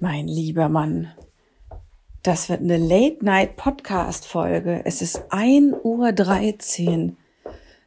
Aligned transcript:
Mein 0.00 0.26
lieber 0.26 0.68
Mann, 0.68 1.12
das 2.22 2.48
wird 2.48 2.60
eine 2.60 2.78
Late-Night-Podcast-Folge. 2.78 4.82
Es 4.84 5.02
ist 5.02 5.32
1.13 5.32 7.10
Uhr. 7.10 7.16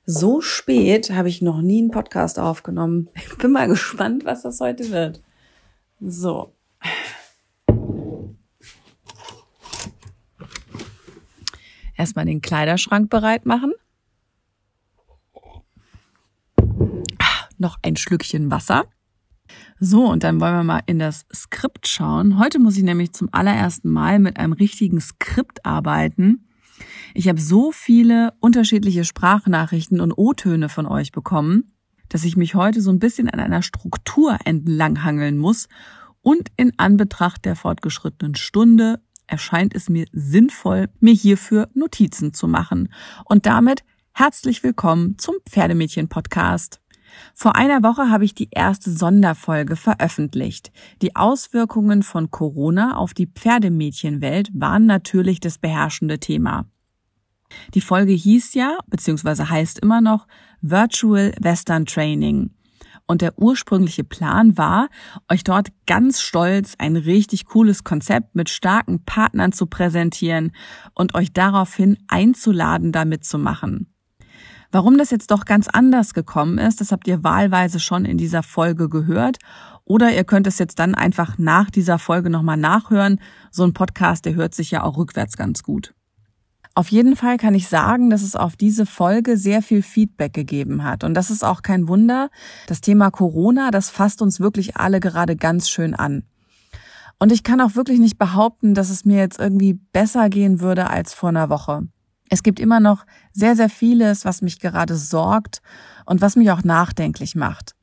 So 0.05 0.41
spät 0.41 1.09
habe 1.09 1.27
ich 1.27 1.41
noch 1.41 1.61
nie 1.61 1.79
einen 1.79 1.91
Podcast 1.91 2.39
aufgenommen. 2.39 3.09
Ich 3.15 3.37
bin 3.37 3.51
mal 3.51 3.67
gespannt, 3.67 4.23
was 4.23 4.43
das 4.43 4.61
heute 4.61 4.89
wird. 4.91 5.21
So. 5.99 6.53
Erstmal 11.97 12.25
den 12.25 12.41
Kleiderschrank 12.41 13.09
bereit 13.09 13.45
machen. 13.45 13.73
Ah, 17.19 17.49
noch 17.57 17.77
ein 17.81 17.97
Schlückchen 17.97 18.49
Wasser. 18.49 18.85
So, 19.79 20.05
und 20.05 20.23
dann 20.23 20.41
wollen 20.41 20.55
wir 20.55 20.63
mal 20.63 20.81
in 20.87 20.97
das 20.97 21.25
Skript 21.31 21.87
schauen. 21.87 22.39
Heute 22.39 22.57
muss 22.57 22.77
ich 22.77 22.83
nämlich 22.83 23.13
zum 23.13 23.29
allerersten 23.31 23.89
Mal 23.89 24.17
mit 24.17 24.37
einem 24.37 24.53
richtigen 24.53 24.99
Skript 24.99 25.65
arbeiten. 25.65 26.47
Ich 27.13 27.27
habe 27.27 27.39
so 27.39 27.71
viele 27.71 28.33
unterschiedliche 28.39 29.05
Sprachnachrichten 29.05 30.01
und 30.01 30.13
O-Töne 30.17 30.69
von 30.69 30.87
euch 30.87 31.11
bekommen, 31.11 31.75
dass 32.09 32.23
ich 32.23 32.37
mich 32.37 32.55
heute 32.55 32.81
so 32.81 32.91
ein 32.91 32.99
bisschen 32.99 33.29
an 33.29 33.39
einer 33.39 33.61
Struktur 33.61 34.37
entlanghangeln 34.45 35.37
muss. 35.37 35.67
Und 36.21 36.49
in 36.57 36.73
Anbetracht 36.77 37.45
der 37.45 37.55
fortgeschrittenen 37.55 38.35
Stunde 38.35 38.99
erscheint 39.27 39.75
es 39.75 39.89
mir 39.89 40.07
sinnvoll, 40.11 40.89
mir 40.99 41.13
hierfür 41.13 41.69
Notizen 41.73 42.33
zu 42.33 42.47
machen. 42.47 42.91
Und 43.25 43.45
damit 43.45 43.83
herzlich 44.13 44.63
willkommen 44.63 45.19
zum 45.19 45.35
Pferdemädchen-Podcast. 45.47 46.81
Vor 47.33 47.55
einer 47.55 47.83
Woche 47.83 48.09
habe 48.09 48.25
ich 48.25 48.33
die 48.33 48.49
erste 48.51 48.91
Sonderfolge 48.91 49.75
veröffentlicht. 49.75 50.71
Die 51.01 51.15
Auswirkungen 51.15 52.03
von 52.03 52.31
Corona 52.31 52.97
auf 52.97 53.13
die 53.13 53.27
Pferdemädchenwelt 53.27 54.49
waren 54.53 54.85
natürlich 54.85 55.39
das 55.39 55.57
beherrschende 55.57 56.19
Thema. 56.19 56.65
Die 57.73 57.81
Folge 57.81 58.13
hieß 58.13 58.53
ja, 58.53 58.77
beziehungsweise 58.87 59.49
heißt 59.49 59.79
immer 59.79 60.01
noch 60.01 60.27
Virtual 60.61 61.33
Western 61.39 61.85
Training. 61.85 62.51
Und 63.07 63.21
der 63.21 63.39
ursprüngliche 63.39 64.03
Plan 64.03 64.57
war, 64.57 64.89
euch 65.31 65.45
dort 65.45 65.69
ganz 65.85 66.19
stolz 66.19 66.75
ein 66.77 66.97
richtig 66.97 67.45
cooles 67.45 67.85
Konzept 67.85 68.35
mit 68.35 68.49
starken 68.49 69.05
Partnern 69.05 69.53
zu 69.53 69.65
präsentieren 69.65 70.51
und 70.93 71.15
euch 71.15 71.31
daraufhin 71.31 71.97
einzuladen, 72.09 72.91
da 72.91 73.05
mitzumachen. 73.05 73.93
Warum 74.71 74.97
das 74.97 75.11
jetzt 75.11 75.31
doch 75.31 75.45
ganz 75.45 75.67
anders 75.67 76.13
gekommen 76.13 76.57
ist, 76.57 76.81
das 76.81 76.91
habt 76.91 77.07
ihr 77.07 77.23
wahlweise 77.23 77.79
schon 77.79 78.05
in 78.05 78.17
dieser 78.17 78.43
Folge 78.43 78.89
gehört. 78.89 79.37
Oder 79.85 80.13
ihr 80.13 80.25
könnt 80.25 80.47
es 80.47 80.59
jetzt 80.59 80.79
dann 80.79 80.95
einfach 80.95 81.37
nach 81.37 81.69
dieser 81.69 81.97
Folge 81.97 82.29
nochmal 82.29 82.57
nachhören. 82.57 83.21
So 83.51 83.63
ein 83.63 83.73
Podcast, 83.73 84.25
der 84.25 84.35
hört 84.35 84.53
sich 84.53 84.71
ja 84.71 84.83
auch 84.83 84.97
rückwärts 84.97 85.37
ganz 85.37 85.63
gut. 85.63 85.93
Auf 86.75 86.89
jeden 86.89 87.15
Fall 87.15 87.37
kann 87.37 87.55
ich 87.55 87.69
sagen, 87.69 88.11
dass 88.11 88.21
es 88.21 88.35
auf 88.35 88.55
diese 88.55 88.85
Folge 88.85 89.37
sehr 89.37 89.63
viel 89.63 89.81
Feedback 89.81 90.33
gegeben 90.33 90.83
hat. 90.83 91.03
Und 91.03 91.15
das 91.15 91.31
ist 91.31 91.43
auch 91.43 91.63
kein 91.63 91.87
Wunder. 91.87 92.29
Das 92.67 92.81
Thema 92.81 93.09
Corona, 93.09 93.71
das 93.71 93.89
fasst 93.89 94.21
uns 94.21 94.39
wirklich 94.39 94.77
alle 94.77 94.99
gerade 94.99 95.35
ganz 95.35 95.69
schön 95.69 95.95
an. 95.95 96.23
Und 97.17 97.31
ich 97.31 97.41
kann 97.41 97.61
auch 97.61 97.75
wirklich 97.75 97.97
nicht 97.97 98.19
behaupten, 98.19 98.75
dass 98.75 98.91
es 98.91 99.05
mir 99.05 99.17
jetzt 99.17 99.39
irgendwie 99.39 99.73
besser 99.73 100.29
gehen 100.29 100.59
würde 100.59 100.87
als 100.87 101.15
vor 101.15 101.29
einer 101.29 101.49
Woche. 101.49 101.87
Es 102.29 102.43
gibt 102.43 102.59
immer 102.59 102.79
noch 102.79 103.05
sehr, 103.33 103.55
sehr 103.55 103.69
vieles, 103.69 104.25
was 104.25 104.41
mich 104.41 104.59
gerade 104.59 104.95
sorgt 104.95 105.61
und 106.05 106.21
was 106.21 106.35
mich 106.35 106.51
auch 106.51 106.63
nachdenklich 106.63 107.35
macht. 107.35 107.73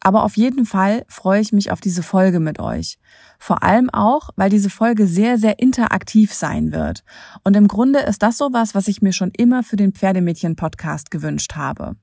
Aber 0.00 0.24
auf 0.24 0.36
jeden 0.36 0.66
Fall 0.66 1.04
freue 1.08 1.40
ich 1.40 1.52
mich 1.52 1.70
auf 1.72 1.80
diese 1.80 2.02
Folge 2.02 2.38
mit 2.38 2.60
euch. 2.60 2.98
Vor 3.38 3.62
allem 3.62 3.88
auch, 3.88 4.30
weil 4.36 4.50
diese 4.50 4.68
Folge 4.68 5.06
sehr, 5.06 5.38
sehr 5.38 5.58
interaktiv 5.58 6.34
sein 6.34 6.72
wird. 6.72 7.02
Und 7.42 7.56
im 7.56 7.68
Grunde 7.68 8.00
ist 8.00 8.22
das 8.22 8.36
sowas, 8.36 8.74
was 8.74 8.86
ich 8.86 9.00
mir 9.00 9.14
schon 9.14 9.30
immer 9.30 9.62
für 9.62 9.76
den 9.76 9.92
Pferdemädchen-Podcast 9.92 11.10
gewünscht 11.10 11.56
habe. 11.56 11.96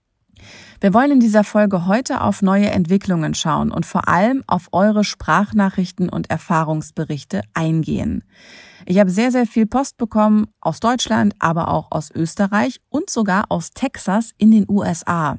Wir 0.80 0.94
wollen 0.94 1.12
in 1.12 1.20
dieser 1.20 1.44
Folge 1.44 1.86
heute 1.86 2.22
auf 2.22 2.42
neue 2.42 2.70
Entwicklungen 2.70 3.34
schauen 3.34 3.72
und 3.72 3.86
vor 3.86 4.08
allem 4.08 4.44
auf 4.48 4.70
eure 4.72 5.04
Sprachnachrichten 5.04 6.10
und 6.10 6.30
Erfahrungsberichte 6.30 7.42
eingehen. 7.54 8.24
Ich 8.86 9.00
habe 9.00 9.12
sehr, 9.12 9.32
sehr 9.32 9.46
viel 9.46 9.68
Post 9.68 9.98
bekommen 9.98 10.48
aus 10.60 10.80
Deutschland, 10.80 11.36
aber 11.40 11.68
auch 11.68 11.92
aus 11.92 12.10
Österreich 12.12 12.80
und 12.90 13.10
sogar 13.10 13.46
aus 13.50 13.72
Texas 13.72 14.32
in 14.38 14.52
den 14.52 14.66
USA. 14.68 15.38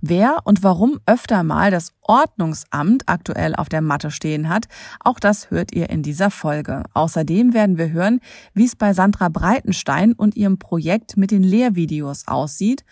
Wer 0.00 0.38
und 0.44 0.62
warum 0.62 1.00
öfter 1.06 1.42
mal 1.42 1.70
das 1.70 1.92
Ordnungsamt 2.02 3.04
aktuell 3.06 3.54
auf 3.54 3.68
der 3.68 3.80
Matte 3.80 4.10
stehen 4.10 4.48
hat, 4.48 4.66
auch 5.00 5.18
das 5.18 5.50
hört 5.50 5.74
ihr 5.74 5.90
in 5.90 6.02
dieser 6.02 6.30
Folge. 6.30 6.82
Außerdem 6.94 7.54
werden 7.54 7.78
wir 7.78 7.90
hören, 7.90 8.20
wie 8.54 8.66
es 8.66 8.76
bei 8.76 8.92
Sandra 8.92 9.28
Breitenstein 9.28 10.12
und 10.12 10.36
ihrem 10.36 10.58
Projekt 10.58 11.16
mit 11.16 11.30
den 11.30 11.42
Lehrvideos 11.42 12.28
aussieht 12.28 12.84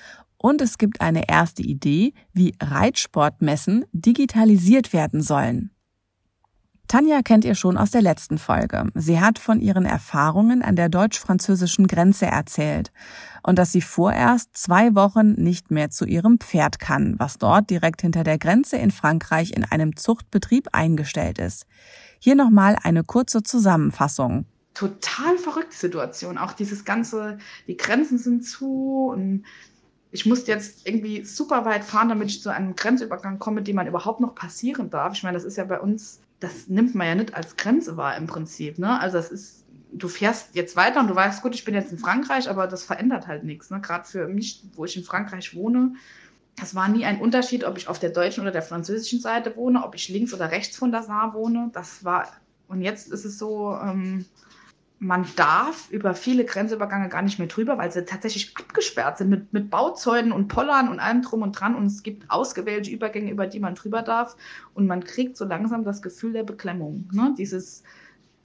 und 0.45 0.61
es 0.61 0.77
gibt 0.77 1.01
eine 1.01 1.27
erste 1.27 1.63
Idee, 1.63 2.13
wie 2.35 2.55
Reitsportmessen 2.63 3.87
digitalisiert 3.93 4.93
werden 4.93 5.23
sollen. 5.23 5.71
Tanja 6.87 7.23
kennt 7.23 7.47
ihr 7.47 7.55
schon 7.55 7.79
aus 7.79 7.93
der 7.93 8.03
letzten 8.03 8.37
Folge. 8.37 8.91
Sie 8.95 9.19
hat 9.19 9.39
von 9.39 9.59
ihren 9.59 9.87
Erfahrungen 9.87 10.61
an 10.61 10.77
der 10.77 10.91
deutsch-französischen 10.91 11.87
Grenze 11.87 12.27
erzählt 12.27 12.93
und 13.43 13.59
dass 13.59 13.73
sie 13.73 13.81
vorerst 13.81 14.51
zwei 14.53 14.95
Wochen 14.95 15.33
nicht 15.33 15.71
mehr 15.71 15.89
zu 15.89 16.05
ihrem 16.05 16.39
Pferd 16.39 16.79
kann, 16.79 17.15
was 17.17 17.39
dort 17.39 17.71
direkt 17.71 18.03
hinter 18.03 18.23
der 18.23 18.37
Grenze 18.37 18.77
in 18.77 18.91
Frankreich 18.91 19.53
in 19.57 19.65
einem 19.65 19.97
Zuchtbetrieb 19.97 20.69
eingestellt 20.73 21.39
ist. 21.39 21.65
Hier 22.19 22.35
nochmal 22.35 22.77
eine 22.83 23.03
kurze 23.03 23.43
Zusammenfassung. 23.43 24.45
Total 24.75 25.39
verrückte 25.39 25.77
Situation. 25.77 26.37
Auch 26.37 26.53
dieses 26.53 26.85
ganze, 26.85 27.39
die 27.67 27.79
Grenzen 27.79 28.19
sind 28.19 28.45
zu 28.45 29.07
und 29.11 29.45
ich 30.15 30.27
musste 30.27 30.53
jetzt 30.53 30.87
irgendwie 30.87 31.25
super 31.25 31.65
weit 31.65 31.83
fahren, 31.83 32.09
damit 32.09 32.29
ich 32.29 32.41
zu 32.41 32.49
einem 32.49 32.77
Grenzübergang 32.77 33.41
komme, 33.41 33.63
den 33.63 33.75
man 33.75 33.89
überhaupt 33.89 34.21
noch 34.21 34.37
passieren 34.37 34.89
darf. 34.89 35.15
Ich 35.15 35.25
meine, 35.25 35.37
das 35.37 35.43
ist 35.43 35.57
ja 35.57 35.65
bei 35.65 35.81
uns, 35.81 36.21
das 36.39 36.69
nimmt 36.69 36.95
man 36.95 37.09
ja 37.09 37.15
nicht 37.17 37.35
als 37.35 37.57
Grenze 37.57 37.97
wahr 37.97 38.17
im 38.17 38.29
Prinzip. 38.29 38.79
Ne? 38.79 39.01
Also 39.01 39.17
das 39.17 39.33
ist, 39.33 39.65
du 39.93 40.07
fährst 40.07 40.55
jetzt 40.55 40.77
weiter 40.77 41.01
und 41.01 41.09
du 41.09 41.17
weißt, 41.17 41.43
gut, 41.43 41.57
ich 41.57 41.65
bin 41.65 41.75
jetzt 41.75 41.91
in 41.91 41.99
Frankreich, 41.99 42.49
aber 42.49 42.69
das 42.69 42.85
verändert 42.85 43.27
halt 43.27 43.43
nichts. 43.43 43.71
Ne? 43.71 43.81
Gerade 43.81 44.05
für 44.05 44.29
mich, 44.29 44.63
wo 44.77 44.85
ich 44.85 44.97
in 44.97 45.03
Frankreich 45.03 45.57
wohne, 45.57 45.95
das 46.55 46.77
war 46.77 46.87
nie 46.87 47.05
ein 47.05 47.21
Unterschied, 47.21 47.65
ob 47.65 47.77
ich 47.77 47.89
auf 47.89 47.99
der 47.99 48.11
deutschen 48.11 48.43
oder 48.43 48.53
der 48.53 48.63
französischen 48.63 49.19
Seite 49.19 49.57
wohne, 49.57 49.83
ob 49.83 49.97
ich 49.97 50.09
links 50.09 50.33
oder 50.33 50.53
rechts 50.53 50.77
von 50.77 50.93
der 50.93 51.03
Saar 51.03 51.35
wohne. 51.35 51.71
Das 51.73 52.05
war, 52.05 52.29
und 52.69 52.83
jetzt 52.83 53.11
ist 53.11 53.25
es 53.25 53.37
so, 53.37 53.77
ähm, 53.83 54.27
man 54.99 55.27
darf 55.37 55.91
über 55.91 56.15
viele 56.15 56.45
Grenzübergänge 56.45 57.09
gar 57.09 57.23
nicht 57.23 57.39
mehr 57.39 57.49
drüber, 57.49 57.79
weil 57.79 57.93
sie 57.93 58.05
tatsächlich 58.05 58.57
abgesperrt 58.57 59.19
sind 59.19 59.29
mit, 59.29 59.53
mit 59.53 59.71
Bauzäunen 59.71 60.33
und 60.33 60.49
Pollern 60.49 60.89
und 60.89 61.01
allem 61.01 61.23
drum 61.23 61.43
und 61.43 61.53
dran. 61.53 61.75
Und 61.75 61.87
es 61.87 62.03
gibt 62.03 62.31
ausgewählte 62.31 62.91
Übergänge, 62.91 63.31
über 63.31 63.47
die 63.47 63.61
man 63.61 63.75
drüber 63.75 64.03
darf. 64.03 64.37
Und 64.73 64.87
man 64.87 65.05
kriegt 65.05 65.37
so 65.37 65.45
langsam 65.45 65.85
das 65.85 66.01
Gefühl 66.01 66.33
der 66.33 66.45
Beklemmung. 66.45 67.09
Ne? 67.13 67.35
Dieses, 67.37 67.83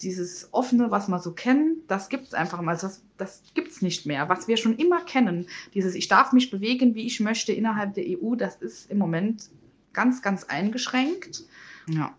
dieses 0.02 0.50
offene, 0.52 0.92
was 0.92 1.08
man 1.08 1.22
so 1.22 1.34
kennt, 1.34 1.90
das 1.90 2.10
gibt 2.10 2.28
es 2.28 2.34
einfach 2.34 2.62
mal. 2.62 2.76
Das, 2.76 3.04
das 3.18 3.44
gibt 3.54 3.70
es 3.70 3.82
nicht 3.82 4.06
mehr. 4.06 4.28
Was 4.28 4.48
wir 4.48 4.58
schon 4.58 4.76
immer 4.76 5.02
kennen, 5.02 5.48
dieses 5.74 5.96
Ich 5.96 6.08
darf 6.08 6.34
mich 6.34 6.50
bewegen, 6.50 6.96
wie 6.96 7.06
ich 7.06 7.20
möchte 7.20 7.54
innerhalb 7.54 7.94
der 7.94 8.06
EU, 8.06 8.36
das 8.36 8.56
ist 8.56 8.90
im 8.90 8.98
Moment 8.98 9.50
ganz, 9.94 10.22
ganz 10.22 10.46
eingeschränkt. 10.46 11.44
Ja. 11.90 12.16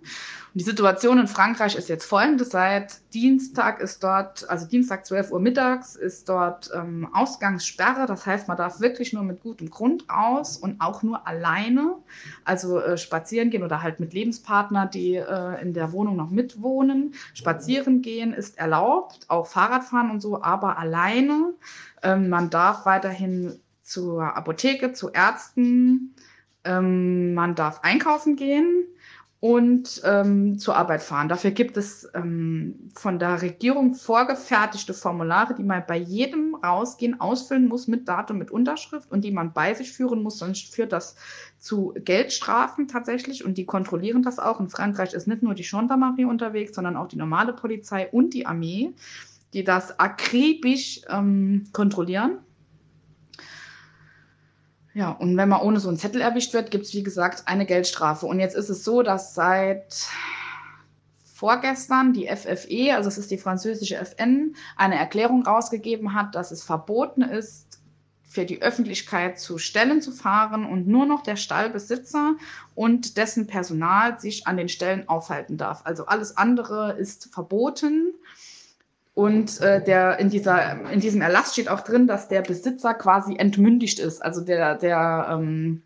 Und 0.53 0.61
die 0.61 0.65
Situation 0.65 1.19
in 1.19 1.29
Frankreich 1.29 1.77
ist 1.77 1.89
jetzt 1.89 2.05
folgende. 2.05 2.45
Seit 2.45 3.01
Dienstag 3.15 3.81
ist 3.81 4.03
dort, 4.03 4.49
also 4.51 4.67
Dienstag 4.67 5.07
12 5.07 5.31
Uhr 5.31 5.39
mittags, 5.39 5.95
ist 5.95 6.29
dort 6.29 6.71
ähm, 6.75 7.09
Ausgangssperre. 7.13 8.07
Das 8.07 8.27
heißt, 8.27 8.49
man 8.49 8.57
darf 8.57 8.81
wirklich 8.81 9.13
nur 9.13 9.23
mit 9.23 9.43
gutem 9.43 9.71
Grund 9.71 10.11
aus 10.11 10.57
und 10.57 10.81
auch 10.81 11.05
nur 11.05 11.27
alleine, 11.29 11.95
also 12.45 12.81
äh, 12.81 12.99
spazieren 12.99 13.51
gehen 13.51 13.63
oder 13.63 13.83
halt 13.83 14.01
mit 14.01 14.13
Lebenspartner, 14.13 14.87
die 14.87 15.15
äh, 15.15 15.63
in 15.63 15.73
der 15.73 15.93
Wohnung 15.93 16.17
noch 16.17 16.31
mitwohnen. 16.31 17.15
Spazieren 17.33 18.03
gehen 18.03 18.33
ist 18.33 18.59
erlaubt, 18.59 19.27
auch 19.29 19.47
Fahrradfahren 19.47 20.11
und 20.11 20.21
so, 20.21 20.43
aber 20.43 20.79
alleine. 20.79 21.55
Ähm, 22.03 22.29
man 22.29 22.51
darf 22.51 22.87
weiterhin 22.87 23.61
zur 23.85 24.37
Apotheke, 24.37 24.93
zu 24.95 25.11
Ärzten. 25.11 26.17
Ähm, 26.65 27.35
man 27.35 27.55
darf 27.55 27.81
einkaufen 27.83 28.35
gehen 28.35 28.87
und 29.41 30.03
ähm, 30.05 30.59
zur 30.59 30.77
Arbeit 30.77 31.03
fahren. 31.03 31.31
Dafür 31.31 31.51
gibt 31.51 31.79
es 31.79 32.07
ähm, 32.15 32.91
von 32.95 33.19
der 33.19 33.41
Regierung 33.41 33.95
vorgefertigte 33.95 34.93
Formulare, 34.93 35.55
die 35.55 35.63
man 35.63 35.83
bei 35.87 35.97
jedem 35.97 36.55
Rausgehen 36.57 37.21
ausfüllen 37.21 37.67
muss 37.67 37.89
mit 37.89 38.07
Datum, 38.07 38.37
mit 38.37 38.51
Unterschrift 38.51 39.11
und 39.11 39.25
die 39.25 39.31
man 39.31 39.55
bei 39.55 39.73
sich 39.73 39.93
führen 39.93 40.23
muss, 40.23 40.39
sonst 40.39 40.75
führt 40.75 40.93
das 40.93 41.17
zu 41.59 41.95
Geldstrafen 42.05 42.87
tatsächlich 42.87 43.43
und 43.43 43.57
die 43.57 43.65
kontrollieren 43.65 44.23
das 44.23 44.39
auch. 44.39 44.61
In 44.61 44.69
Frankreich 44.69 45.15
ist 45.15 45.27
nicht 45.27 45.43
nur 45.43 45.55
die 45.55 45.67
Gendarmerie 45.67 46.27
unterwegs, 46.27 46.75
sondern 46.75 46.99
auch 46.99 47.09
die 47.09 47.17
normale 47.17 47.55
Polizei 47.55 48.09
und 48.11 48.35
die 48.35 48.45
Armee, 48.45 48.93
die 49.55 49.65
das 49.65 49.99
akribisch 49.99 51.01
ähm, 51.09 51.65
kontrollieren. 51.73 52.41
Ja, 54.93 55.11
und 55.13 55.37
wenn 55.37 55.49
man 55.49 55.61
ohne 55.61 55.79
so 55.79 55.89
einen 55.89 55.99
Zettel 55.99 56.21
erwischt 56.21 56.53
wird, 56.53 56.71
gibt 56.71 56.85
es, 56.85 56.95
wie 56.95 57.03
gesagt, 57.03 57.45
eine 57.47 57.67
Geldstrafe. 57.67 58.27
Und 58.27 58.41
jetzt 58.41 58.57
ist 58.57 58.71
es 58.71 58.85
so, 58.85 59.03
dass 59.03 59.35
seit 59.35 60.07
vorgestern 61.41 62.13
die 62.13 62.27
FFE, 62.27 62.95
also 62.95 63.09
es 63.09 63.17
ist 63.17 63.31
die 63.31 63.39
französische 63.39 63.97
FN, 63.97 64.55
eine 64.77 64.97
Erklärung 64.97 65.47
rausgegeben 65.47 66.15
hat, 66.15 66.35
dass 66.35 66.51
es 66.51 66.63
verboten 66.63 67.23
ist, 67.23 67.71
für 68.31 68.45
die 68.45 68.63
Öffentlichkeit 68.63 69.41
zu 69.41 69.59
Stellen 69.59 70.03
zu 70.03 70.13
fahren 70.13 70.65
und 70.65 70.87
nur 70.87 71.05
noch 71.05 71.23
der 71.23 71.35
Stallbesitzer 71.35 72.37
und 72.77 73.17
dessen 73.17 73.49
Personal 73.49 74.21
sich 74.21 74.47
an 74.47 74.57
den 74.57 74.69
Stellen 74.69 75.09
aufhalten 75.09 75.57
darf. 75.57 75.81
Also 75.85 76.07
alles 76.07 76.37
andere 76.37 76.93
ist 76.93 77.33
verboten. 77.33 78.15
Und 79.15 79.61
äh, 79.61 79.83
der, 79.83 80.19
in, 80.19 80.31
dieser, 80.31 80.91
in 80.91 81.01
diesem 81.01 81.21
Erlass 81.21 81.53
steht 81.53 81.69
auch 81.69 81.81
drin, 81.81 82.07
dass 82.07 82.29
der 82.29 82.43
Besitzer 82.43 82.95
quasi 82.95 83.37
entmündigt 83.37 83.99
ist. 83.99 84.23
Also 84.23 84.41
der, 84.41 84.77
der, 84.77 85.29
ähm, 85.31 85.83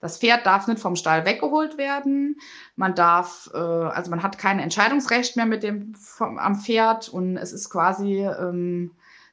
das 0.00 0.18
Pferd 0.18 0.46
darf 0.46 0.68
nicht 0.68 0.78
vom 0.78 0.94
Stall 0.94 1.26
weggeholt 1.26 1.76
werden. 1.76 2.36
Man 2.76 2.94
darf, 2.94 3.50
äh, 3.52 3.58
also 3.58 4.10
man 4.10 4.22
hat 4.22 4.38
kein 4.38 4.60
Entscheidungsrecht 4.60 5.36
mehr 5.36 5.46
mit 5.46 5.64
dem 5.64 5.94
vom, 5.94 6.38
am 6.38 6.56
Pferd 6.56 7.08
und 7.08 7.36
es 7.36 7.52
ist 7.52 7.68
quasi 7.68 8.24
ähm, 8.24 8.92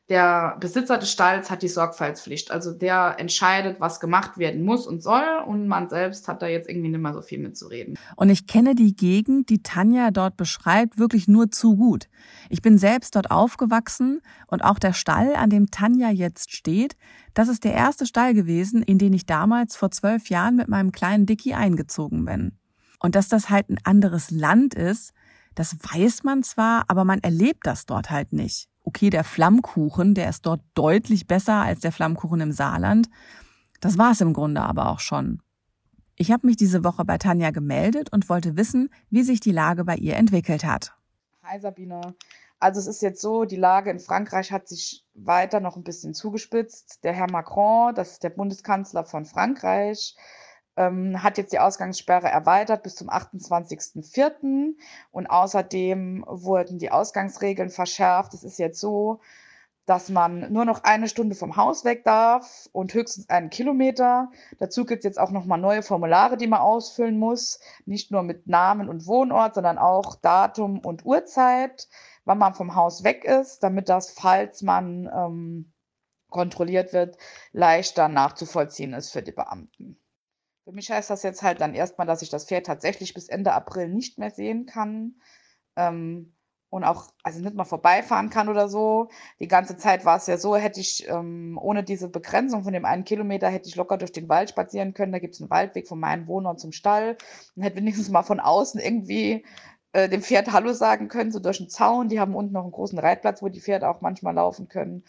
der 0.10 0.58
Besitzer 0.60 1.00
des 1.00 1.12
Stalls 1.12 1.50
hat 1.50 1.64
die 1.64 1.68
Sorgfaltspflicht. 1.68 2.52
Also 2.52 2.72
der 2.72 3.16
entscheidet, 3.18 3.80
was 3.80 4.00
gemacht 4.00 4.38
werden 4.38 4.64
muss 4.64 4.86
und 4.86 5.02
soll. 5.02 5.26
Und 5.48 5.68
man 5.68 5.90
selbst 5.90 6.28
hat 6.28 6.44
da 6.44 6.48
jetzt 6.48 6.70
irgendwie 6.70 6.90
nicht 6.90 7.00
mehr 7.00 7.14
so 7.14 7.22
viel 7.22 7.40
mitzureden. 7.40 7.98
Und 8.16 8.30
ich 8.30 8.46
kenne 8.46 8.76
die 8.76 8.96
Gegend, 8.96 9.50
die 9.50 9.64
Tanja 9.64 10.12
dort 10.12 10.38
beschreibt, 10.38 11.00
wirklich 11.00 11.28
nur 11.28 11.50
zu 11.50 11.76
gut. 11.76 12.08
Ich 12.50 12.62
bin 12.62 12.78
selbst 12.78 13.16
dort 13.16 13.32
aufgewachsen 13.32 14.22
und 14.48 14.64
auch 14.64 14.78
der 14.78 14.94
Stall, 14.94 15.36
an 15.36 15.50
dem 15.50 15.72
Tanja 15.72 16.12
jetzt 16.12 16.52
steht, 16.52 16.96
das 17.34 17.48
ist 17.48 17.64
der 17.64 17.74
erste 17.74 18.06
Stall 18.06 18.36
gewesen, 18.36 18.84
in 18.84 19.00
den 19.00 19.12
ich 19.12 19.26
damals 19.26 19.76
vor 19.76 19.90
zwölf 19.90 20.30
Jahren 20.30 20.56
mit 20.56 20.68
meinem 20.68 20.92
kleinen 20.92 21.26
Dicky 21.26 21.56
eingezogen 21.56 22.26
bin. 22.26 22.60
Und 23.00 23.16
dass 23.16 23.28
das 23.28 23.50
halt 23.50 23.70
ein 23.70 23.80
anderes 23.84 24.30
Land 24.30 24.76
ist, 24.76 25.14
das 25.56 25.76
weiß 25.76 26.24
man 26.24 26.44
zwar, 26.44 26.86
aber 26.90 27.06
man 27.06 27.20
erlebt 27.20 27.62
das 27.64 27.86
dort 27.86 28.12
halt 28.12 28.32
nicht 28.32 28.70
okay, 28.86 29.10
der 29.10 29.24
Flammkuchen, 29.24 30.14
der 30.14 30.30
ist 30.30 30.46
dort 30.46 30.62
deutlich 30.74 31.28
besser 31.28 31.56
als 31.56 31.82
der 31.82 31.92
Flammkuchen 31.92 32.40
im 32.40 32.52
Saarland. 32.52 33.10
Das 33.82 33.98
war 33.98 34.12
es 34.12 34.22
im 34.22 34.34
Grunde 34.34 34.62
aber 34.62 34.90
auch 34.90 35.00
schon. 35.00 35.42
Ich 36.16 36.32
habe 36.32 36.48
mich 36.48 36.56
diese 36.56 36.84
Woche 36.86 37.04
bei 37.04 37.18
Tanja 37.18 37.52
gemeldet 37.52 38.14
und 38.14 38.30
wollte 38.30 38.56
wissen, 38.56 38.90
wie 39.10 39.24
sich 39.24 39.42
die 39.42 39.52
Lage 39.52 39.84
bei 39.84 39.96
ihr 39.96 40.16
entwickelt 40.16 40.64
hat. 40.64 40.94
Hi 41.44 41.60
Sabine. 41.60 42.16
Also 42.60 42.80
es 42.80 42.88
ist 42.88 43.02
jetzt 43.02 43.22
so, 43.22 43.44
die 43.44 43.58
Lage 43.58 43.92
in 43.92 44.00
Frankreich 44.00 44.52
hat 44.52 44.68
sich 44.68 45.06
weiter 45.14 45.60
noch 45.60 45.76
ein 45.76 45.84
bisschen 45.84 46.14
zugespitzt. 46.14 47.04
Der 47.04 47.12
Herr 47.12 47.30
Macron, 47.30 47.94
das 47.94 48.14
ist 48.14 48.24
der 48.24 48.30
Bundeskanzler 48.30 49.04
von 49.04 49.26
Frankreich, 49.26 50.16
ähm, 50.78 51.22
hat 51.24 51.38
jetzt 51.38 51.54
die 51.54 51.60
Ausgangssperre 51.60 52.28
erweitert 52.28 52.84
bis 52.84 52.96
zum 52.96 53.10
28.04. 53.10 54.76
Und 55.12 55.28
außerdem 55.28 56.26
wurden 56.28 56.80
die 56.80 56.92
Ausgangsregeln 56.92 57.70
verschärft. 57.70 58.34
Es 58.34 58.44
ist 58.44 58.60
jetzt 58.60 58.80
so, 58.80 59.22
dass 59.86 60.10
man 60.10 60.52
nur 60.52 60.66
noch 60.66 60.84
eine 60.84 61.08
Stunde 61.08 61.36
vom 61.36 61.58
Haus 61.58 61.86
weg 61.86 62.04
darf 62.04 62.68
und 62.72 62.94
höchstens 62.94 63.30
einen 63.30 63.50
Kilometer. 63.50 64.32
Dazu 64.58 64.84
gibt 64.86 65.00
es 65.00 65.06
jetzt 65.06 65.20
auch 65.20 65.32
nochmal 65.32 65.60
neue 65.60 65.84
Formulare, 65.84 66.38
die 66.38 66.48
man 66.48 66.60
ausfüllen 66.60 67.20
muss. 67.20 67.60
Nicht 67.86 68.12
nur 68.12 68.24
mit 68.24 68.48
Namen 68.48 68.90
und 68.90 69.06
Wohnort, 69.06 69.54
sondern 69.56 69.78
auch 69.78 70.16
Datum 70.16 70.80
und 70.80 71.06
Uhrzeit, 71.06 71.88
wann 72.26 72.40
man 72.40 72.56
vom 72.56 72.76
Haus 72.76 73.04
weg 73.04 73.24
ist, 73.26 73.60
damit 73.60 73.90
das, 73.90 74.12
falls 74.12 74.64
man 74.64 75.10
ähm, 75.14 75.72
kontrolliert 76.30 76.92
wird, 76.92 77.18
leichter 77.52 78.08
nachzuvollziehen 78.08 78.94
ist 78.94 79.12
für 79.12 79.22
die 79.22 79.32
Beamten. 79.32 79.98
Für 80.66 80.72
mich 80.72 80.90
heißt 80.90 81.12
das 81.12 81.22
jetzt 81.22 81.44
halt 81.44 81.62
dann 81.62 81.76
erstmal, 81.76 82.08
dass 82.08 82.24
ich 82.24 82.30
das 82.32 82.46
Pferd 82.46 82.66
tatsächlich 82.66 83.14
bis 83.14 83.30
Ende 83.30 83.54
April 83.54 83.88
nicht 83.88 84.18
mehr 84.18 84.32
sehen 84.32 84.66
kann. 84.66 85.16
Ähm, 85.76 86.34
und 86.70 86.84
auch, 86.84 87.14
also 87.24 87.40
nicht 87.40 87.56
mal 87.56 87.66
vorbeifahren 87.66 88.32
kann 88.32 88.50
oder 88.50 88.68
so. 88.68 89.10
Die 89.40 89.48
ganze 89.48 89.78
Zeit 89.78 90.04
war 90.06 90.18
es 90.18 90.26
ja 90.28 90.38
so, 90.38 90.56
hätte 90.56 90.80
ich 90.82 91.08
ähm, 91.08 91.58
ohne 91.62 91.84
diese 91.84 92.10
Begrenzung 92.10 92.64
von 92.64 92.74
dem 92.74 92.84
einen 92.84 93.04
Kilometer, 93.06 93.48
hätte 93.48 93.70
ich 93.70 93.76
locker 93.76 93.98
durch 93.98 94.12
den 94.12 94.28
Wald 94.28 94.50
spazieren 94.50 94.94
können. 94.96 95.12
Da 95.12 95.20
gibt 95.20 95.36
es 95.36 95.42
einen 95.42 95.52
Waldweg 95.52 95.88
von 95.88 96.00
meinem 96.00 96.28
Wohnort 96.28 96.60
zum 96.60 96.72
Stall. 96.72 97.16
Und 97.56 97.62
hätte 97.62 97.78
wenigstens 97.78 98.10
mal 98.10 98.24
von 98.24 98.40
außen 98.40 98.82
irgendwie 98.82 99.46
äh, 99.94 100.10
dem 100.10 100.24
Pferd 100.24 100.52
Hallo 100.52 100.74
sagen 100.74 101.10
können, 101.10 101.32
so 101.32 101.40
durch 101.40 101.60
den 101.60 101.70
Zaun. 101.70 102.10
Die 102.10 102.20
haben 102.20 102.36
unten 102.36 102.54
noch 102.54 102.64
einen 102.64 102.72
großen 102.72 102.98
Reitplatz, 102.98 103.44
wo 103.44 103.50
die 103.50 103.62
Pferde 103.62 103.88
auch 103.88 104.02
manchmal 104.02 104.34
laufen 104.34 104.68
können. 104.68 105.04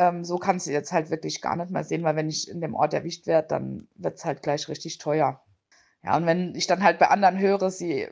Ähm, 0.00 0.24
so 0.24 0.38
kannst 0.38 0.66
du 0.66 0.72
jetzt 0.72 0.92
halt 0.92 1.10
wirklich 1.10 1.42
gar 1.42 1.56
nicht 1.56 1.70
mehr 1.70 1.84
sehen, 1.84 2.02
weil 2.04 2.16
wenn 2.16 2.30
ich 2.30 2.48
in 2.48 2.62
dem 2.62 2.74
Ort 2.74 2.94
erwischt 2.94 3.26
werde, 3.26 3.48
dann 3.48 3.86
wird 3.96 4.16
es 4.16 4.24
halt 4.24 4.42
gleich 4.42 4.66
richtig 4.68 4.96
teuer. 4.96 5.42
Ja, 6.02 6.16
und 6.16 6.24
wenn 6.24 6.54
ich 6.54 6.66
dann 6.66 6.82
halt 6.82 6.98
bei 6.98 7.08
anderen 7.08 7.38
höre, 7.38 7.70
sie 7.70 8.08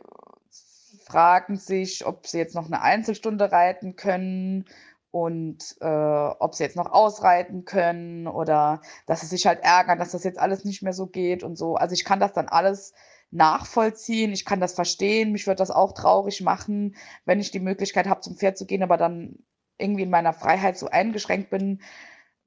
fragen 1.07 1.57
sich, 1.57 2.07
ob 2.07 2.27
sie 2.27 2.37
jetzt 2.37 2.55
noch 2.55 2.67
eine 2.67 2.83
Einzelstunde 2.83 3.51
reiten 3.51 3.97
können 3.97 4.67
und 5.11 5.77
äh, 5.81 5.87
ob 5.87 6.55
sie 6.55 6.65
jetzt 6.65 6.77
noch 6.77 6.93
ausreiten 6.93 7.65
können 7.65 8.27
oder 8.27 8.83
dass 9.07 9.23
sie 9.23 9.27
sich 9.27 9.47
halt 9.47 9.61
ärgern, 9.63 9.99
dass 9.99 10.13
das 10.13 10.25
jetzt 10.25 10.39
alles 10.39 10.67
nicht 10.67 10.83
mehr 10.83 10.93
so 10.93 11.07
geht 11.07 11.43
und 11.43 11.57
so. 11.57 11.77
Also 11.77 11.95
ich 11.95 12.05
kann 12.05 12.21
das 12.21 12.35
dann 12.35 12.49
alles 12.49 12.93
nachvollziehen, 13.31 14.33
ich 14.33 14.45
kann 14.45 14.61
das 14.61 14.75
verstehen, 14.75 15.33
mich 15.33 15.47
würde 15.47 15.57
das 15.59 15.71
auch 15.71 15.93
traurig 15.93 16.43
machen, 16.43 16.97
wenn 17.25 17.41
ich 17.41 17.51
die 17.51 17.61
Möglichkeit 17.61 18.07
habe, 18.07 18.21
zum 18.21 18.37
Pferd 18.37 18.59
zu 18.59 18.67
gehen, 18.67 18.83
aber 18.83 18.99
dann 18.99 19.39
irgendwie 19.79 20.03
in 20.03 20.11
meiner 20.11 20.33
Freiheit 20.33 20.77
so 20.77 20.89
eingeschränkt 20.89 21.51
bin, 21.51 21.81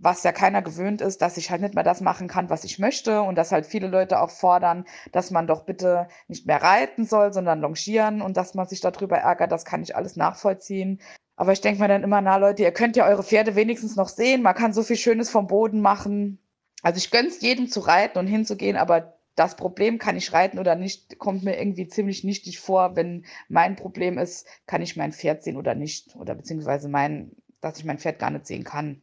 was 0.02 0.24
ja 0.24 0.32
keiner 0.32 0.62
gewöhnt 0.62 1.00
ist, 1.00 1.22
dass 1.22 1.38
ich 1.38 1.52
halt 1.52 1.62
nicht 1.62 1.76
mehr 1.76 1.84
das 1.84 2.02
machen 2.02 2.28
kann, 2.28 2.50
was 2.50 2.64
ich 2.64 2.80
möchte 2.80 3.22
und 3.22 3.36
dass 3.36 3.52
halt 3.52 3.68
viele 3.68 3.88
Leute 3.88 4.20
auch 4.20 4.32
fordern, 4.32 4.86
dass 5.12 5.30
man 5.30 5.46
doch 5.46 5.64
bitte 5.64 6.08
nicht 6.28 6.48
mehr 6.48 6.62
reiten 6.62 7.06
soll, 7.06 7.32
sondern 7.34 7.62
longieren 7.62 8.22
und 8.22 8.36
dass 8.36 8.56
man 8.56 8.68
sich 8.68 8.82
darüber 8.82 9.18
ärgert, 9.18 9.52
das 9.52 9.64
kann 9.64 9.84
ich 9.84 9.96
alles 9.96 10.16
nachvollziehen. 10.16 11.00
Aber 11.36 11.54
ich 11.54 11.62
denke 11.62 11.82
mir 11.82 11.88
dann 11.88 12.04
immer, 12.04 12.20
na 12.22 12.38
Leute, 12.38 12.64
ihr 12.64 12.72
könnt 12.72 12.96
ja 12.96 13.06
eure 13.06 13.24
Pferde 13.24 13.56
wenigstens 13.56 13.96
noch 13.96 14.10
sehen, 14.10 14.42
man 14.42 14.56
kann 14.56 14.74
so 14.74 14.84
viel 14.84 14.98
Schönes 14.98 15.30
vom 15.30 15.48
Boden 15.48 15.82
machen. 15.82 16.40
Also 16.82 16.98
ich 16.98 17.12
gönn's 17.12 17.42
jedem 17.42 17.70
zu 17.70 17.82
reiten 17.82 18.18
und 18.18 18.28
hinzugehen, 18.28 18.78
aber 18.78 19.21
das 19.36 19.56
Problem, 19.56 19.98
kann 19.98 20.18
ich 20.18 20.34
reiten 20.34 20.60
oder 20.60 20.76
nicht, 20.76 21.18
kommt 21.18 21.44
mir 21.44 21.58
irgendwie 21.58 21.88
ziemlich 21.88 22.24
nichtig 22.24 22.60
vor, 22.60 22.96
wenn 22.96 23.26
mein 23.48 23.76
Problem 23.76 24.18
ist, 24.18 24.46
kann 24.66 24.82
ich 24.82 24.98
mein 24.98 25.14
Pferd 25.14 25.44
sehen 25.44 25.58
oder 25.58 25.74
nicht. 25.74 26.16
Oder 26.16 26.36
beziehungsweise 26.36 26.90
mein, 26.90 27.32
dass 27.62 27.78
ich 27.78 27.86
mein 27.86 28.00
Pferd 28.00 28.20
gar 28.20 28.30
nicht 28.30 28.46
sehen 28.46 28.64
kann. 28.64 29.02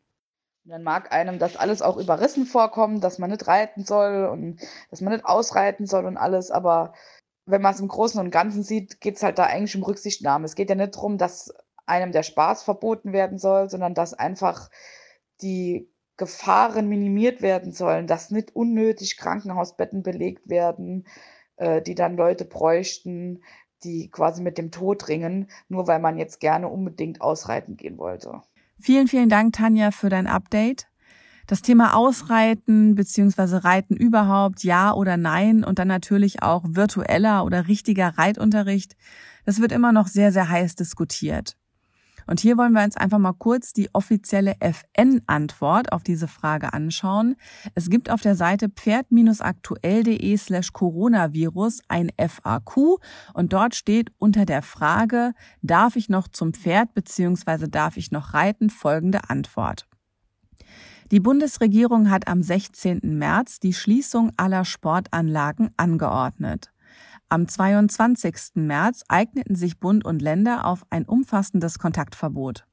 Und 0.64 0.72
dann 0.72 0.82
mag 0.82 1.12
einem 1.12 1.38
das 1.38 1.56
alles 1.56 1.80
auch 1.80 1.96
überrissen 1.96 2.44
vorkommen, 2.44 3.00
dass 3.00 3.19
man 3.19 3.30
nicht 3.30 3.46
reiten 3.46 3.84
soll 3.84 4.26
und 4.26 4.60
dass 4.90 5.00
man 5.00 5.14
nicht 5.14 5.25
ausreiten 5.25 5.86
soll 5.86 6.04
und 6.04 6.19
alles, 6.19 6.50
aber 6.50 6.92
wenn 7.46 7.62
man 7.62 7.72
es 7.72 7.80
im 7.80 7.88
Großen 7.88 8.20
und 8.20 8.30
Ganzen 8.30 8.62
sieht, 8.62 9.00
geht 9.00 9.16
es 9.16 9.22
halt 9.22 9.38
da 9.38 9.44
eigentlich 9.44 9.75
um 9.75 9.82
Rücksichtnahme. 9.82 10.44
Es 10.44 10.54
geht 10.54 10.68
ja 10.68 10.75
nicht 10.75 10.94
darum, 10.94 11.16
dass 11.16 11.54
einem 11.87 12.12
der 12.12 12.23
Spaß 12.23 12.62
verboten 12.62 13.14
werden 13.14 13.38
soll, 13.38 13.70
sondern 13.70 13.94
dass 13.94 14.12
einfach 14.12 14.68
die 15.40 15.90
Gefahren 16.18 16.88
minimiert 16.88 17.40
werden 17.40 17.72
sollen, 17.72 18.06
dass 18.06 18.30
nicht 18.30 18.54
unnötig 18.54 19.16
Krankenhausbetten 19.16 20.02
belegt 20.02 20.50
werden, 20.50 21.06
äh, 21.56 21.80
die 21.80 21.94
dann 21.94 22.16
Leute 22.16 22.44
bräuchten, 22.44 23.42
die 23.84 24.10
quasi 24.10 24.42
mit 24.42 24.58
dem 24.58 24.70
Tod 24.70 25.08
ringen, 25.08 25.48
nur 25.68 25.87
weil 25.87 26.00
man 26.00 26.18
jetzt 26.18 26.40
gerne 26.40 26.68
unbedingt 26.68 27.20
ausreiten 27.20 27.76
gehen 27.76 27.96
wollte. 27.96 28.42
Vielen, 28.80 29.08
vielen 29.08 29.28
Dank, 29.28 29.54
Tanja, 29.54 29.90
für 29.92 30.08
dein 30.08 30.26
Update. 30.26 30.88
Das 31.46 31.62
Thema 31.62 31.94
Ausreiten 31.94 32.94
beziehungsweise 32.94 33.64
Reiten 33.64 33.96
überhaupt, 33.96 34.64
ja 34.64 34.92
oder 34.92 35.16
nein 35.16 35.64
und 35.64 35.78
dann 35.78 35.88
natürlich 35.88 36.42
auch 36.42 36.62
virtueller 36.66 37.44
oder 37.44 37.68
richtiger 37.68 38.18
Reitunterricht, 38.18 38.96
das 39.46 39.60
wird 39.60 39.72
immer 39.72 39.92
noch 39.92 40.08
sehr, 40.08 40.30
sehr 40.30 40.50
heiß 40.50 40.75
diskutiert. 40.75 41.56
Und 42.28 42.40
hier 42.40 42.58
wollen 42.58 42.75
wir 42.75 42.85
uns 42.85 42.97
einfach 42.97 43.18
mal 43.18 43.32
kurz 43.32 43.73
die 43.73 43.88
offizielle 43.94 44.56
FN-Antwort 44.61 45.92
auf 45.92 46.02
diese 46.02 46.28
Frage 46.28 46.75
anschauen. 46.75 47.37
Es 47.75 47.88
gibt 47.88 48.11
auf 48.11 48.20
der 48.20 48.37
Seite 48.37 48.68
pferd-aktuell.de 48.68 50.37
slash 50.37 50.75
Coronavirus 50.75 51.80
ein 51.88 52.11
FAQ 52.18 52.99
und 53.32 53.54
dort 53.54 53.75
steht 53.75 54.12
unter 54.18 54.44
der 54.44 54.61
Frage, 54.61 55.32
darf 55.62 55.97
ich 55.97 56.11
noch 56.11 56.28
zum 56.28 56.52
Pferd 56.52 56.92
bzw. 56.92 57.66
darf 57.66 57.97
ich 57.97 58.11
noch 58.11 58.35
reiten, 58.35 58.68
folgende 58.68 59.30
Antwort. 59.30 59.87
Die 61.11 61.20
Bundesregierung 61.20 62.11
hat 62.11 62.28
am 62.28 62.42
16. 62.42 63.00
März 63.02 63.58
die 63.58 63.73
Schließung 63.73 64.32
aller 64.37 64.66
Sportanlagen 64.66 65.70
angeordnet. 65.78 66.70
Am 67.30 67.47
22. 67.47 68.54
März 68.54 69.04
eigneten 69.08 69.54
sich 69.54 69.78
Bund 69.78 70.02
und 70.02 70.23
Länder 70.23 70.64
auf 70.64 70.82
ein 70.88 71.04
umfassendes 71.04 71.78
Kontaktverbot. 71.78 72.64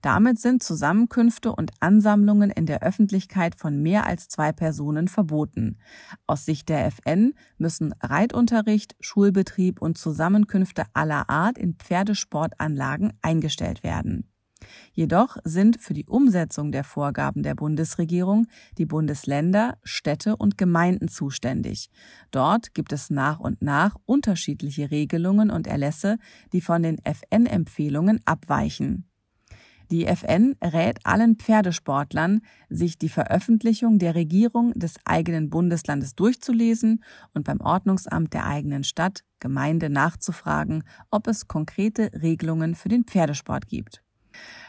Damit 0.00 0.38
sind 0.38 0.62
Zusammenkünfte 0.62 1.52
und 1.54 1.72
Ansammlungen 1.80 2.50
in 2.50 2.64
der 2.64 2.82
Öffentlichkeit 2.82 3.54
von 3.54 3.82
mehr 3.82 4.06
als 4.06 4.28
zwei 4.28 4.50
Personen 4.50 5.08
verboten. 5.08 5.76
Aus 6.26 6.46
Sicht 6.46 6.70
der 6.70 6.86
FN 6.86 7.34
müssen 7.58 7.94
Reitunterricht, 8.00 8.96
Schulbetrieb 9.00 9.82
und 9.82 9.98
Zusammenkünfte 9.98 10.84
aller 10.94 11.28
Art 11.28 11.58
in 11.58 11.74
Pferdesportanlagen 11.74 13.12
eingestellt 13.20 13.82
werden. 13.82 14.27
Jedoch 14.92 15.36
sind 15.44 15.80
für 15.80 15.94
die 15.94 16.06
Umsetzung 16.06 16.72
der 16.72 16.84
Vorgaben 16.84 17.42
der 17.42 17.54
Bundesregierung 17.54 18.46
die 18.78 18.86
Bundesländer, 18.86 19.78
Städte 19.84 20.36
und 20.36 20.58
Gemeinden 20.58 21.08
zuständig. 21.08 21.90
Dort 22.30 22.74
gibt 22.74 22.92
es 22.92 23.10
nach 23.10 23.38
und 23.38 23.62
nach 23.62 23.96
unterschiedliche 24.06 24.90
Regelungen 24.90 25.50
und 25.50 25.66
Erlässe, 25.66 26.18
die 26.52 26.60
von 26.60 26.82
den 26.82 26.98
FN-Empfehlungen 27.04 28.20
abweichen. 28.24 29.08
Die 29.90 30.04
FN 30.04 30.54
rät 30.62 30.98
allen 31.04 31.36
Pferdesportlern, 31.36 32.42
sich 32.68 32.98
die 32.98 33.08
Veröffentlichung 33.08 33.98
der 33.98 34.14
Regierung 34.14 34.74
des 34.74 34.96
eigenen 35.04 35.48
Bundeslandes 35.48 36.14
durchzulesen 36.14 37.02
und 37.32 37.44
beim 37.44 37.60
Ordnungsamt 37.60 38.34
der 38.34 38.44
eigenen 38.44 38.84
Stadt, 38.84 39.24
Gemeinde 39.40 39.88
nachzufragen, 39.88 40.84
ob 41.10 41.26
es 41.26 41.48
konkrete 41.48 42.10
Regelungen 42.20 42.74
für 42.74 42.90
den 42.90 43.04
Pferdesport 43.04 43.66
gibt. 43.66 44.02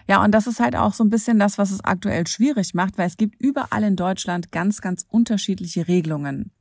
Ja, 0.08 0.24
und 0.24 0.32
das 0.32 0.48
ist 0.48 0.60
halt 0.60 0.76
auch 0.76 0.94
so 0.94 1.04
ein 1.04 1.10
bisschen 1.10 1.38
das, 1.38 1.58
was 1.58 1.72
es 1.72 1.84
aktuell 1.84 2.26
schwierig 2.26 2.74
macht, 2.74 2.98
weil 2.98 3.08
es 3.08 3.18
gibt 3.18 3.40
überall 3.40 3.84
in 3.84 3.96
Deutschland 3.96 4.52
ganz, 4.52 4.82
ganz 4.82 5.06
unterschiedliche 5.08 5.88
Regelungen. 5.88 6.52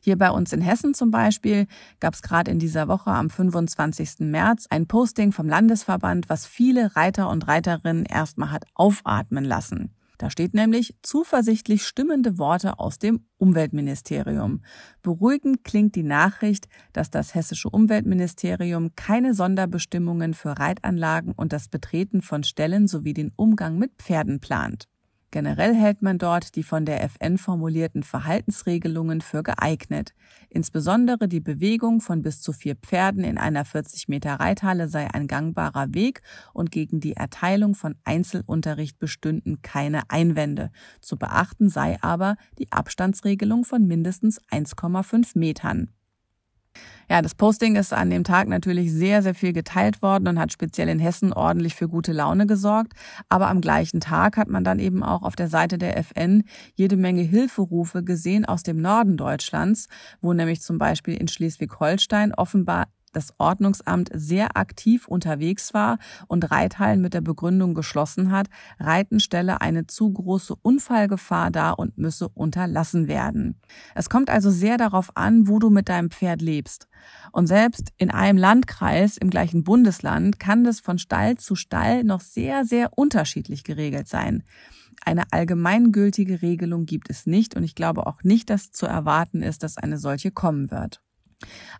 Hier 0.00 0.16
bei 0.16 0.30
uns 0.30 0.52
in 0.52 0.60
Hessen 0.60 0.94
zum 0.94 1.10
Beispiel 1.10 1.66
gab 2.00 2.14
es 2.14 2.22
gerade 2.22 2.50
in 2.50 2.58
dieser 2.58 2.88
Woche 2.88 3.10
am 3.10 3.30
25. 3.30 4.20
März 4.20 4.66
ein 4.70 4.86
Posting 4.86 5.32
vom 5.32 5.48
Landesverband, 5.48 6.28
was 6.28 6.46
viele 6.46 6.94
Reiter 6.94 7.28
und 7.28 7.48
Reiterinnen 7.48 8.04
erstmal 8.04 8.52
hat 8.52 8.64
aufatmen 8.74 9.44
lassen. 9.44 9.94
Da 10.18 10.30
steht 10.30 10.54
nämlich 10.54 10.94
zuversichtlich 11.02 11.84
stimmende 11.84 12.38
Worte 12.38 12.78
aus 12.78 12.98
dem 12.98 13.26
Umweltministerium. 13.38 14.62
Beruhigend 15.02 15.64
klingt 15.64 15.94
die 15.96 16.02
Nachricht, 16.02 16.68
dass 16.92 17.10
das 17.10 17.34
hessische 17.34 17.70
Umweltministerium 17.70 18.94
keine 18.94 19.34
Sonderbestimmungen 19.34 20.34
für 20.34 20.58
Reitanlagen 20.58 21.32
und 21.32 21.52
das 21.52 21.68
Betreten 21.68 22.22
von 22.22 22.44
Stellen 22.44 22.86
sowie 22.86 23.14
den 23.14 23.32
Umgang 23.36 23.78
mit 23.78 23.92
Pferden 23.98 24.40
plant. 24.40 24.88
Generell 25.32 25.74
hält 25.74 26.02
man 26.02 26.18
dort 26.18 26.56
die 26.56 26.62
von 26.62 26.84
der 26.84 27.02
FN 27.04 27.38
formulierten 27.38 28.02
Verhaltensregelungen 28.02 29.22
für 29.22 29.42
geeignet. 29.42 30.12
Insbesondere 30.50 31.26
die 31.26 31.40
Bewegung 31.40 32.02
von 32.02 32.20
bis 32.20 32.42
zu 32.42 32.52
vier 32.52 32.76
Pferden 32.76 33.24
in 33.24 33.38
einer 33.38 33.64
40 33.64 34.08
Meter 34.08 34.34
Reithalle 34.34 34.88
sei 34.88 35.08
ein 35.10 35.28
gangbarer 35.28 35.94
Weg 35.94 36.20
und 36.52 36.70
gegen 36.70 37.00
die 37.00 37.14
Erteilung 37.14 37.74
von 37.74 37.96
Einzelunterricht 38.04 38.98
bestünden 38.98 39.62
keine 39.62 40.02
Einwände. 40.10 40.70
Zu 41.00 41.16
beachten 41.16 41.70
sei 41.70 41.96
aber 42.02 42.36
die 42.58 42.70
Abstandsregelung 42.70 43.64
von 43.64 43.86
mindestens 43.86 44.38
1,5 44.50 45.38
Metern. 45.38 45.88
Ja, 47.08 47.20
das 47.20 47.34
Posting 47.34 47.76
ist 47.76 47.92
an 47.92 48.08
dem 48.08 48.24
Tag 48.24 48.48
natürlich 48.48 48.90
sehr, 48.90 49.22
sehr 49.22 49.34
viel 49.34 49.52
geteilt 49.52 50.00
worden 50.00 50.28
und 50.28 50.38
hat 50.38 50.52
speziell 50.52 50.88
in 50.88 50.98
Hessen 50.98 51.32
ordentlich 51.32 51.74
für 51.74 51.88
gute 51.88 52.12
Laune 52.12 52.46
gesorgt. 52.46 52.94
Aber 53.28 53.48
am 53.48 53.60
gleichen 53.60 54.00
Tag 54.00 54.38
hat 54.38 54.48
man 54.48 54.64
dann 54.64 54.78
eben 54.78 55.02
auch 55.02 55.22
auf 55.22 55.36
der 55.36 55.48
Seite 55.48 55.76
der 55.76 55.98
FN 55.98 56.44
jede 56.74 56.96
Menge 56.96 57.22
Hilferufe 57.22 58.02
gesehen 58.02 58.46
aus 58.46 58.62
dem 58.62 58.80
Norden 58.80 59.16
Deutschlands, 59.16 59.88
wo 60.22 60.32
nämlich 60.32 60.62
zum 60.62 60.78
Beispiel 60.78 61.14
in 61.14 61.28
Schleswig-Holstein 61.28 62.34
offenbar 62.34 62.86
das 63.12 63.34
Ordnungsamt 63.38 64.10
sehr 64.12 64.56
aktiv 64.56 65.06
unterwegs 65.08 65.74
war 65.74 65.98
und 66.26 66.50
Reithallen 66.50 67.00
mit 67.00 67.14
der 67.14 67.20
Begründung 67.20 67.74
geschlossen 67.74 68.30
hat, 68.30 68.48
Reiten 68.78 69.20
stelle 69.20 69.60
eine 69.60 69.86
zu 69.86 70.12
große 70.12 70.54
Unfallgefahr 70.62 71.50
dar 71.50 71.78
und 71.78 71.98
müsse 71.98 72.28
unterlassen 72.28 73.08
werden. 73.08 73.60
Es 73.94 74.08
kommt 74.08 74.30
also 74.30 74.50
sehr 74.50 74.76
darauf 74.76 75.16
an, 75.16 75.48
wo 75.48 75.58
du 75.58 75.70
mit 75.70 75.88
deinem 75.88 76.10
Pferd 76.10 76.42
lebst. 76.42 76.88
Und 77.32 77.46
selbst 77.46 77.92
in 77.96 78.10
einem 78.10 78.38
Landkreis 78.38 79.16
im 79.16 79.30
gleichen 79.30 79.64
Bundesland 79.64 80.38
kann 80.38 80.64
das 80.64 80.80
von 80.80 80.98
Stall 80.98 81.36
zu 81.36 81.54
Stall 81.54 82.04
noch 82.04 82.20
sehr, 82.20 82.64
sehr 82.64 82.96
unterschiedlich 82.96 83.64
geregelt 83.64 84.08
sein. 84.08 84.42
Eine 85.04 85.24
allgemeingültige 85.32 86.42
Regelung 86.42 86.86
gibt 86.86 87.10
es 87.10 87.26
nicht 87.26 87.56
und 87.56 87.64
ich 87.64 87.74
glaube 87.74 88.06
auch 88.06 88.22
nicht, 88.22 88.50
dass 88.50 88.70
zu 88.70 88.86
erwarten 88.86 89.42
ist, 89.42 89.62
dass 89.62 89.76
eine 89.76 89.98
solche 89.98 90.30
kommen 90.30 90.70
wird. 90.70 91.02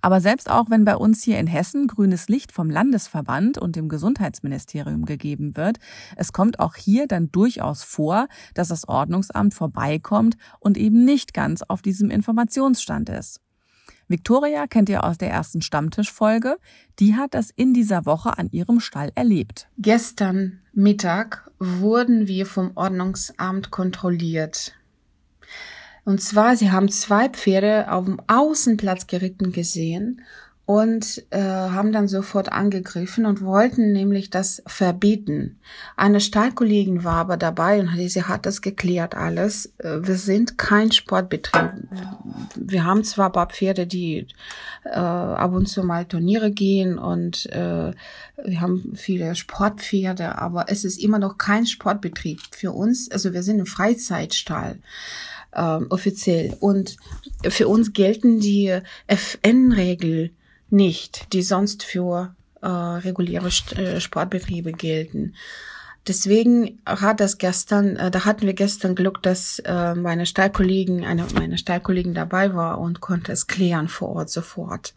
Aber 0.01 0.21
selbst 0.21 0.51
auch 0.51 0.71
wenn 0.71 0.85
bei 0.85 0.97
uns 0.97 1.23
hier 1.23 1.39
in 1.39 1.47
Hessen 1.47 1.87
grünes 1.87 2.29
Licht 2.29 2.53
vom 2.53 2.71
Landesverband 2.71 3.59
und 3.59 3.77
dem 3.77 3.89
Gesundheitsministerium 3.89 5.05
gegeben 5.05 5.57
wird, 5.57 5.79
es 6.17 6.33
kommt 6.33 6.61
auch 6.61 6.75
hier 6.75 7.07
dann 7.07 7.31
durchaus 7.31 7.83
vor, 7.83 8.29
dass 8.55 8.69
das 8.69 8.89
Ordnungsamt 8.89 9.55
vorbeikommt 9.55 10.37
und 10.61 10.77
eben 10.77 11.05
nicht 11.05 11.35
ganz 11.35 11.63
auf 11.63 11.83
diesem 11.83 12.11
Informationsstand 12.11 13.09
ist. 13.09 13.41
Victoria 14.09 14.67
kennt 14.67 14.89
ihr 14.89 15.05
aus 15.05 15.17
der 15.17 15.31
ersten 15.31 15.63
Stammtischfolge. 15.63 16.59
Die 16.99 17.15
hat 17.17 17.35
das 17.35 17.51
in 17.51 17.73
dieser 17.73 18.05
Woche 18.05 18.37
an 18.37 18.51
ihrem 18.51 18.79
Stall 18.79 19.11
erlebt. 19.15 19.69
Gestern 19.79 20.61
Mittag 20.75 21.51
wurden 21.59 22.29
wir 22.29 22.45
vom 22.45 22.73
Ordnungsamt 22.75 23.71
kontrolliert. 23.71 24.75
Und 26.05 26.21
zwar, 26.21 26.57
sie 26.57 26.71
haben 26.71 26.89
zwei 26.89 27.29
Pferde 27.29 27.91
auf 27.91 28.07
dem 28.07 28.21
Außenplatz 28.27 29.07
geritten 29.07 29.53
gesehen 29.53 30.23
und 30.65 31.25
äh, 31.31 31.41
haben 31.41 31.93
dann 31.93 32.07
sofort 32.07 32.51
angegriffen 32.53 33.27
und 33.27 33.43
wollten 33.43 33.93
nämlich 33.93 34.31
das 34.31 34.63
verbieten. 34.67 35.59
Eine 35.97 36.21
Stallkollegin 36.21 37.03
war 37.03 37.17
aber 37.17 37.37
dabei 37.37 37.81
und 37.81 37.91
sie 38.09 38.23
hat 38.23 38.47
das 38.47 38.63
geklärt 38.63 39.17
alles. 39.17 39.75
Äh, 39.79 39.99
wir 40.03 40.15
sind 40.15 40.59
kein 40.59 40.93
Sportbetrieb. 40.93 41.73
Wir 42.55 42.85
haben 42.85 43.03
zwar 43.03 43.27
ein 43.27 43.33
paar 43.33 43.49
Pferde, 43.49 43.87
die 43.89 44.29
äh, 44.85 44.91
ab 44.91 45.53
und 45.53 45.67
zu 45.67 45.83
mal 45.83 46.05
Turniere 46.05 46.53
gehen 46.53 46.97
und 46.97 47.47
äh, 47.53 47.93
wir 48.45 48.61
haben 48.61 48.93
viele 48.95 49.35
Sportpferde, 49.35 50.39
aber 50.39 50.67
es 50.69 50.85
ist 50.85 51.03
immer 51.03 51.19
noch 51.19 51.39
kein 51.39 51.67
Sportbetrieb 51.67 52.41
für 52.53 52.73
uns. 52.73 53.11
Also 53.11 53.33
wir 53.33 53.43
sind 53.43 53.61
ein 53.61 53.67
Freizeitstall 53.67 54.79
ähm, 55.55 55.87
offiziell. 55.91 56.57
Und 56.61 56.97
für 57.49 57.69
uns 57.69 57.93
gelten 57.93 58.41
die 58.41 58.79
FN-Regel 59.07 60.31
nicht, 60.71 61.33
die 61.33 61.43
sonst 61.43 61.83
für 61.83 62.35
äh, 62.63 62.67
reguläre 62.67 63.49
äh, 63.77 64.01
Sportbetriebe 64.01 64.73
gelten. 64.73 65.35
Deswegen 66.09 66.81
hat 66.85 67.21
das 67.21 67.39
gestern, 67.39 67.97
äh, 67.97 68.11
da 68.11 68.25
hatten 68.25 68.47
wir 68.47 68.55
gestern 68.55 68.95
Glück, 68.95 69.23
dass 69.23 69.61
äh, 69.61 69.95
meine 69.95 70.27
Stallkollegen, 70.27 71.05
eine 71.05 71.27
meiner 71.35 71.59
Stallkollegen 71.59 72.15
dabei 72.15 72.55
war 72.55 72.81
und 72.81 73.01
konnte 73.01 73.31
es 73.33 73.47
klären 73.47 73.89
vor 73.89 74.09
Ort 74.11 74.31
sofort. 74.31 74.95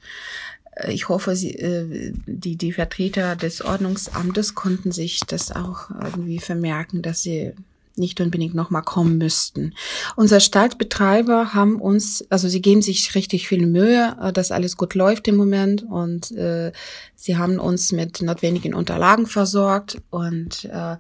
Äh, 0.76 0.94
ich 0.94 1.10
hoffe, 1.10 1.36
sie, 1.36 1.56
äh, 1.56 2.14
die, 2.26 2.56
die 2.56 2.74
Vertreter 2.74 3.36
des 3.36 3.64
Ordnungsamtes 3.64 4.56
konnten 4.56 4.92
sich 4.92 5.20
das 5.28 5.52
auch 5.52 5.92
irgendwie 5.92 6.40
vermerken, 6.40 7.04
dass 7.04 7.22
sie 7.22 7.54
nicht 7.98 8.22
unbedingt 8.22 8.56
nochmal 8.56 8.84
kommen 8.84 9.18
müssten. 9.18 9.74
Unser 10.16 10.40
Stadtbetreiber 10.40 11.54
haben 11.54 11.80
uns, 11.80 12.26
also 12.30 12.48
sie 12.48 12.62
geben 12.62 12.82
sich 12.82 13.16
richtig 13.16 13.48
viel 13.48 13.66
Mühe, 13.66 14.16
äh, 14.22 14.34
dass 14.34 14.52
alles 14.52 14.78
gut 14.78 14.96
läuft 14.96 15.28
im 15.28 15.36
Moment 15.36 15.84
und 15.84 16.32
äh, 16.32 16.72
sie 17.16 17.38
haben 17.38 17.60
uns 17.60 17.92
mit 17.92 18.22
notwendigen 18.22 18.74
Unterlagen 18.74 19.28
versorgt 19.28 20.02
und 20.10 20.66
äh, 20.66 20.98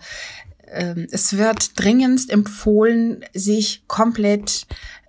äh, 0.68 1.08
es 1.12 1.38
wird 1.38 1.80
dringendst 1.80 2.30
empfohlen, 2.32 3.26
sich 3.34 3.84
komplett 3.88 4.66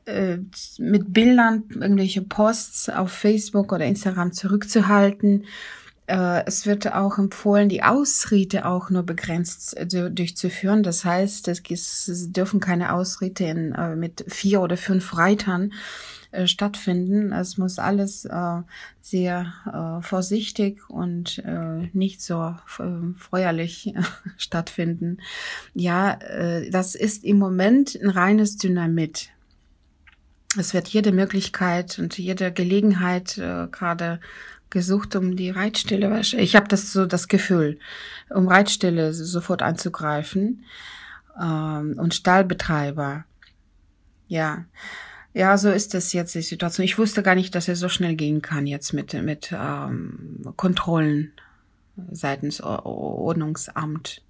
äh, 0.07 0.39
mit 0.79 1.13
Bildern, 1.13 1.65
irgendwelche 1.75 2.23
Posts 2.23 2.91
auf 2.91 3.11
Facebook 3.11 3.73
oder 3.73 3.85
Instagram 3.85 4.33
zurückzuhalten 4.33 5.45
es 6.07 6.67
wird 6.67 6.93
auch 6.93 7.19
empfohlen, 7.19 7.69
die 7.69 7.83
Ausritte 7.83 8.67
auch 8.67 8.91
nur 8.91 9.03
begrenzt 9.03 9.77
äh, 9.77 9.87
durchzuführen. 9.87 10.85
Das 10.85 11.05
heißt, 11.05 11.49
es 11.49 12.33
dürfen 12.33 12.61
keine 12.61 12.93
Ausritte 12.93 13.45
in, 13.45 13.73
äh, 13.73 13.97
mit 13.97 14.25
vier 14.29 14.61
oder 14.61 14.77
fünf 14.77 15.17
Reitern 15.17 15.73
stattfinden. 16.45 17.33
Es 17.33 17.57
muss 17.57 17.79
alles 17.79 18.29
sehr 19.01 20.01
vorsichtig 20.03 20.91
und 20.91 21.43
nicht 21.95 22.21
so 22.21 22.55
feuerlich 23.17 23.95
stattfinden. 24.37 25.19
Ja, 25.73 26.19
das 26.71 26.95
ist 26.95 27.25
im 27.25 27.39
Moment 27.39 27.99
ein 28.03 28.11
reines 28.11 28.59
Dynamit. 28.59 29.31
Es 30.59 30.75
wird 30.75 30.89
jede 30.89 31.13
Möglichkeit 31.13 31.99
und 31.99 32.19
jede 32.19 32.53
Gelegenheit 32.53 33.37
gerade 33.37 34.21
gesucht, 34.71 35.17
um 35.17 35.37
die 35.37 35.51
Reitstelle, 35.51 36.21
ich 36.21 36.57
habe 36.57 36.69
das 36.69 36.93
so 36.93 37.07
das 37.07 37.29
Gefühl, 37.29 37.79
um 38.31 38.49
Reitstelle 38.49 39.13
sofort 39.13 39.63
anzugreifen 39.63 40.65
ähm, 41.41 41.95
und 41.99 42.15
Stallbetreiber. 42.15 43.25
Ja, 44.29 44.65
ja, 45.33 45.59
so 45.59 45.71
ist 45.71 45.95
das 45.95 46.13
jetzt 46.13 46.35
die 46.35 46.43
Situation. 46.43 46.85
Ich 46.85 46.99
wusste 46.99 47.23
gar 47.23 47.35
nicht, 47.35 47.55
dass 47.55 47.69
es 47.69 47.79
so 47.79 47.89
schnell 47.89 48.17
gehen 48.17 48.43
kann 48.43 48.67
jetzt 48.67 48.93
mit 48.93 49.13
mit 49.15 49.53
ähm, 49.53 50.53
Kontrollen 50.57 51.33
seitens 52.11 52.61
Ordnungsamt. 52.61 54.23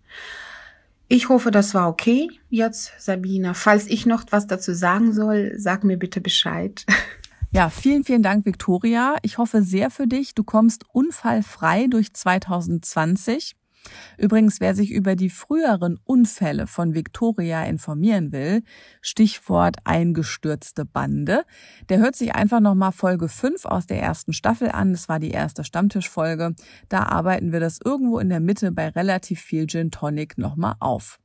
Ich 1.09 1.28
hoffe, 1.28 1.52
das 1.52 1.75
war 1.75 1.88
okay 1.88 2.28
jetzt, 2.50 2.93
Sabina. 2.99 3.55
Falls 3.55 3.87
ich 3.87 4.07
noch 4.07 4.25
was 4.31 4.49
dazu 4.49 4.75
sagen 4.75 5.12
soll, 5.12 5.52
sag 5.57 5.85
mir 5.85 5.97
bitte 5.97 6.21
Bescheid. 6.21 6.85
Ja, 7.56 7.70
vielen, 7.70 8.04
vielen 8.04 8.22
Dank, 8.22 8.44
Victoria. 8.44 9.16
Ich 9.22 9.38
hoffe 9.38 9.62
sehr 9.62 9.88
für 9.88 10.06
dich. 10.06 10.34
Du 10.34 10.44
kommst 10.44 10.84
unfallfrei 10.92 11.86
durch 11.86 12.12
2020. 12.12 13.56
Übrigens, 14.18 14.60
wer 14.60 14.75
sich 14.75 14.90
über 14.90 15.16
die 15.16 15.30
früheren 15.30 15.98
Unfälle 16.04 16.66
von 16.66 16.92
Victoria 16.92 17.64
informieren 17.64 18.30
will, 18.30 18.62
Stichwort 19.00 19.78
eingestürzte 19.84 20.84
Bande, 20.84 21.44
der 21.88 21.96
hört 21.96 22.14
sich 22.14 22.34
einfach 22.34 22.60
nochmal 22.60 22.92
Folge 22.92 23.26
5 23.26 23.64
aus 23.64 23.86
der 23.86 24.02
ersten 24.02 24.34
Staffel 24.34 24.70
an. 24.70 24.92
Das 24.92 25.08
war 25.08 25.18
die 25.18 25.30
erste 25.30 25.64
Stammtischfolge. 25.64 26.54
Da 26.90 27.04
arbeiten 27.04 27.52
wir 27.52 27.60
das 27.60 27.78
irgendwo 27.82 28.18
in 28.18 28.28
der 28.28 28.40
Mitte 28.40 28.70
bei 28.70 28.90
relativ 28.90 29.40
viel 29.40 29.66
Gin 29.66 29.90
Tonic 29.90 30.36
nochmal 30.36 30.75
auf. 30.80 31.20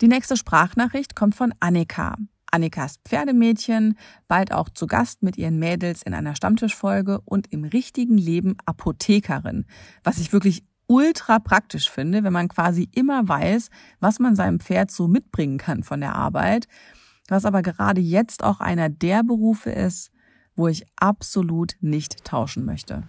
Die 0.00 0.08
nächste 0.08 0.36
Sprachnachricht 0.36 1.14
kommt 1.14 1.36
von 1.36 1.54
Annika. 1.60 2.16
Annikas 2.52 2.98
Pferdemädchen, 3.04 3.98
bald 4.28 4.52
auch 4.52 4.68
zu 4.68 4.86
Gast 4.86 5.22
mit 5.22 5.36
ihren 5.38 5.58
Mädels 5.58 6.02
in 6.02 6.14
einer 6.14 6.36
Stammtischfolge 6.36 7.20
und 7.24 7.52
im 7.52 7.64
richtigen 7.64 8.18
Leben 8.18 8.56
Apothekerin, 8.66 9.64
was 10.04 10.18
ich 10.18 10.32
wirklich 10.32 10.64
ultra 10.86 11.38
praktisch 11.38 11.90
finde, 11.90 12.22
wenn 12.22 12.32
man 12.32 12.48
quasi 12.48 12.88
immer 12.94 13.26
weiß, 13.26 13.70
was 14.00 14.18
man 14.18 14.36
seinem 14.36 14.60
Pferd 14.60 14.90
so 14.90 15.08
mitbringen 15.08 15.58
kann 15.58 15.82
von 15.82 16.00
der 16.00 16.14
Arbeit, 16.14 16.68
was 17.28 17.46
aber 17.46 17.62
gerade 17.62 18.00
jetzt 18.00 18.44
auch 18.44 18.60
einer 18.60 18.90
der 18.90 19.22
Berufe 19.22 19.70
ist, 19.70 20.10
wo 20.54 20.68
ich 20.68 20.84
absolut 20.96 21.76
nicht 21.80 22.24
tauschen 22.24 22.66
möchte. 22.66 23.04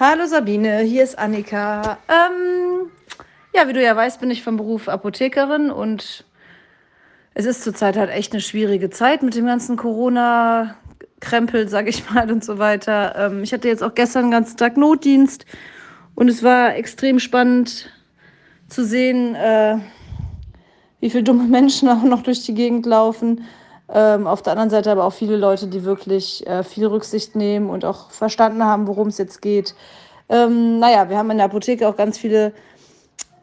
Hallo 0.00 0.26
Sabine, 0.26 0.80
hier 0.80 1.04
ist 1.04 1.18
Annika. 1.18 1.98
Ähm, 2.08 2.90
ja, 3.54 3.68
wie 3.68 3.72
du 3.72 3.82
ja 3.82 3.94
weißt, 3.94 4.20
bin 4.20 4.30
ich 4.30 4.42
vom 4.42 4.56
Beruf 4.56 4.88
Apothekerin 4.88 5.70
und 5.70 6.24
es 7.38 7.46
ist 7.46 7.62
zurzeit 7.62 7.96
halt 7.96 8.10
echt 8.10 8.32
eine 8.32 8.40
schwierige 8.40 8.90
Zeit 8.90 9.22
mit 9.22 9.36
dem 9.36 9.46
ganzen 9.46 9.76
Corona-Krempel, 9.76 11.68
sag 11.68 11.88
ich 11.88 12.10
mal, 12.10 12.28
und 12.32 12.44
so 12.44 12.58
weiter. 12.58 13.14
Ähm, 13.16 13.44
ich 13.44 13.52
hatte 13.52 13.68
jetzt 13.68 13.84
auch 13.84 13.94
gestern 13.94 14.24
den 14.24 14.30
ganzen 14.32 14.56
Tag 14.56 14.76
Notdienst 14.76 15.46
und 16.16 16.28
es 16.28 16.42
war 16.42 16.74
extrem 16.74 17.20
spannend 17.20 17.90
zu 18.66 18.84
sehen, 18.84 19.36
äh, 19.36 19.76
wie 20.98 21.10
viele 21.10 21.22
dumme 21.22 21.44
Menschen 21.48 21.88
auch 21.88 22.02
noch 22.02 22.24
durch 22.24 22.44
die 22.44 22.54
Gegend 22.54 22.86
laufen. 22.86 23.44
Ähm, 23.88 24.26
auf 24.26 24.42
der 24.42 24.54
anderen 24.54 24.70
Seite 24.70 24.90
aber 24.90 25.04
auch 25.04 25.12
viele 25.12 25.36
Leute, 25.36 25.68
die 25.68 25.84
wirklich 25.84 26.44
äh, 26.44 26.64
viel 26.64 26.86
Rücksicht 26.86 27.36
nehmen 27.36 27.70
und 27.70 27.84
auch 27.84 28.10
verstanden 28.10 28.64
haben, 28.64 28.88
worum 28.88 29.08
es 29.08 29.18
jetzt 29.18 29.42
geht. 29.42 29.76
Ähm, 30.28 30.80
naja, 30.80 31.08
wir 31.08 31.16
haben 31.16 31.30
in 31.30 31.36
der 31.36 31.46
Apotheke 31.46 31.88
auch 31.88 31.96
ganz 31.96 32.18
viele 32.18 32.52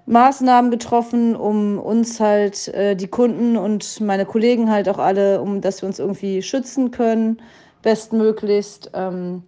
Maßnahmen 0.07 0.69
getroffen, 0.69 1.35
um 1.35 1.79
uns 1.79 2.19
halt, 2.19 2.67
äh, 2.69 2.95
die 2.95 3.07
Kunden 3.07 3.57
und 3.57 3.99
meine 4.01 4.25
Kollegen 4.25 4.69
halt 4.69 4.87
auch 4.87 4.99
alle, 4.99 5.41
um 5.41 5.61
dass 5.61 5.81
wir 5.81 5.87
uns 5.87 5.99
irgendwie 5.99 6.41
schützen 6.41 6.91
können, 6.91 7.41
bestmöglichst. 7.81 8.91
Ähm, 8.93 9.43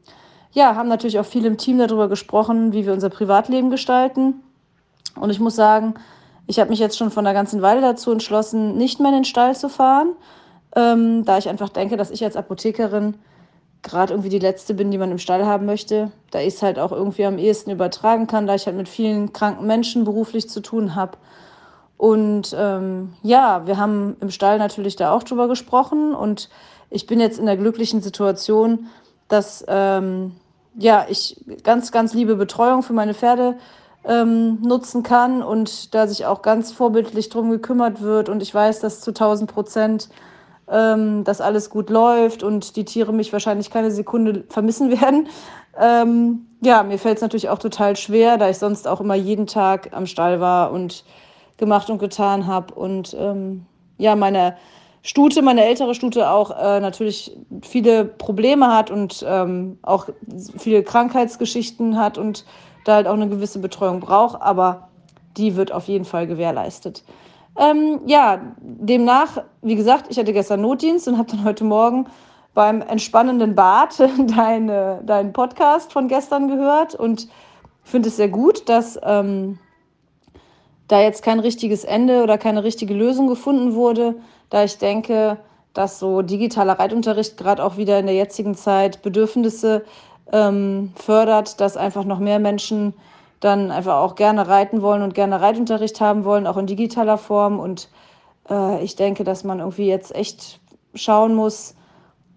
ja, 0.52 0.76
haben 0.76 0.90
natürlich 0.90 1.20
auch 1.20 1.26
viel 1.26 1.46
im 1.46 1.58
Team 1.58 1.78
darüber 1.78 2.10
gesprochen, 2.10 2.74
wie 2.74 2.86
wir 2.86 2.94
unser 2.94 3.10
Privatleben 3.10 3.70
gestalten. 3.70 4.42
Und 5.16 5.30
ich 5.30 5.40
muss 5.40 5.56
sagen, 5.56 5.94
ich 6.48 6.60
habe 6.60 6.70
mich 6.70 6.80
jetzt 6.80 6.98
schon 6.98 7.12
von 7.12 7.26
der 7.26 7.34
ganzen 7.34 7.62
Weile 7.62 7.82
dazu 7.82 8.12
entschlossen, 8.12 8.78
nicht 8.78 9.00
mehr 9.00 9.10
in 9.10 9.18
den 9.18 9.26
Stall 9.26 9.56
zu 9.56 9.70
fahren, 9.70 10.16
ähm, 10.76 11.26
da 11.26 11.38
ich 11.38 11.50
einfach 11.50 11.70
denke, 11.70 11.98
dass 11.98 12.10
ich 12.10 12.24
als 12.24 12.36
Apothekerin 12.36 13.16
gerade 13.88 14.14
irgendwie 14.14 14.30
die 14.30 14.40
letzte 14.40 14.74
bin, 14.74 14.92
die 14.92 14.98
man 14.98 15.12
im 15.12 15.18
Stall 15.18 15.46
haben 15.46 15.66
möchte. 15.66 16.12
Da 16.32 16.40
ich 16.40 16.56
es 16.56 16.62
halt 16.62 16.78
auch 16.78 16.92
irgendwie 16.92 17.26
am 17.26 17.38
ehesten 17.38 17.72
übertragen 17.72 18.28
kann, 18.28 18.48
da 18.48 18.56
ich 18.56 18.66
halt 18.66 18.78
mit 18.78 18.90
vielen 18.90 19.34
kranken 19.34 19.66
Menschen 19.66 20.04
beruflich 20.04 20.50
zu 20.50 20.62
tun 20.62 20.96
habe. 20.96 21.18
Und 21.98 22.56
ähm, 22.58 23.14
ja, 23.24 23.66
wir 23.66 23.78
haben 23.78 24.18
im 24.20 24.30
Stall 24.30 24.60
natürlich 24.60 24.96
da 24.96 25.12
auch 25.12 25.24
drüber 25.24 25.48
gesprochen 25.48 26.14
und 26.14 26.50
ich 26.90 27.08
bin 27.08 27.20
jetzt 27.20 27.40
in 27.40 27.48
der 27.48 27.58
glücklichen 27.58 28.02
Situation, 28.02 28.88
dass 29.28 29.66
ähm, 29.68 30.34
ja, 30.78 31.08
ich 31.10 31.44
ganz, 31.64 31.92
ganz 31.92 32.14
liebe 32.14 32.36
Betreuung 32.36 32.84
für 32.84 32.94
meine 32.94 33.16
Pferde 33.16 33.56
ähm, 34.06 34.62
nutzen 34.62 35.02
kann 35.02 35.42
und 35.42 35.96
da 35.96 36.08
sich 36.08 36.26
auch 36.26 36.44
ganz 36.44 36.72
vorbildlich 36.72 37.30
drum 37.30 37.50
gekümmert 37.50 38.02
wird 38.02 38.30
und 38.30 38.44
ich 38.44 38.54
weiß, 38.54 38.80
dass 38.80 39.02
zu 39.02 39.12
1000 39.12 39.52
Prozent 39.52 40.10
ähm, 40.70 41.24
dass 41.24 41.42
alles 41.42 41.70
gut 41.70 41.90
läuft 41.90 42.44
und 42.44 42.76
die 42.76 42.86
Tiere 42.86 43.14
mich 43.14 43.32
wahrscheinlich 43.34 43.70
keine 43.70 43.92
Sekunde 43.92 44.44
vermissen 44.50 44.92
werden. 45.02 45.28
Ähm, 45.80 46.48
ja, 46.62 46.84
mir 46.84 46.98
fällt 46.98 47.18
es 47.18 47.22
natürlich 47.22 47.50
auch 47.50 47.60
total 47.60 47.96
schwer, 47.96 48.38
da 48.38 48.50
ich 48.50 48.58
sonst 48.58 48.88
auch 48.88 49.00
immer 49.00 49.16
jeden 49.16 49.48
Tag 49.48 49.90
am 49.94 50.08
Stall 50.08 50.40
war 50.40 50.72
und 50.72 51.04
gemacht 51.58 51.90
und 51.90 52.00
getan 52.00 52.48
habe. 52.48 52.74
Und 52.74 53.16
ähm, 53.20 53.66
ja, 53.98 54.16
meine 54.16 54.58
Stute, 55.04 55.42
meine 55.42 55.64
ältere 55.64 55.96
Stute 55.96 56.30
auch 56.30 56.52
äh, 56.52 56.80
natürlich 56.80 57.38
viele 57.62 58.06
Probleme 58.06 58.74
hat 58.74 58.92
und 58.92 59.24
ähm, 59.28 59.78
auch 59.82 60.10
viele 60.58 60.84
Krankheitsgeschichten 60.84 61.98
hat 61.98 62.18
und 62.18 62.46
da 62.84 62.96
halt 62.96 63.08
auch 63.08 63.14
eine 63.14 63.30
gewisse 63.30 63.60
Betreuung 63.60 64.00
braucht, 64.00 64.42
aber 64.42 64.90
die 65.38 65.56
wird 65.56 65.72
auf 65.72 65.88
jeden 65.88 66.06
Fall 66.06 66.28
gewährleistet. 66.28 67.04
Ähm, 67.58 68.02
ja, 68.06 68.42
demnach, 68.60 69.44
wie 69.62 69.76
gesagt, 69.76 70.08
ich 70.10 70.18
hatte 70.20 70.34
gestern 70.34 70.62
Notdienst 70.62 71.08
und 71.08 71.18
habe 71.18 71.32
dann 71.32 71.44
heute 71.44 71.64
Morgen 71.64 72.06
beim 72.54 72.82
entspannenden 72.82 73.56
Bad 73.56 74.00
deine, 74.36 75.02
deinen 75.04 75.34
Podcast 75.34 75.92
von 75.92 76.08
gestern 76.08 76.48
gehört 76.48 76.94
und 76.96 77.28
finde 77.84 78.10
es 78.10 78.18
sehr 78.18 78.30
gut, 78.30 78.70
dass 78.70 79.00
ähm, 79.04 79.58
da 80.88 81.02
jetzt 81.02 81.24
kein 81.24 81.40
richtiges 81.40 81.84
Ende 81.84 82.24
oder 82.24 82.38
keine 82.38 82.64
richtige 82.64 82.94
Lösung 82.94 83.28
gefunden 83.28 83.74
wurde, 83.74 84.16
da 84.50 84.64
ich 84.64 84.78
denke, 84.78 85.38
dass 85.74 86.00
so 86.00 86.22
digitaler 86.22 86.80
Reitunterricht 86.80 87.38
gerade 87.38 87.64
auch 87.64 87.78
wieder 87.78 88.00
in 88.00 88.06
der 88.06 88.16
jetzigen 88.16 88.56
Zeit 88.56 89.02
Bedürfnisse 89.02 89.86
ähm, 90.32 90.92
fördert, 90.96 91.60
dass 91.62 91.78
einfach 91.78 92.04
noch 92.04 92.20
mehr 92.20 92.40
Menschen 92.40 92.94
dann 93.40 93.72
einfach 93.72 93.98
auch 93.98 94.16
gerne 94.16 94.48
reiten 94.48 94.82
wollen 94.82 95.02
und 95.02 95.14
gerne 95.14 95.42
Reitunterricht 95.42 96.02
haben 96.02 96.26
wollen, 96.26 96.48
auch 96.48 96.58
in 96.58 96.66
digitaler 96.66 97.18
Form. 97.18 97.60
Und 97.60 97.90
äh, 98.50 98.84
ich 98.84 98.96
denke, 98.96 99.24
dass 99.24 99.44
man 99.44 99.60
irgendwie 99.60 99.88
jetzt 99.88 100.16
echt 100.16 100.60
schauen 100.96 101.36
muss, 101.36 101.76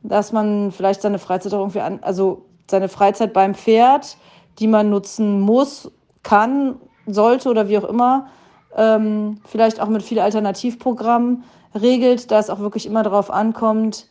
dass 0.03 0.33
man 0.33 0.73
vielleicht 0.73 1.03
seine 1.03 1.19
Freizeit 1.19 1.55
auch 1.55 1.61
irgendwie 1.61 1.81
an, 1.81 2.01
also 2.03 2.47
seine 2.71 2.89
Freizeit 2.89 3.33
beim 3.33 3.55
Pferd, 3.55 4.17
die 4.59 4.67
man 4.67 4.91
nutzen 4.91 5.41
muss, 5.41 5.91
kann, 6.23 6.77
sollte 7.07 7.49
oder 7.49 7.69
wie 7.69 7.79
auch 7.79 7.85
immer, 7.85 8.29
ähm, 8.77 9.41
vielleicht 9.47 9.81
auch 9.81 9.89
mit 9.89 10.03
viel 10.03 10.21
Alternativprogrammen 10.21 11.45
regelt, 11.75 12.31
da 12.31 12.39
es 12.39 12.51
auch 12.51 12.61
wirklich 12.61 12.87
immer 12.87 13.03
darauf 13.03 13.31
ankommt, 13.31 14.09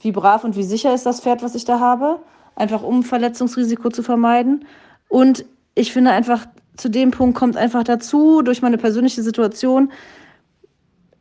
wie 0.00 0.12
brav 0.12 0.44
und 0.44 0.56
wie 0.56 0.62
sicher 0.62 0.94
ist 0.94 1.06
das 1.06 1.20
Pferd, 1.20 1.42
was 1.42 1.54
ich 1.54 1.64
da 1.64 1.80
habe, 1.80 2.20
einfach 2.54 2.82
um 2.82 3.02
Verletzungsrisiko 3.02 3.90
zu 3.90 4.02
vermeiden. 4.02 4.66
Und 5.08 5.44
ich 5.78 5.92
finde 5.92 6.10
einfach, 6.10 6.46
zu 6.76 6.88
dem 6.88 7.10
Punkt 7.10 7.36
kommt 7.36 7.56
einfach 7.56 7.84
dazu, 7.84 8.42
durch 8.42 8.62
meine 8.62 8.78
persönliche 8.78 9.22
Situation, 9.22 9.92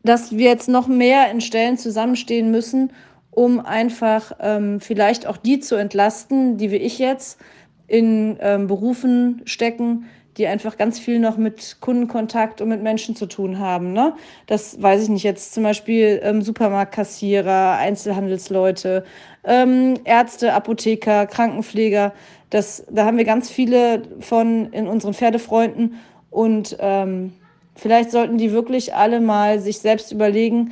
dass 0.04 0.32
wir 0.32 0.50
jetzt 0.50 0.70
noch 0.70 0.88
mehr 0.88 1.32
in 1.32 1.42
Stellen 1.42 1.78
zusammenstehen 1.78 2.52
müssen, 2.52 2.92
um 3.32 3.60
einfach 3.60 4.32
ähm, 4.40 4.80
vielleicht 4.80 5.28
auch 5.28 5.38
die 5.38 5.60
zu 5.60 5.76
entlasten, 5.76 6.58
die 6.58 6.72
wie 6.72 6.78
ich 6.78 6.98
jetzt 6.98 7.40
in 7.88 8.38
ähm, 8.42 8.68
Berufen 8.68 9.42
stecken, 9.46 10.06
die 10.38 10.48
einfach 10.48 10.78
ganz 10.78 11.00
viel 11.00 11.20
noch 11.20 11.38
mit 11.38 11.78
Kundenkontakt 11.82 12.62
und 12.62 12.70
mit 12.70 12.84
Menschen 12.84 13.16
zu 13.16 13.26
tun 13.26 13.60
haben. 13.60 13.94
Ne? 13.94 14.14
Das 14.46 14.82
weiß 14.82 15.04
ich 15.04 15.10
nicht, 15.10 15.24
jetzt 15.24 15.54
zum 15.54 15.64
Beispiel 15.64 16.20
ähm, 16.24 16.42
Supermarktkassierer, 16.42 17.78
Einzelhandelsleute, 17.78 19.04
ähm, 19.44 19.96
Ärzte, 20.04 20.54
Apotheker, 20.54 21.26
Krankenpfleger. 21.26 22.14
Das, 22.50 22.86
da 22.90 23.06
haben 23.06 23.18
wir 23.18 23.26
ganz 23.26 23.50
viele 23.50 24.04
von 24.20 24.72
in 24.72 24.88
unseren 24.88 25.14
Pferdefreunden 25.14 25.96
und 26.30 26.78
ähm, 26.80 27.34
vielleicht 27.76 28.12
sollten 28.12 28.38
die 28.38 28.52
wirklich 28.52 28.96
alle 28.96 29.20
mal 29.20 29.60
sich 29.60 29.80
selbst 29.80 30.12
überlegen, 30.12 30.72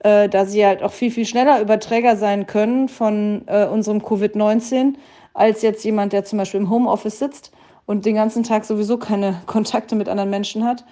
äh, 0.00 0.28
da 0.28 0.46
sie 0.46 0.64
halt 0.64 0.82
auch 0.82 0.92
viel, 0.92 1.10
viel 1.10 1.26
schneller 1.26 1.60
Überträger 1.60 2.16
sein 2.16 2.46
können 2.46 2.88
von 2.88 3.42
äh, 3.46 3.66
unserem 3.66 3.98
Covid-19 3.98 4.94
als 5.34 5.62
jetzt 5.62 5.84
jemand, 5.84 6.12
der 6.12 6.24
zum 6.24 6.38
Beispiel 6.38 6.60
im 6.60 6.70
Homeoffice 6.70 7.18
sitzt 7.18 7.52
und 7.86 8.06
den 8.06 8.14
ganzen 8.14 8.42
Tag 8.42 8.64
sowieso 8.64 8.98
keine 8.98 9.42
Kontakte 9.46 9.96
mit 9.96 10.08
anderen 10.08 10.30
Menschen 10.30 10.64
hat, 10.64 10.84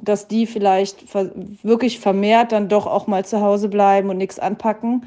dass 0.00 0.28
die 0.28 0.46
vielleicht 0.46 1.04
wirklich 1.62 2.00
vermehrt 2.00 2.52
dann 2.52 2.68
doch 2.68 2.86
auch 2.86 3.06
mal 3.06 3.24
zu 3.24 3.40
Hause 3.40 3.68
bleiben 3.68 4.10
und 4.10 4.18
nichts 4.18 4.38
anpacken. 4.38 5.06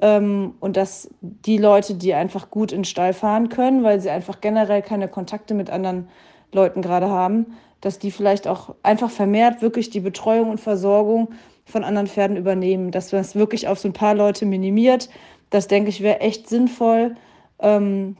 Ähm, 0.00 0.54
und 0.60 0.76
dass 0.76 1.10
die 1.20 1.58
Leute, 1.58 1.94
die 1.94 2.14
einfach 2.14 2.50
gut 2.50 2.72
in 2.72 2.78
den 2.78 2.84
Stall 2.84 3.12
fahren 3.12 3.48
können, 3.48 3.84
weil 3.84 4.00
sie 4.00 4.10
einfach 4.10 4.40
generell 4.40 4.82
keine 4.82 5.08
Kontakte 5.08 5.54
mit 5.54 5.70
anderen 5.70 6.08
Leuten 6.52 6.82
gerade 6.82 7.08
haben, 7.08 7.54
dass 7.80 7.98
die 7.98 8.10
vielleicht 8.10 8.46
auch 8.46 8.74
einfach 8.82 9.10
vermehrt 9.10 9.62
wirklich 9.62 9.90
die 9.90 10.00
Betreuung 10.00 10.50
und 10.50 10.60
Versorgung 10.60 11.28
von 11.64 11.84
anderen 11.84 12.06
Pferden 12.06 12.36
übernehmen, 12.36 12.90
dass 12.90 13.12
man 13.12 13.20
es 13.20 13.34
wirklich 13.34 13.68
auf 13.68 13.78
so 13.78 13.88
ein 13.88 13.92
paar 13.92 14.14
Leute 14.14 14.46
minimiert. 14.46 15.08
Das 15.50 15.68
denke 15.68 15.90
ich 15.90 16.00
wäre 16.00 16.20
echt 16.20 16.48
sinnvoll. 16.48 17.16
Ähm, 17.58 18.16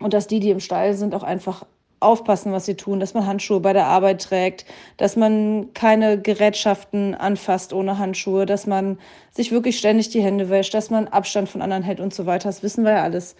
und 0.00 0.14
dass 0.14 0.26
die, 0.28 0.40
die 0.40 0.50
im 0.50 0.60
Stall 0.60 0.94
sind, 0.94 1.14
auch 1.14 1.22
einfach 1.22 1.66
aufpassen, 2.00 2.52
was 2.52 2.66
sie 2.66 2.76
tun, 2.76 3.00
dass 3.00 3.14
man 3.14 3.26
Handschuhe 3.26 3.60
bei 3.60 3.72
der 3.72 3.86
Arbeit 3.86 4.22
trägt, 4.22 4.64
dass 4.96 5.16
man 5.16 5.72
keine 5.74 6.20
Gerätschaften 6.20 7.14
anfasst 7.14 7.72
ohne 7.72 7.98
Handschuhe, 7.98 8.46
dass 8.46 8.66
man 8.66 8.98
sich 9.32 9.52
wirklich 9.52 9.78
ständig 9.78 10.10
die 10.10 10.22
Hände 10.22 10.48
wäscht, 10.48 10.74
dass 10.74 10.90
man 10.90 11.08
Abstand 11.08 11.48
von 11.48 11.62
anderen 11.62 11.82
hält 11.82 12.00
und 12.00 12.14
so 12.14 12.26
weiter. 12.26 12.48
Das 12.48 12.62
wissen 12.62 12.84
wir 12.84 12.92
ja 12.92 13.02
alles. 13.02 13.34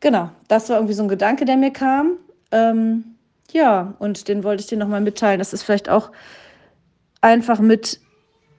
Genau, 0.00 0.30
das 0.48 0.68
war 0.68 0.76
irgendwie 0.76 0.94
so 0.94 1.02
ein 1.02 1.08
Gedanke, 1.08 1.44
der 1.44 1.56
mir 1.56 1.72
kam. 1.72 2.18
Ähm, 2.52 3.16
ja, 3.52 3.94
und 3.98 4.28
den 4.28 4.44
wollte 4.44 4.60
ich 4.60 4.66
dir 4.66 4.78
nochmal 4.78 5.00
mitteilen. 5.00 5.38
Das 5.38 5.52
ist 5.52 5.62
vielleicht 5.62 5.88
auch 5.88 6.10
einfach 7.20 7.58
mit 7.58 8.00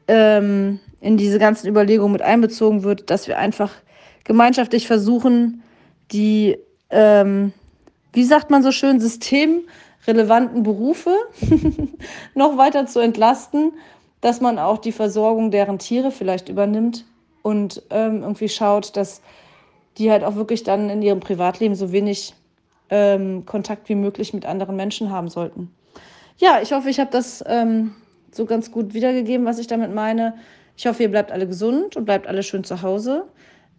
ähm, 0.07 0.79
in 0.99 1.17
diese 1.17 1.39
ganzen 1.39 1.67
Überlegungen 1.67 2.13
mit 2.13 2.21
einbezogen 2.21 2.83
wird, 2.83 3.09
dass 3.09 3.27
wir 3.27 3.37
einfach 3.37 3.71
gemeinschaftlich 4.23 4.87
versuchen, 4.87 5.61
die, 6.11 6.57
ähm, 6.89 7.53
wie 8.15 8.23
sagt 8.23 8.49
man 8.49 8.63
so 8.63 8.71
schön, 8.71 8.99
systemrelevanten 8.99 10.63
Berufe 10.63 11.15
noch 12.33 12.57
weiter 12.57 12.85
zu 12.87 12.99
entlasten, 12.99 13.73
dass 14.21 14.41
man 14.41 14.57
auch 14.57 14.77
die 14.77 14.91
Versorgung 14.91 15.51
deren 15.51 15.79
Tiere 15.79 16.11
vielleicht 16.11 16.49
übernimmt 16.49 17.05
und 17.43 17.83
ähm, 17.91 18.23
irgendwie 18.23 18.49
schaut, 18.49 18.97
dass 18.97 19.21
die 19.97 20.09
halt 20.09 20.23
auch 20.23 20.35
wirklich 20.35 20.63
dann 20.63 20.89
in 20.89 21.01
ihrem 21.01 21.19
Privatleben 21.19 21.75
so 21.75 21.91
wenig 21.91 22.33
ähm, 22.89 23.45
Kontakt 23.45 23.89
wie 23.89 23.95
möglich 23.95 24.33
mit 24.33 24.45
anderen 24.45 24.75
Menschen 24.75 25.09
haben 25.11 25.29
sollten. 25.29 25.71
Ja, 26.37 26.59
ich 26.61 26.73
hoffe, 26.73 26.89
ich 26.89 26.99
habe 26.99 27.11
das 27.11 27.43
ähm, 27.47 27.93
so 28.31 28.45
ganz 28.45 28.71
gut 28.71 28.93
wiedergegeben, 28.93 29.45
was 29.45 29.59
ich 29.59 29.67
damit 29.67 29.93
meine. 29.93 30.35
Ich 30.77 30.85
hoffe, 30.87 31.03
ihr 31.03 31.11
bleibt 31.11 31.31
alle 31.31 31.47
gesund 31.47 31.95
und 31.95 32.05
bleibt 32.05 32.27
alle 32.27 32.43
schön 32.43 32.63
zu 32.63 32.81
Hause. 32.81 33.25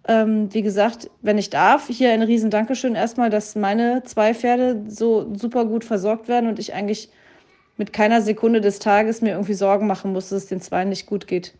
Ähm, 0.09 0.53
wie 0.55 0.63
gesagt, 0.63 1.11
wenn 1.23 1.37
ich 1.37 1.51
darf, 1.51 1.89
hier 1.89 2.13
ein 2.13 2.23
riesen 2.23 2.51
Dankeschön 2.51 2.95
erstmal, 2.95 3.29
dass 3.29 3.57
meine 3.57 4.05
zwei 4.05 4.35
Pferde 4.35 4.85
so 4.87 5.35
super 5.35 5.65
gut 5.65 5.85
versorgt 5.85 6.29
werden 6.29 6.49
und 6.49 6.59
ich 6.59 6.75
eigentlich 6.75 7.11
mit 7.77 7.93
keiner 7.93 8.23
Sekunde 8.23 8.61
des 8.61 8.79
Tages 8.79 9.21
mir 9.21 9.33
irgendwie 9.33 9.55
Sorgen 9.55 9.87
machen 9.87 10.13
muss, 10.13 10.29
dass 10.29 10.45
es 10.45 10.49
den 10.49 10.61
Zweien 10.61 10.89
nicht 10.89 11.07
gut 11.07 11.27
geht. 11.27 11.55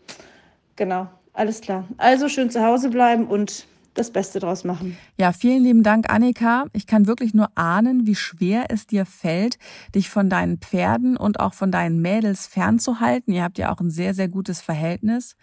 Genau, 0.77 1.07
alles 1.33 1.61
klar. 1.61 1.85
Also 1.97 2.29
schön 2.29 2.49
zu 2.49 2.63
Hause 2.63 2.89
bleiben 2.89 3.27
und 3.27 3.65
das 3.97 4.11
Beste 4.11 4.39
draus 4.39 4.63
machen. 4.63 4.97
Ja, 5.17 5.31
vielen 5.31 5.63
lieben 5.63 5.83
Dank, 5.83 6.09
Annika. 6.11 6.65
Ich 6.73 6.87
kann 6.87 7.07
wirklich 7.07 7.33
nur 7.33 7.49
ahnen, 7.55 8.05
wie 8.05 8.15
schwer 8.15 8.65
es 8.69 8.87
dir 8.87 9.05
fällt, 9.05 9.57
dich 9.95 10.09
von 10.09 10.29
deinen 10.29 10.59
Pferden 10.59 11.17
und 11.17 11.39
auch 11.39 11.53
von 11.53 11.71
deinen 11.71 12.01
Mädels 12.01 12.47
fernzuhalten. 12.47 13.33
Ihr 13.33 13.43
habt 13.43 13.57
ja 13.57 13.73
auch 13.73 13.79
ein 13.79 13.89
sehr, 13.89 14.13
sehr 14.13 14.27
gutes 14.27 14.61
Verhältnis. 14.61 15.35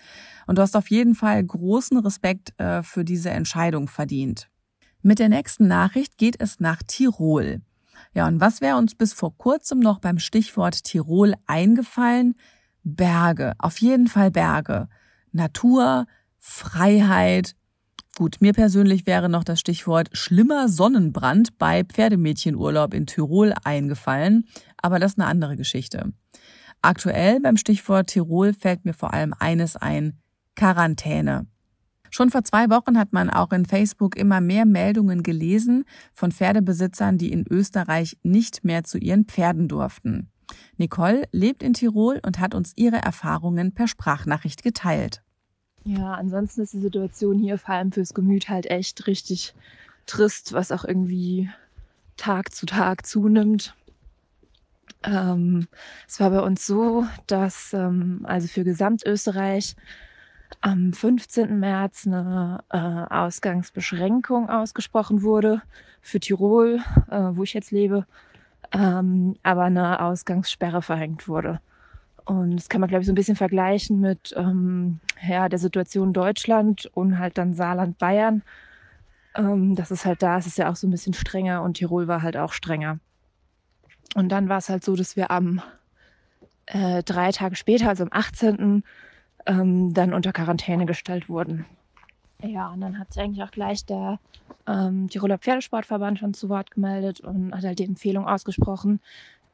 Und 0.46 0.58
du 0.58 0.62
hast 0.62 0.76
auf 0.76 0.90
jeden 0.90 1.14
Fall 1.14 1.42
großen 1.42 1.98
Respekt 1.98 2.58
äh, 2.60 2.82
für 2.82 3.04
diese 3.04 3.30
Entscheidung 3.30 3.88
verdient. 3.88 4.48
Mit 5.02 5.18
der 5.18 5.28
nächsten 5.28 5.66
Nachricht 5.68 6.16
geht 6.16 6.40
es 6.40 6.60
nach 6.60 6.82
Tirol. 6.82 7.60
Ja, 8.14 8.26
und 8.28 8.40
was 8.40 8.60
wäre 8.60 8.76
uns 8.76 8.94
bis 8.94 9.12
vor 9.12 9.36
kurzem 9.36 9.80
noch 9.80 9.98
beim 9.98 10.18
Stichwort 10.18 10.84
Tirol 10.84 11.34
eingefallen? 11.46 12.36
Berge, 12.84 13.54
auf 13.58 13.78
jeden 13.78 14.08
Fall 14.08 14.30
Berge. 14.30 14.88
Natur, 15.32 16.06
Freiheit, 16.38 17.56
Gut, 18.16 18.36
mir 18.40 18.52
persönlich 18.52 19.06
wäre 19.06 19.28
noch 19.28 19.42
das 19.42 19.58
Stichwort 19.58 20.08
schlimmer 20.12 20.68
Sonnenbrand 20.68 21.58
bei 21.58 21.82
Pferdemädchenurlaub 21.82 22.94
in 22.94 23.06
Tirol 23.06 23.52
eingefallen, 23.64 24.46
aber 24.76 25.00
das 25.00 25.12
ist 25.12 25.18
eine 25.18 25.26
andere 25.26 25.56
Geschichte. 25.56 26.12
Aktuell 26.80 27.40
beim 27.40 27.56
Stichwort 27.56 28.08
Tirol 28.08 28.52
fällt 28.52 28.84
mir 28.84 28.92
vor 28.92 29.12
allem 29.12 29.34
eines 29.36 29.74
ein, 29.74 30.20
Quarantäne. 30.54 31.46
Schon 32.10 32.30
vor 32.30 32.44
zwei 32.44 32.70
Wochen 32.70 32.96
hat 32.96 33.12
man 33.12 33.30
auch 33.30 33.50
in 33.50 33.66
Facebook 33.66 34.16
immer 34.16 34.40
mehr 34.40 34.64
Meldungen 34.64 35.24
gelesen 35.24 35.84
von 36.12 36.30
Pferdebesitzern, 36.30 37.18
die 37.18 37.32
in 37.32 37.44
Österreich 37.50 38.16
nicht 38.22 38.62
mehr 38.62 38.84
zu 38.84 38.98
ihren 38.98 39.24
Pferden 39.24 39.66
durften. 39.66 40.30
Nicole 40.76 41.24
lebt 41.32 41.64
in 41.64 41.72
Tirol 41.72 42.20
und 42.24 42.38
hat 42.38 42.54
uns 42.54 42.74
ihre 42.76 42.98
Erfahrungen 42.98 43.74
per 43.74 43.88
Sprachnachricht 43.88 44.62
geteilt. 44.62 45.24
Ja, 45.84 46.14
ansonsten 46.14 46.62
ist 46.62 46.72
die 46.72 46.80
Situation 46.80 47.38
hier 47.38 47.58
vor 47.58 47.74
allem 47.74 47.92
fürs 47.92 48.14
Gemüt 48.14 48.48
halt 48.48 48.66
echt 48.66 49.06
richtig 49.06 49.54
trist, 50.06 50.52
was 50.54 50.72
auch 50.72 50.84
irgendwie 50.84 51.50
Tag 52.16 52.54
zu 52.54 52.66
Tag 52.66 53.06
zunimmt. 53.06 53.74
Ähm, 55.02 55.68
es 56.08 56.20
war 56.20 56.30
bei 56.30 56.40
uns 56.40 56.66
so, 56.66 57.04
dass 57.26 57.74
ähm, 57.74 58.20
also 58.24 58.48
für 58.48 58.64
Gesamtösterreich 58.64 59.76
am 60.62 60.92
15. 60.94 61.58
März 61.58 62.06
eine 62.06 62.64
äh, 62.70 62.78
Ausgangsbeschränkung 63.14 64.48
ausgesprochen 64.48 65.22
wurde 65.22 65.62
für 66.00 66.20
Tirol, 66.20 66.80
äh, 67.10 67.30
wo 67.32 67.42
ich 67.42 67.52
jetzt 67.54 67.70
lebe, 67.70 68.06
ähm, 68.72 69.36
aber 69.42 69.64
eine 69.64 70.00
Ausgangssperre 70.00 70.80
verhängt 70.80 71.28
wurde. 71.28 71.60
Und 72.24 72.56
das 72.56 72.68
kann 72.68 72.80
man, 72.80 72.88
glaube 72.88 73.02
ich, 73.02 73.06
so 73.06 73.12
ein 73.12 73.16
bisschen 73.16 73.36
vergleichen 73.36 74.00
mit 74.00 74.34
ähm, 74.36 75.00
ja, 75.26 75.48
der 75.48 75.58
Situation 75.58 76.12
Deutschland 76.12 76.86
und 76.94 77.18
halt 77.18 77.36
dann 77.36 77.54
Saarland, 77.54 77.98
Bayern. 77.98 78.42
Ähm, 79.34 79.74
das 79.74 79.90
ist 79.90 80.06
halt 80.06 80.22
da, 80.22 80.38
es 80.38 80.46
ist 80.46 80.56
ja 80.58 80.70
auch 80.70 80.76
so 80.76 80.86
ein 80.86 80.90
bisschen 80.90 81.12
strenger 81.12 81.62
und 81.62 81.74
Tirol 81.74 82.08
war 82.08 82.22
halt 82.22 82.36
auch 82.36 82.52
strenger. 82.52 82.98
Und 84.14 84.30
dann 84.30 84.48
war 84.48 84.58
es 84.58 84.68
halt 84.68 84.84
so, 84.84 84.96
dass 84.96 85.16
wir 85.16 85.30
am 85.30 85.60
äh, 86.66 87.02
drei 87.02 87.30
Tage 87.32 87.56
später, 87.56 87.88
also 87.88 88.04
am 88.04 88.10
18., 88.12 88.84
ähm, 89.46 89.92
dann 89.92 90.14
unter 90.14 90.32
Quarantäne 90.32 90.86
gestellt 90.86 91.28
wurden. 91.28 91.66
Ja, 92.42 92.70
und 92.70 92.80
dann 92.80 92.98
hat 92.98 93.12
sich 93.12 93.22
eigentlich 93.22 93.42
auch 93.42 93.50
gleich 93.50 93.84
der 93.84 94.18
ähm, 94.66 95.08
Tiroler 95.08 95.38
Pferdesportverband 95.38 96.18
schon 96.18 96.34
zu 96.34 96.48
Wort 96.48 96.70
gemeldet 96.70 97.20
und 97.20 97.54
hat 97.54 97.64
halt 97.64 97.78
die 97.78 97.84
Empfehlung 97.84 98.26
ausgesprochen, 98.26 99.00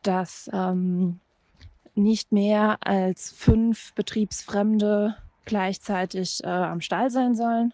dass 0.03 0.49
ähm, 0.53 1.21
nicht 2.03 2.33
mehr 2.33 2.79
als 2.81 3.31
fünf 3.31 3.95
Betriebsfremde 3.95 5.17
gleichzeitig 5.45 6.43
äh, 6.45 6.49
am 6.49 6.81
Stall 6.81 7.11
sein 7.11 7.35
sollen 7.35 7.73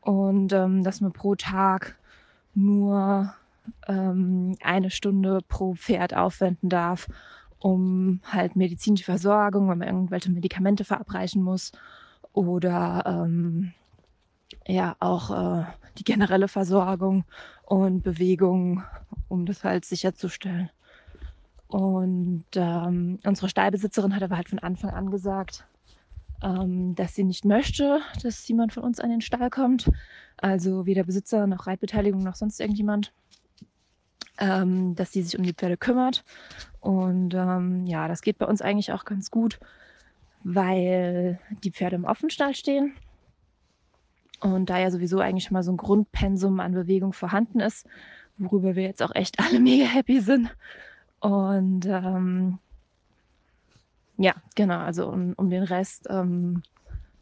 und 0.00 0.52
ähm, 0.52 0.82
dass 0.82 1.00
man 1.00 1.12
pro 1.12 1.34
Tag 1.34 1.96
nur 2.54 3.34
ähm, 3.86 4.56
eine 4.62 4.90
Stunde 4.90 5.40
pro 5.46 5.74
Pferd 5.74 6.14
aufwenden 6.14 6.68
darf, 6.68 7.08
um 7.58 8.20
halt 8.24 8.56
medizinische 8.56 9.04
Versorgung, 9.04 9.68
wenn 9.68 9.78
man 9.78 9.88
irgendwelche 9.88 10.30
Medikamente 10.30 10.84
verabreichen 10.84 11.42
muss 11.42 11.72
oder 12.32 13.02
ähm, 13.06 13.72
ja 14.66 14.96
auch 15.00 15.30
äh, 15.30 15.64
die 15.98 16.04
generelle 16.04 16.48
Versorgung 16.48 17.24
und 17.64 18.02
Bewegung, 18.02 18.82
um 19.28 19.46
das 19.46 19.64
halt 19.64 19.84
sicherzustellen. 19.84 20.70
Und 21.70 22.44
ähm, 22.56 23.20
unsere 23.24 23.48
Stallbesitzerin 23.48 24.14
hat 24.14 24.24
aber 24.24 24.36
halt 24.36 24.48
von 24.48 24.58
Anfang 24.58 24.90
an 24.90 25.10
gesagt, 25.10 25.64
ähm, 26.42 26.96
dass 26.96 27.14
sie 27.14 27.22
nicht 27.22 27.44
möchte, 27.44 28.00
dass 28.22 28.46
jemand 28.48 28.72
von 28.72 28.82
uns 28.82 28.98
an 28.98 29.10
den 29.10 29.20
Stall 29.20 29.50
kommt. 29.50 29.90
Also 30.36 30.84
weder 30.86 31.04
Besitzer 31.04 31.46
noch 31.46 31.68
Reitbeteiligung 31.68 32.24
noch 32.24 32.34
sonst 32.34 32.60
irgendjemand. 32.60 33.12
Ähm, 34.38 34.96
dass 34.96 35.12
sie 35.12 35.22
sich 35.22 35.38
um 35.38 35.44
die 35.44 35.52
Pferde 35.52 35.76
kümmert. 35.76 36.24
Und 36.80 37.34
ähm, 37.34 37.86
ja, 37.86 38.08
das 38.08 38.22
geht 38.22 38.38
bei 38.38 38.46
uns 38.46 38.62
eigentlich 38.62 38.90
auch 38.92 39.04
ganz 39.04 39.30
gut, 39.30 39.60
weil 40.42 41.38
die 41.62 41.70
Pferde 41.70 41.96
im 41.96 42.04
Offenstall 42.04 42.54
stehen. 42.54 42.94
Und 44.40 44.70
da 44.70 44.78
ja 44.78 44.90
sowieso 44.90 45.20
eigentlich 45.20 45.44
schon 45.44 45.54
mal 45.54 45.62
so 45.62 45.70
ein 45.70 45.76
Grundpensum 45.76 46.58
an 46.58 46.72
Bewegung 46.72 47.12
vorhanden 47.12 47.60
ist, 47.60 47.86
worüber 48.38 48.74
wir 48.74 48.84
jetzt 48.84 49.02
auch 49.02 49.14
echt 49.14 49.38
alle 49.38 49.60
mega 49.60 49.84
happy 49.84 50.20
sind. 50.20 50.50
Und 51.20 51.86
ähm, 51.86 52.58
ja, 54.16 54.34
genau, 54.54 54.78
also 54.78 55.08
um, 55.08 55.34
um 55.36 55.50
den 55.50 55.62
Rest 55.62 56.06
ähm, 56.10 56.62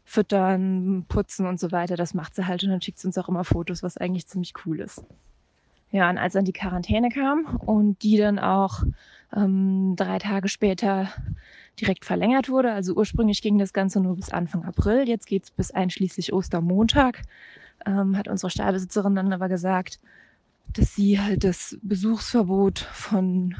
füttern, 0.05 1.05
putzen 1.07 1.45
und 1.45 1.59
so 1.59 1.71
weiter, 1.71 1.95
das 1.95 2.13
macht 2.13 2.35
sie 2.35 2.47
halt 2.47 2.63
und 2.63 2.71
dann 2.71 2.81
schickt 2.81 2.99
sie 2.99 3.07
uns 3.07 3.17
auch 3.17 3.29
immer 3.29 3.43
Fotos, 3.43 3.83
was 3.83 3.97
eigentlich 3.97 4.27
ziemlich 4.27 4.53
cool 4.65 4.79
ist. 4.79 5.03
Ja, 5.91 6.09
und 6.09 6.17
als 6.17 6.33
dann 6.33 6.45
die 6.45 6.53
Quarantäne 6.53 7.09
kam 7.09 7.45
und 7.57 8.03
die 8.03 8.17
dann 8.17 8.37
auch 8.37 8.83
ähm, 9.35 9.95
drei 9.95 10.19
Tage 10.19 10.47
später 10.47 11.09
direkt 11.79 12.05
verlängert 12.05 12.49
wurde, 12.49 12.71
also 12.71 12.93
ursprünglich 12.95 13.41
ging 13.41 13.57
das 13.57 13.73
Ganze 13.73 13.99
nur 13.99 14.15
bis 14.15 14.29
Anfang 14.29 14.65
April, 14.65 15.07
jetzt 15.07 15.25
geht's 15.25 15.51
bis 15.51 15.71
einschließlich 15.71 16.33
Ostermontag, 16.33 17.21
ähm, 17.85 18.17
hat 18.17 18.27
unsere 18.27 18.49
Stallbesitzerin 18.49 19.15
dann 19.15 19.33
aber 19.33 19.47
gesagt, 19.49 19.99
dass 20.73 20.95
sie 20.95 21.19
halt 21.19 21.43
das 21.43 21.77
Besuchsverbot 21.81 22.79
von 22.79 23.55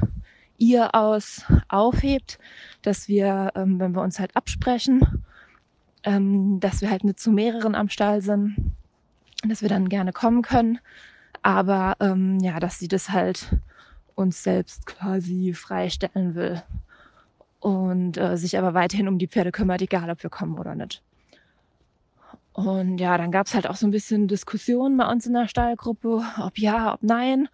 ihr 0.58 0.94
aus 0.94 1.44
aufhebt, 1.68 2.38
dass 2.82 3.08
wir, 3.08 3.52
ähm, 3.54 3.80
wenn 3.80 3.94
wir 3.94 4.02
uns 4.02 4.20
halt 4.20 4.36
absprechen, 4.36 5.24
ähm, 6.04 6.60
dass 6.60 6.80
wir 6.80 6.90
halt 6.90 7.04
nicht 7.04 7.18
zu 7.18 7.32
mehreren 7.32 7.74
am 7.74 7.88
Stall 7.88 8.20
sind, 8.22 8.56
dass 9.46 9.62
wir 9.62 9.68
dann 9.68 9.88
gerne 9.88 10.12
kommen 10.12 10.42
können, 10.42 10.78
aber 11.42 11.96
ähm, 12.00 12.38
ja, 12.40 12.60
dass 12.60 12.78
sie 12.78 12.88
das 12.88 13.10
halt 13.10 13.56
uns 14.14 14.42
selbst 14.42 14.86
quasi 14.86 15.54
freistellen 15.54 16.34
will 16.34 16.62
und 17.60 18.18
äh, 18.18 18.36
sich 18.36 18.58
aber 18.58 18.74
weiterhin 18.74 19.08
um 19.08 19.18
die 19.18 19.28
Pferde 19.28 19.52
kümmert, 19.52 19.82
egal 19.82 20.10
ob 20.10 20.22
wir 20.22 20.30
kommen 20.30 20.58
oder 20.58 20.74
nicht. 20.74 21.02
Und 22.52 22.98
ja, 22.98 23.16
dann 23.16 23.30
gab 23.30 23.46
es 23.46 23.54
halt 23.54 23.68
auch 23.68 23.76
so 23.76 23.86
ein 23.86 23.92
bisschen 23.92 24.28
Diskussionen 24.28 24.96
bei 24.96 25.10
uns 25.10 25.26
in 25.26 25.34
der 25.34 25.48
Stallgruppe, 25.48 26.22
ob 26.40 26.58
ja, 26.58 26.94
ob 26.94 27.02
nein. 27.02 27.48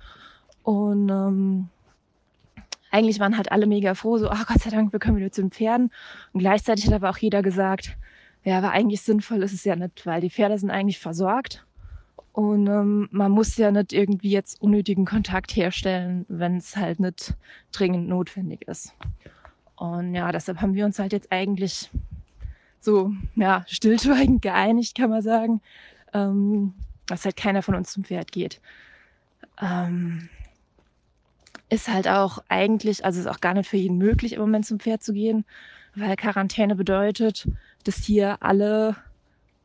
Und 0.62 1.08
ähm, 1.10 1.68
eigentlich 2.90 3.20
waren 3.20 3.36
halt 3.36 3.52
alle 3.52 3.66
mega 3.66 3.94
froh, 3.94 4.18
so, 4.18 4.30
ach 4.30 4.46
Gott 4.46 4.60
sei 4.60 4.70
Dank, 4.70 4.92
wir 4.92 4.98
können 4.98 5.16
wieder 5.16 5.30
zu 5.30 5.42
den 5.42 5.50
Pferden. 5.50 5.90
Und 6.32 6.40
gleichzeitig 6.40 6.86
hat 6.86 6.94
aber 6.94 7.10
auch 7.10 7.18
jeder 7.18 7.42
gesagt, 7.42 7.96
ja, 8.42 8.58
aber 8.58 8.70
eigentlich 8.70 9.02
sinnvoll 9.02 9.42
ist 9.42 9.52
es 9.52 9.64
ja 9.64 9.76
nicht, 9.76 10.06
weil 10.06 10.20
die 10.20 10.30
Pferde 10.30 10.58
sind 10.58 10.70
eigentlich 10.70 10.98
versorgt. 10.98 11.66
Und 12.32 12.66
ähm, 12.66 13.08
man 13.10 13.32
muss 13.32 13.56
ja 13.56 13.70
nicht 13.70 13.92
irgendwie 13.92 14.30
jetzt 14.30 14.60
unnötigen 14.60 15.04
Kontakt 15.04 15.56
herstellen, 15.56 16.26
wenn 16.28 16.56
es 16.56 16.76
halt 16.76 17.00
nicht 17.00 17.34
dringend 17.72 18.08
notwendig 18.08 18.68
ist. 18.68 18.92
Und 19.76 20.14
ja, 20.14 20.30
deshalb 20.32 20.60
haben 20.60 20.74
wir 20.74 20.84
uns 20.84 20.98
halt 20.98 21.12
jetzt 21.12 21.32
eigentlich 21.32 21.90
so, 22.80 23.12
ja, 23.34 23.64
stillschweigend 23.68 24.42
geeinigt, 24.42 24.94
kann 24.96 25.10
man 25.10 25.22
sagen, 25.22 25.60
ähm, 26.12 26.74
dass 27.06 27.24
halt 27.24 27.36
keiner 27.36 27.62
von 27.62 27.74
uns 27.74 27.92
zum 27.92 28.04
Pferd 28.04 28.32
geht. 28.32 28.60
Ähm, 29.60 30.28
ist 31.68 31.88
halt 31.88 32.08
auch 32.08 32.38
eigentlich, 32.48 33.04
also 33.04 33.20
ist 33.20 33.26
auch 33.26 33.40
gar 33.40 33.54
nicht 33.54 33.68
für 33.68 33.76
jeden 33.76 33.98
möglich, 33.98 34.34
im 34.34 34.40
Moment 34.40 34.66
zum 34.66 34.78
Pferd 34.78 35.02
zu 35.02 35.12
gehen, 35.12 35.44
weil 35.94 36.16
Quarantäne 36.16 36.76
bedeutet, 36.76 37.48
dass 37.84 37.96
hier 37.96 38.42
alle, 38.42 38.96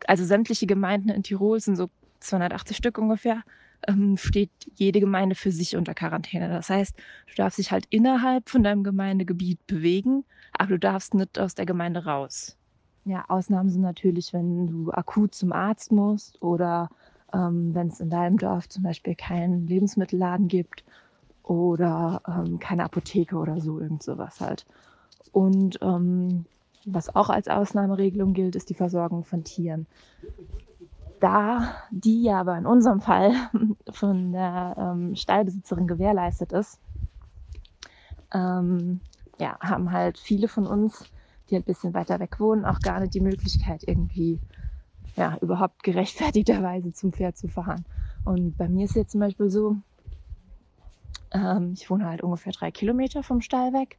also 0.07 0.25
sämtliche 0.25 0.65
Gemeinden 0.65 1.09
in 1.09 1.23
Tirol 1.23 1.59
sind 1.59 1.75
so 1.75 1.89
280 2.21 2.77
Stück 2.77 2.97
ungefähr, 2.97 3.43
ähm, 3.87 4.17
steht 4.17 4.51
jede 4.75 4.99
Gemeinde 4.99 5.35
für 5.35 5.51
sich 5.51 5.75
unter 5.75 5.93
Quarantäne. 5.93 6.49
Das 6.49 6.69
heißt, 6.69 6.95
du 7.27 7.35
darfst 7.35 7.57
dich 7.57 7.71
halt 7.71 7.85
innerhalb 7.89 8.49
von 8.49 8.63
deinem 8.63 8.83
Gemeindegebiet 8.83 9.65
bewegen, 9.67 10.23
aber 10.53 10.69
du 10.69 10.79
darfst 10.79 11.13
nicht 11.13 11.39
aus 11.39 11.55
der 11.55 11.65
Gemeinde 11.65 12.05
raus. 12.05 12.57
Ja, 13.03 13.25
Ausnahmen 13.27 13.69
sind 13.69 13.81
natürlich, 13.81 14.33
wenn 14.33 14.67
du 14.67 14.91
akut 14.91 15.33
zum 15.33 15.51
Arzt 15.53 15.91
musst 15.91 16.41
oder 16.41 16.89
ähm, 17.33 17.73
wenn 17.73 17.87
es 17.87 17.99
in 17.99 18.09
deinem 18.09 18.37
Dorf 18.37 18.69
zum 18.69 18.83
Beispiel 18.83 19.15
keinen 19.15 19.67
Lebensmittelladen 19.67 20.47
gibt 20.47 20.83
oder 21.43 22.21
ähm, 22.27 22.59
keine 22.59 22.83
Apotheke 22.83 23.37
oder 23.37 23.59
so, 23.59 23.79
irgend 23.79 24.03
sowas 24.03 24.39
halt. 24.39 24.65
Und 25.31 25.79
ähm, 25.81 26.45
was 26.85 27.15
auch 27.15 27.29
als 27.29 27.47
Ausnahmeregelung 27.47 28.33
gilt, 28.33 28.55
ist 28.55 28.69
die 28.69 28.75
Versorgung 28.75 29.23
von 29.23 29.43
Tieren 29.43 29.87
da 31.21 31.75
die 31.91 32.23
ja 32.23 32.39
aber 32.41 32.57
in 32.57 32.65
unserem 32.65 32.99
Fall 32.99 33.31
von 33.91 34.33
der 34.33 34.75
ähm, 34.77 35.15
Stallbesitzerin 35.15 35.87
gewährleistet 35.87 36.51
ist, 36.51 36.79
ähm, 38.33 39.01
ja, 39.39 39.57
haben 39.59 39.91
halt 39.91 40.17
viele 40.17 40.47
von 40.47 40.67
uns, 40.67 41.05
die 41.51 41.55
ein 41.57 41.63
bisschen 41.63 41.93
weiter 41.93 42.19
weg 42.19 42.39
wohnen, 42.39 42.65
auch 42.65 42.81
gar 42.81 42.99
nicht 42.99 43.13
die 43.13 43.21
Möglichkeit, 43.21 43.83
irgendwie 43.87 44.39
ja, 45.15 45.37
überhaupt 45.41 45.83
gerechtfertigterweise 45.83 46.93
zum 46.93 47.11
Pferd 47.13 47.37
zu 47.37 47.47
fahren. 47.47 47.85
Und 48.23 48.57
bei 48.57 48.69
mir 48.69 48.85
ist 48.85 48.95
jetzt 48.95 49.11
zum 49.11 49.19
Beispiel 49.19 49.49
so, 49.49 49.77
ähm, 51.31 51.73
ich 51.73 51.89
wohne 51.89 52.05
halt 52.07 52.21
ungefähr 52.23 52.53
drei 52.53 52.71
Kilometer 52.71 53.23
vom 53.23 53.41
Stall 53.41 53.73
weg 53.73 53.97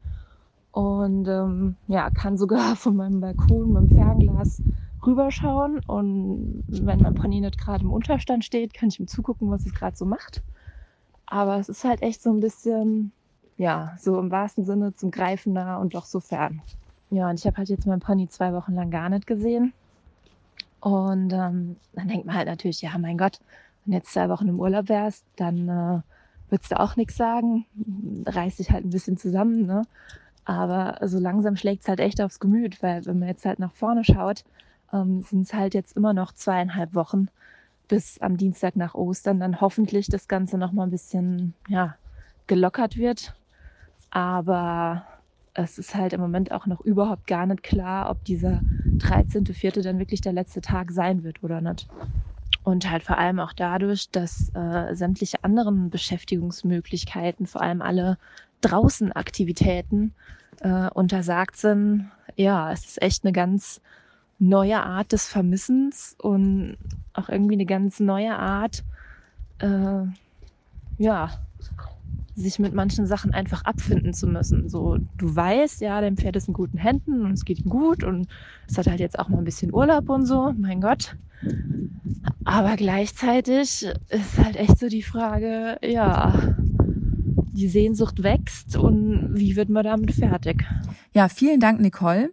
und 0.72 1.28
ähm, 1.28 1.76
ja, 1.86 2.10
kann 2.10 2.36
sogar 2.38 2.76
von 2.76 2.96
meinem 2.96 3.20
Balkon 3.20 3.72
mit 3.72 3.82
dem 3.82 3.88
Fernglas 3.90 4.62
rüberschauen 5.06 5.80
und 5.86 6.64
wenn 6.68 7.02
mein 7.02 7.14
Pony 7.14 7.40
nicht 7.40 7.58
gerade 7.58 7.84
im 7.84 7.92
Unterstand 7.92 8.44
steht, 8.44 8.72
kann 8.72 8.88
ich 8.88 9.00
ihm 9.00 9.08
zugucken, 9.08 9.50
was 9.50 9.66
es 9.66 9.74
gerade 9.74 9.96
so 9.96 10.06
macht. 10.06 10.42
Aber 11.26 11.58
es 11.58 11.68
ist 11.68 11.84
halt 11.84 12.02
echt 12.02 12.22
so 12.22 12.30
ein 12.30 12.40
bisschen, 12.40 13.12
ja, 13.56 13.96
so 13.98 14.18
im 14.18 14.30
wahrsten 14.30 14.64
Sinne 14.64 14.94
zum 14.94 15.10
Greifen 15.10 15.52
nah 15.54 15.78
und 15.78 15.94
doch 15.94 16.04
so 16.06 16.20
fern. 16.20 16.62
Ja, 17.12 17.28
und 17.28 17.38
ich 17.38 17.46
habe 17.46 17.58
halt 17.58 17.68
jetzt 17.68 17.86
meinen 17.86 18.00
Pony 18.00 18.26
zwei 18.26 18.54
Wochen 18.54 18.72
lang 18.74 18.90
gar 18.90 19.10
nicht 19.10 19.26
gesehen. 19.26 19.74
Und 20.80 21.30
ähm, 21.34 21.76
dann 21.92 22.08
denkt 22.08 22.24
man 22.24 22.34
halt 22.34 22.48
natürlich, 22.48 22.80
ja, 22.80 22.96
mein 22.96 23.18
Gott, 23.18 23.38
wenn 23.84 23.92
jetzt 23.92 24.14
zwei 24.14 24.30
Wochen 24.30 24.48
im 24.48 24.58
Urlaub 24.58 24.88
wärst, 24.88 25.26
dann 25.36 25.68
äh, 25.68 26.00
würdest 26.48 26.72
du 26.72 26.80
auch 26.80 26.96
nichts 26.96 27.16
sagen. 27.16 27.66
Reiß 28.24 28.56
dich 28.56 28.70
halt 28.70 28.86
ein 28.86 28.90
bisschen 28.90 29.18
zusammen, 29.18 29.66
ne? 29.66 29.82
Aber 30.46 31.06
so 31.06 31.18
langsam 31.18 31.56
schlägt 31.56 31.82
es 31.82 31.88
halt 31.88 32.00
echt 32.00 32.18
aufs 32.22 32.40
Gemüt, 32.40 32.82
weil 32.82 33.04
wenn 33.04 33.18
man 33.18 33.28
jetzt 33.28 33.44
halt 33.44 33.58
nach 33.58 33.72
vorne 33.72 34.04
schaut, 34.04 34.42
ähm, 34.90 35.20
sind 35.20 35.42
es 35.42 35.52
halt 35.52 35.74
jetzt 35.74 35.94
immer 35.94 36.14
noch 36.14 36.32
zweieinhalb 36.32 36.94
Wochen 36.94 37.28
bis 37.88 38.18
am 38.22 38.38
Dienstag 38.38 38.74
nach 38.74 38.94
Ostern 38.94 39.38
dann 39.38 39.60
hoffentlich 39.60 40.08
das 40.08 40.28
Ganze 40.28 40.56
noch 40.56 40.72
mal 40.72 40.84
ein 40.84 40.90
bisschen 40.90 41.52
ja, 41.68 41.94
gelockert 42.46 42.96
wird. 42.96 43.34
Aber 44.10 45.04
es 45.54 45.78
ist 45.78 45.94
halt 45.94 46.12
im 46.12 46.20
Moment 46.20 46.52
auch 46.52 46.66
noch 46.66 46.80
überhaupt 46.80 47.26
gar 47.26 47.46
nicht 47.46 47.62
klar, 47.62 48.10
ob 48.10 48.24
dieser 48.24 48.62
13.04. 49.00 49.82
dann 49.82 49.98
wirklich 49.98 50.20
der 50.20 50.32
letzte 50.32 50.60
Tag 50.60 50.92
sein 50.92 51.24
wird 51.24 51.42
oder 51.42 51.60
nicht. 51.60 51.88
Und 52.64 52.88
halt 52.88 53.02
vor 53.02 53.18
allem 53.18 53.40
auch 53.40 53.52
dadurch, 53.52 54.10
dass 54.10 54.50
äh, 54.54 54.94
sämtliche 54.94 55.42
anderen 55.42 55.90
Beschäftigungsmöglichkeiten, 55.90 57.46
vor 57.46 57.60
allem 57.60 57.82
alle 57.82 58.18
draußen 58.60 59.12
Aktivitäten 59.12 60.14
äh, 60.60 60.88
untersagt 60.90 61.56
sind. 61.56 62.10
Ja, 62.36 62.72
es 62.72 62.84
ist 62.86 63.02
echt 63.02 63.24
eine 63.24 63.32
ganz 63.32 63.80
neue 64.38 64.82
Art 64.82 65.12
des 65.12 65.26
Vermissens 65.26 66.14
und 66.18 66.76
auch 67.14 67.28
irgendwie 67.28 67.54
eine 67.54 67.66
ganz 67.66 68.00
neue 68.00 68.36
Art, 68.36 68.84
äh, 69.58 70.04
ja, 70.98 71.30
sich 72.34 72.58
mit 72.58 72.74
manchen 72.74 73.06
Sachen 73.06 73.32
einfach 73.34 73.64
abfinden 73.64 74.14
zu 74.14 74.26
müssen. 74.26 74.68
So, 74.68 74.98
du 75.18 75.36
weißt, 75.36 75.80
ja, 75.80 76.00
dein 76.00 76.16
Pferd 76.16 76.36
ist 76.36 76.48
in 76.48 76.54
guten 76.54 76.78
Händen 76.78 77.24
und 77.24 77.32
es 77.32 77.44
geht 77.44 77.60
ihm 77.60 77.70
gut 77.70 78.04
und 78.04 78.28
es 78.68 78.78
hat 78.78 78.86
halt 78.86 79.00
jetzt 79.00 79.18
auch 79.18 79.28
mal 79.28 79.38
ein 79.38 79.44
bisschen 79.44 79.72
Urlaub 79.72 80.08
und 80.08 80.26
so, 80.26 80.52
mein 80.56 80.80
Gott. 80.80 81.16
Aber 82.44 82.76
gleichzeitig 82.76 83.84
ist 84.08 84.38
halt 84.38 84.56
echt 84.56 84.78
so 84.78 84.88
die 84.88 85.02
Frage, 85.02 85.78
ja, 85.82 86.54
die 87.52 87.68
Sehnsucht 87.68 88.22
wächst 88.22 88.76
und 88.76 89.30
wie 89.34 89.56
wird 89.56 89.68
man 89.68 89.84
damit 89.84 90.12
fertig? 90.14 90.64
Ja, 91.12 91.28
vielen 91.28 91.60
Dank, 91.60 91.80
Nicole. 91.80 92.32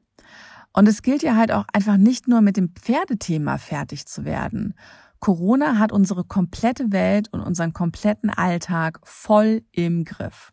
Und 0.72 0.88
es 0.88 1.02
gilt 1.02 1.24
ja 1.24 1.36
halt 1.36 1.52
auch 1.52 1.66
einfach 1.74 1.98
nicht 1.98 2.28
nur 2.28 2.42
mit 2.42 2.56
dem 2.56 2.70
Pferdethema 2.70 3.58
fertig 3.58 4.06
zu 4.06 4.24
werden. 4.24 4.76
Corona 5.20 5.78
hat 5.78 5.92
unsere 5.92 6.24
komplette 6.24 6.92
Welt 6.92 7.28
und 7.32 7.42
unseren 7.42 7.74
kompletten 7.74 8.30
Alltag 8.30 9.00
voll 9.04 9.64
im 9.72 10.06
Griff. 10.06 10.52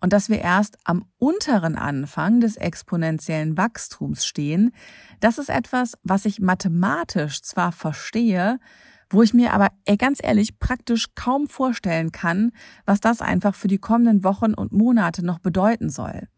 Und 0.00 0.14
dass 0.14 0.30
wir 0.30 0.38
erst 0.38 0.78
am 0.84 1.04
unteren 1.18 1.76
Anfang 1.76 2.40
des 2.40 2.56
exponentiellen 2.56 3.58
Wachstums 3.58 4.24
stehen, 4.24 4.72
das 5.20 5.38
ist 5.38 5.50
etwas, 5.50 5.98
was 6.02 6.24
ich 6.24 6.40
mathematisch 6.40 7.42
zwar 7.42 7.70
verstehe, 7.70 8.58
wo 9.10 9.22
ich 9.22 9.34
mir 9.34 9.52
aber 9.52 9.68
ey, 9.84 9.96
ganz 9.96 10.20
ehrlich 10.22 10.58
praktisch 10.58 11.08
kaum 11.14 11.48
vorstellen 11.48 12.12
kann, 12.12 12.52
was 12.86 13.00
das 13.00 13.20
einfach 13.20 13.54
für 13.54 13.68
die 13.68 13.78
kommenden 13.78 14.24
Wochen 14.24 14.54
und 14.54 14.72
Monate 14.72 15.24
noch 15.24 15.40
bedeuten 15.40 15.90
soll. 15.90 16.28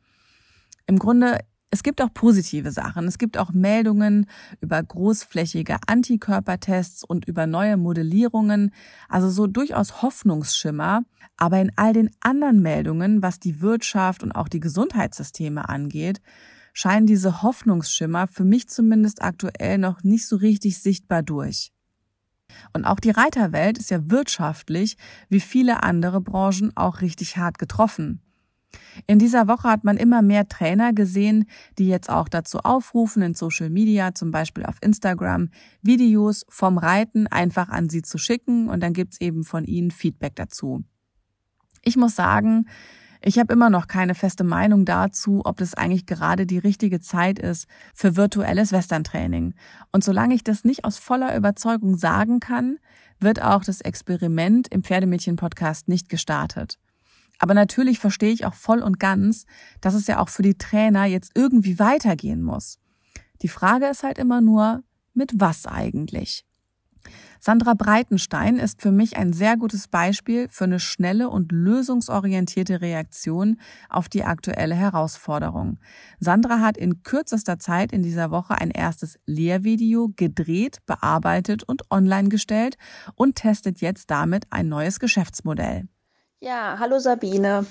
Im 0.87 0.99
Grunde 0.99 1.39
es 1.73 1.83
gibt 1.83 2.03
auch 2.03 2.13
positive 2.13 2.71
Sachen. 2.71 3.09
Es 3.09 3.17
gibt 3.17 3.39
auch 3.39 3.51
Meldungen 3.53 4.27
über 4.61 4.81
großflächige 4.83 5.79
Antikörpertests 5.87 7.03
und 7.03 7.25
über 7.25 7.47
neue 7.47 7.79
Modellierungen, 7.79 8.73
also 9.09 9.31
so 9.31 9.47
durchaus 9.47 10.03
Hoffnungsschimmer. 10.03 11.03
Aber 11.39 11.61
in 11.63 11.73
all 11.77 11.95
den 11.95 12.11
anderen 12.21 12.61
Meldungen, 12.61 13.23
was 13.23 13.41
die 13.41 13.63
Wirtschaft 13.63 14.23
und 14.23 14.33
auch 14.33 14.49
die 14.49 14.61
Gesundheitssysteme 14.61 15.67
angeht, 15.67 16.21
scheinen 16.75 17.07
diese 17.07 17.43
Hoffnungsschimmer 17.43 18.27
für 18.27 18.45
mich 18.45 18.69
zumindest 18.69 19.23
aktuell 19.23 19.79
noch 19.79 20.03
nicht 20.03 20.27
so 20.27 20.37
richtig 20.37 20.79
sichtbar 20.79 21.23
durch. 21.23 21.73
Und 22.75 22.85
auch 22.85 23.01
die 23.01 23.11
Reiterwelt 23.11 23.79
ist 23.79 23.91
ja 23.91 24.11
wirtschaftlich, 24.11 24.99
wie 25.31 25.41
viele 25.41 25.83
andere 25.83 26.21
Branchen, 26.21 26.77
auch 26.77 27.01
richtig 27.01 27.39
hart 27.39 27.59
getroffen. 27.59 28.21
In 29.07 29.19
dieser 29.19 29.49
Woche 29.49 29.69
hat 29.69 29.85
man 29.85 29.97
immer 29.97 30.23
mehr 30.23 30.49
Trainer 30.49 30.93
gesehen, 30.93 31.47
die 31.79 31.89
jetzt 31.89 32.11
auch 32.11 32.29
dazu 32.29 32.59
aufrufen, 32.59 33.23
in 33.23 33.35
Social 33.35 33.71
Media, 33.71 34.15
zum 34.15 34.31
Beispiel 34.31 34.65
auf 34.65 34.77
Instagram, 34.81 35.51
Videos 35.83 36.45
vom 36.49 36.79
Reiten 36.79 37.27
einfach 37.27 37.69
an 37.69 37.89
sie 37.89 38.03
zu 38.03 38.19
schicken 38.19 38.69
und 38.69 38.83
dann 38.83 38.93
gibt's 38.93 39.21
eben 39.21 39.45
von 39.45 39.65
ihnen 39.65 39.91
Feedback 39.91 40.37
dazu. 40.37 40.85
Ich 41.83 41.97
muss 41.97 42.15
sagen, 42.15 42.67
ich 43.25 43.39
habe 43.39 43.53
immer 43.53 43.71
noch 43.71 43.87
keine 43.87 44.17
feste 44.17 44.43
Meinung 44.43 44.85
dazu, 44.85 45.43
ob 45.45 45.57
das 45.57 45.75
eigentlich 45.75 46.07
gerade 46.07 46.45
die 46.45 46.59
richtige 46.59 47.01
Zeit 47.01 47.39
ist 47.39 47.69
für 47.95 48.17
virtuelles 48.17 48.73
Western-Training. 48.73 49.55
Und 49.93 50.03
solange 50.03 50.35
ich 50.35 50.43
das 50.43 50.65
nicht 50.65 50.85
aus 50.85 50.99
voller 50.99 51.37
Überzeugung 51.37 51.97
sagen 51.97 52.41
kann, 52.41 52.79
wird 53.21 53.41
auch 53.41 53.63
das 53.63 53.81
Experiment 53.81 54.67
im 54.69 54.83
Pferdemädchen-Podcast 54.83 55.87
nicht 55.87 56.09
gestartet. 56.09 56.79
Aber 57.39 57.55
natürlich 57.55 57.99
verstehe 57.99 58.33
ich 58.33 58.45
auch 58.45 58.55
voll 58.55 58.81
und 58.81 59.01
ganz, 59.01 59.47
dass 59.81 59.95
es 59.95 60.07
ja 60.07 60.19
auch 60.19 60.29
für 60.29 60.43
die 60.43 60.59
Trainer 60.59 61.07
jetzt 61.07 61.33
irgendwie 61.35 61.79
weitergehen 61.79 62.43
muss. 62.43 62.79
Die 63.43 63.49
Frage 63.49 63.87
ist 63.87 64.05
halt 64.05 64.19
immer 64.19 64.41
nur, 64.41 64.85
mit 65.15 65.33
was 65.35 65.67
eigentlich? 65.67 66.47
Sandra 67.45 67.75
Breitenstein 67.75 68.57
ist 68.57 68.81
für 68.81 68.93
mich 68.93 69.17
ein 69.17 69.33
sehr 69.33 69.57
gutes 69.57 69.89
Beispiel 69.89 70.47
für 70.49 70.63
eine 70.63 70.79
schnelle 70.79 71.29
und 71.29 71.51
lösungsorientierte 71.51 72.81
Reaktion 72.81 73.61
auf 73.89 74.09
die 74.09 74.23
aktuelle 74.23 74.77
Herausforderung. 74.77 75.81
Sandra 76.21 76.61
hat 76.61 76.77
in 76.77 77.03
kürzester 77.03 77.59
Zeit 77.59 77.91
in 77.91 78.05
dieser 78.05 78.31
Woche 78.31 78.55
ein 78.61 78.71
erstes 78.71 79.19
Lehrvideo 79.27 80.13
gedreht, 80.15 80.79
bearbeitet 80.87 81.65
und 81.65 81.91
online 81.91 82.29
gestellt 82.29 82.77
und 83.17 83.35
testet 83.35 83.81
jetzt 83.81 84.13
damit 84.13 84.47
ein 84.51 84.69
neues 84.69 85.01
Geschäftsmodell. 85.01 85.89
Ja, 86.45 86.75
hallo 86.81 86.99
Sabine. 86.99 87.67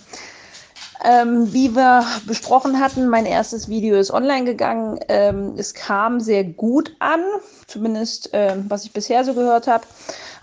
Ähm, 1.04 1.52
wie 1.52 1.76
wir 1.76 2.06
besprochen 2.26 2.80
hatten, 2.80 3.10
mein 3.10 3.26
erstes 3.26 3.68
Video 3.68 3.98
ist 3.98 4.12
online 4.12 4.46
gegangen. 4.46 4.98
Ähm, 5.10 5.56
es 5.58 5.74
kam 5.74 6.22
sehr 6.22 6.46
gut 6.46 6.96
an, 7.00 7.20
zumindest 7.68 8.34
äh, 8.34 8.56
was 8.70 8.86
ich 8.86 8.94
bisher 8.94 9.26
so 9.26 9.34
gehört 9.34 9.68
habe. 9.68 9.84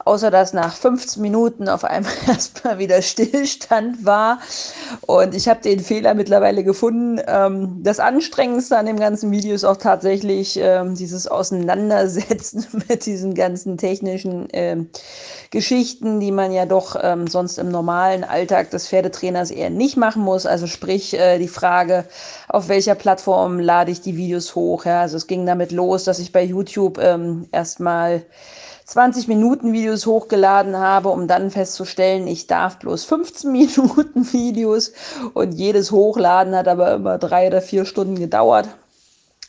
Außer 0.04 0.30
dass 0.30 0.52
nach 0.52 0.74
15 0.74 1.20
Minuten 1.20 1.68
auf 1.68 1.84
einmal 1.84 2.12
erstmal 2.26 2.78
wieder 2.78 3.02
Stillstand 3.02 4.04
war. 4.04 4.38
Und 5.02 5.34
ich 5.34 5.48
habe 5.48 5.60
den 5.60 5.80
Fehler 5.80 6.14
mittlerweile 6.14 6.64
gefunden. 6.64 7.20
Ähm, 7.26 7.82
das 7.82 8.00
Anstrengendste 8.00 8.78
an 8.78 8.86
dem 8.86 8.98
ganzen 8.98 9.30
Video 9.30 9.54
ist 9.54 9.64
auch 9.64 9.76
tatsächlich 9.76 10.58
ähm, 10.60 10.94
dieses 10.94 11.26
Auseinandersetzen 11.26 12.66
mit 12.88 13.06
diesen 13.06 13.34
ganzen 13.34 13.76
technischen 13.76 14.48
ähm, 14.52 14.88
Geschichten, 15.50 16.20
die 16.20 16.32
man 16.32 16.52
ja 16.52 16.66
doch 16.66 16.96
ähm, 17.00 17.26
sonst 17.26 17.58
im 17.58 17.70
normalen 17.70 18.24
Alltag 18.24 18.70
des 18.70 18.88
Pferdetrainers 18.88 19.50
eher 19.50 19.70
nicht 19.70 19.96
machen 19.96 20.22
muss. 20.22 20.46
Also 20.46 20.66
sprich 20.66 21.18
äh, 21.18 21.38
die 21.38 21.48
Frage, 21.48 22.04
auf 22.48 22.68
welcher 22.68 22.94
Plattform 22.94 23.58
lade 23.58 23.90
ich 23.90 24.00
die 24.00 24.16
Videos 24.16 24.54
hoch. 24.54 24.84
Ja? 24.84 25.02
Also 25.02 25.16
es 25.16 25.26
ging 25.26 25.46
damit 25.46 25.72
los, 25.72 26.04
dass 26.04 26.18
ich 26.18 26.32
bei 26.32 26.42
YouTube 26.42 26.98
ähm, 26.98 27.48
erstmal 27.52 28.22
20 28.88 29.28
Minuten 29.28 29.74
Videos 29.74 30.06
hochgeladen 30.06 30.78
habe, 30.78 31.10
um 31.10 31.28
dann 31.28 31.50
festzustellen, 31.50 32.26
ich 32.26 32.46
darf 32.46 32.78
bloß 32.78 33.04
15 33.04 33.52
Minuten 33.52 34.32
Videos 34.32 34.92
und 35.34 35.52
jedes 35.52 35.92
Hochladen 35.92 36.56
hat 36.56 36.68
aber 36.68 36.94
immer 36.94 37.18
drei 37.18 37.48
oder 37.48 37.60
vier 37.60 37.84
Stunden 37.84 38.18
gedauert. 38.18 38.68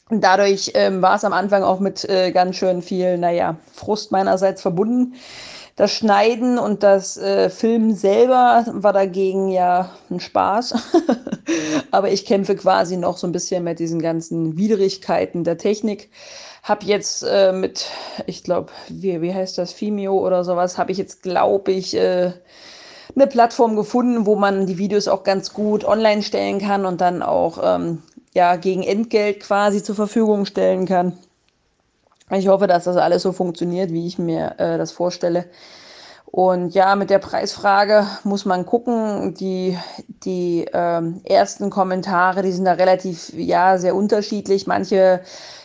Dadurch 0.09 0.71
ähm, 0.73 1.01
war 1.01 1.15
es 1.15 1.23
am 1.23 1.31
Anfang 1.31 1.63
auch 1.63 1.79
mit 1.79 2.03
äh, 2.09 2.31
ganz 2.31 2.57
schön 2.57 2.81
viel, 2.81 3.17
naja, 3.17 3.55
Frust 3.73 4.11
meinerseits 4.11 4.61
verbunden. 4.61 5.13
Das 5.77 5.93
Schneiden 5.93 6.59
und 6.59 6.83
das 6.83 7.15
äh, 7.15 7.49
Filmen 7.49 7.95
selber 7.95 8.65
war 8.67 8.91
dagegen 8.91 9.51
ja 9.51 9.91
ein 10.09 10.19
Spaß. 10.19 10.73
Aber 11.91 12.11
ich 12.11 12.25
kämpfe 12.25 12.57
quasi 12.57 12.97
noch 12.97 13.17
so 13.17 13.25
ein 13.25 13.31
bisschen 13.31 13.63
mit 13.63 13.79
diesen 13.79 14.01
ganzen 14.01 14.57
Widrigkeiten 14.57 15.45
der 15.45 15.57
Technik 15.57 16.09
habe 16.63 16.85
jetzt 16.85 17.23
äh, 17.23 17.51
mit, 17.51 17.87
ich 18.25 18.43
glaube, 18.43 18.71
wie, 18.87 19.21
wie 19.21 19.33
heißt 19.33 19.57
das, 19.57 19.79
Vimeo 19.79 20.17
oder 20.25 20.43
sowas, 20.43 20.77
habe 20.77 20.91
ich 20.91 20.97
jetzt, 20.97 21.23
glaube 21.23 21.71
ich, 21.71 21.95
äh, 21.95 22.33
eine 23.15 23.27
Plattform 23.27 23.75
gefunden, 23.75 24.25
wo 24.25 24.35
man 24.35 24.65
die 24.65 24.77
Videos 24.77 25.07
auch 25.07 25.23
ganz 25.23 25.53
gut 25.53 25.83
online 25.83 26.21
stellen 26.21 26.59
kann 26.59 26.85
und 26.85 27.01
dann 27.01 27.23
auch 27.23 27.59
ähm, 27.63 28.03
ja, 28.33 28.55
gegen 28.55 28.83
Entgelt 28.83 29.39
quasi 29.41 29.81
zur 29.81 29.95
Verfügung 29.95 30.45
stellen 30.45 30.85
kann. 30.85 31.17
Ich 32.31 32.47
hoffe, 32.47 32.67
dass 32.67 32.83
das 32.83 32.97
alles 32.97 33.23
so 33.23 33.31
funktioniert, 33.31 33.91
wie 33.91 34.05
ich 34.05 34.19
mir 34.19 34.55
äh, 34.59 34.77
das 34.77 34.91
vorstelle. 34.91 35.45
Und 36.25 36.75
ja, 36.75 36.95
mit 36.95 37.09
der 37.09 37.17
Preisfrage 37.17 38.05
muss 38.23 38.45
man 38.45 38.67
gucken. 38.67 39.33
Die, 39.33 39.75
die 40.23 40.67
ähm, 40.71 41.21
ersten 41.23 41.71
Kommentare, 41.71 42.43
die 42.43 42.51
sind 42.51 42.65
da 42.65 42.73
relativ, 42.73 43.33
ja, 43.33 43.79
sehr 43.79 43.95
unterschiedlich. 43.95 44.67
Manche 44.67 45.21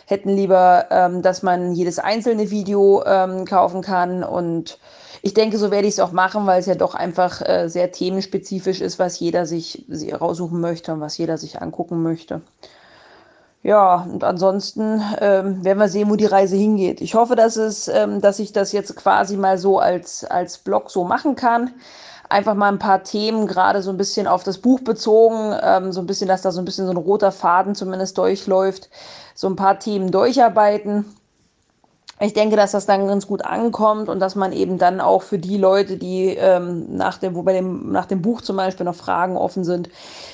hätten 0.07 0.31
lieber, 0.31 0.87
ähm, 0.91 1.23
dass 1.23 1.43
man 1.43 1.73
jedes 1.73 1.99
einzelne 1.99 2.51
Video 2.51 3.03
ähm, 3.05 3.45
kaufen 3.45 3.83
kann. 3.83 4.23
Und 4.23 4.79
ich 5.23 5.35
denke, 5.35 5.59
so 5.59 5.71
werde 5.71 5.87
ich 5.89 5.95
es 5.95 6.01
auch 6.01 6.13
machen, 6.13 6.47
weil 6.47 6.61
es 6.61 6.67
ja 6.67 6.75
doch 6.75 6.95
einfach 6.95 7.41
äh, 7.41 7.69
sehr 7.69 7.93
themenspezifisch 7.93 8.81
ist, 8.81 8.99
was 8.99 9.19
jeder 9.19 9.47
sich 9.47 9.87
raussuchen 10.21 10.61
möchte 10.61 10.93
und 10.93 11.01
was 11.01 11.17
jeder 11.17 11.39
sich 11.39 11.63
angucken 11.63 12.03
möchte. 12.03 12.43
Ja, 13.63 14.07
und 14.13 14.25
ansonsten 14.25 15.01
ähm, 15.23 15.65
werden 15.65 15.79
wir 15.79 15.89
sehen, 15.89 16.11
wo 16.11 16.17
die 16.17 16.27
Reise 16.27 16.55
hingeht. 16.55 17.01
Ich 17.01 17.15
hoffe, 17.15 17.35
dass 17.35 17.57
es, 17.57 17.89
ähm, 17.89 18.21
dass 18.21 18.39
ich 18.39 18.53
das 18.53 18.73
jetzt 18.73 18.95
quasi 18.95 19.39
mal 19.39 19.57
so 19.57 19.79
als, 19.79 20.25
als 20.25 20.59
Blog 20.59 20.91
so 20.91 21.05
machen 21.05 21.35
kann 21.35 21.71
einfach 22.29 22.55
mal 22.55 22.69
ein 22.69 22.79
paar 22.79 23.03
Themen, 23.03 23.47
gerade 23.47 23.83
so 23.83 23.91
ein 23.91 23.97
bisschen 23.97 24.27
auf 24.27 24.43
das 24.43 24.59
Buch 24.59 24.81
bezogen, 24.81 25.57
ähm, 25.63 25.93
so 25.93 26.01
ein 26.01 26.07
bisschen, 26.07 26.29
dass 26.29 26.43
da 26.43 26.51
so 26.51 26.61
ein 26.61 26.65
bisschen 26.65 26.87
so 26.87 26.93
ein 26.93 26.97
roter 26.97 27.33
Faden 27.33 27.75
zumindest 27.75 28.19
durchläuft, 28.19 28.91
so 29.35 29.49
ein 29.49 29.57
paar 29.57 29.79
Themen 29.79 30.11
durcharbeiten. 30.11 31.05
Ich 32.21 32.33
denke, 32.33 32.57
dass 32.57 32.71
das 32.71 32.87
dann 32.87 33.09
ganz 33.09 33.27
gut 33.27 33.45
ankommt 33.45 34.09
und 34.09 34.21
dass 34.21 34.37
man 34.37 34.53
eben 34.53 34.79
dann 34.79 35.01
auch 35.01 35.23
für 35.23 35.39
die 35.39 35.59
Leute, 35.59 35.97
die 35.97 36.29
ähm, 36.29 36.97
nach 36.97 37.19
dem, 37.19 37.35
wo 37.35 37.43
bei 37.43 37.53
dem, 37.53 37.91
nach 37.91 38.07
dem 38.07 38.23
Buch 38.23 38.41
zum 38.41 38.57
Beispiel 38.57 38.87
noch 38.87 38.95
Fragen 38.95 39.37
offen 39.37 39.65
sind, 39.65 39.91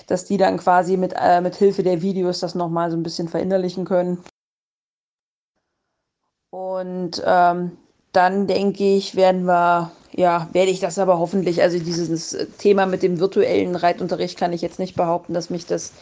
dass 0.07 0.27
die 0.27 0.37
dann 0.37 0.59
quasi 0.59 0.99
mit, 0.99 1.15
äh, 1.19 1.41
mit 1.41 1.57
Hilfe 1.57 1.83
der 1.83 2.03
Videos 2.03 2.41
das 2.41 2.55
nochmal 2.55 2.91
so 2.91 2.97
ein 2.99 3.03
bisschen 3.03 3.29
verinnerlichen 3.29 3.87
können. 3.87 4.23
Und 6.51 7.23
ähm, 7.25 7.79
dann 8.13 8.47
denke 8.47 8.85
ich, 8.85 9.17
werden 9.17 9.45
wir 9.47 9.91
ja, 10.13 10.49
werde 10.53 10.71
ich 10.71 10.81
das 10.81 10.99
aber 10.99 11.19
hoffentlich, 11.19 11.63
also 11.63 11.79
dieses 11.79 12.37
Thema 12.59 12.87
mit 12.87 13.03
dem 13.03 13.21
virtuellen 13.21 13.77
Reitunterricht 13.77 14.39
kann 14.39 14.53
ich 14.53 14.61
jetzt 14.61 14.79
nicht 14.79 14.97
behaupten, 14.97 15.35
dass 15.35 15.51
mich 15.51 15.67
das, 15.67 15.93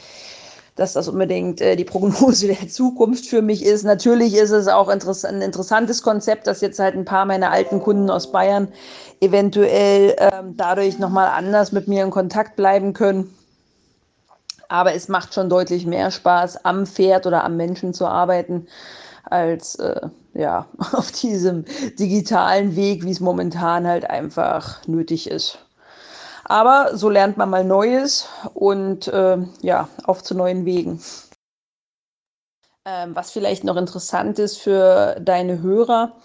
dass 0.79 0.93
das 0.93 1.09
unbedingt 1.09 1.61
äh, 1.61 1.77
die 1.77 1.85
Prognose 1.85 2.47
der 2.61 2.69
Zukunft 2.69 3.27
für 3.27 3.43
mich 3.43 3.65
ist. 3.65 3.85
Natürlich 3.85 4.35
ist 4.35 4.51
es 4.51 4.69
auch 4.69 4.89
interess 4.89 5.25
ein 5.25 5.43
interessantes 5.43 6.03
Konzept, 6.03 6.47
dass 6.47 6.61
jetzt 6.61 6.79
halt 6.79 6.95
ein 6.95 7.05
paar 7.05 7.25
meiner 7.25 7.51
alten 7.51 7.81
Kunden 7.81 8.11
aus 8.11 8.31
Bayern 8.31 8.69
eventuell 9.21 10.15
ähm, 10.19 10.57
dadurch 10.57 10.99
nochmal 10.99 11.29
anders 11.29 11.73
mit 11.73 11.89
mir 11.89 12.05
in 12.05 12.11
Kontakt 12.11 12.57
bleiben 12.57 12.93
können. 12.93 13.35
Aber 14.69 14.95
es 14.95 15.09
macht 15.09 15.35
schon 15.35 15.49
deutlich 15.49 15.87
mehr 15.87 16.11
Spaß, 16.11 16.65
am 16.65 16.87
Pferd 16.87 17.27
oder 17.27 17.43
am 17.43 17.57
Menschen 17.57 17.95
zu 17.95 18.07
arbeiten 18.07 18.67
als 19.25 19.75
äh, 19.77 20.09
ja, 20.35 20.67
auf 20.93 21.11
diesem 21.13 21.65
digitalen 21.99 22.77
Weg, 22.77 23.05
wie 23.05 23.11
es 23.11 23.21
momentan 23.21 23.87
halt 23.87 24.09
einfach 24.09 24.87
nötig 24.87 25.29
ist. 25.29 25.59
Aber 26.49 26.97
so 26.97 27.11
lernt 27.11 27.37
man 27.37 27.51
mal 27.51 27.63
Neues 27.63 28.27
und 28.55 29.07
äh, 29.09 29.37
ja, 29.61 29.89
auf 30.05 30.23
zu 30.23 30.35
neuen 30.35 30.65
Wegen. 30.65 31.01
Ähm, 32.87 33.15
was 33.15 33.31
vielleicht 33.31 33.65
noch 33.65 33.77
interessant 33.77 34.39
ist 34.39 34.57
für 34.57 35.17
deine 35.21 35.61
Hörer, 35.61 36.17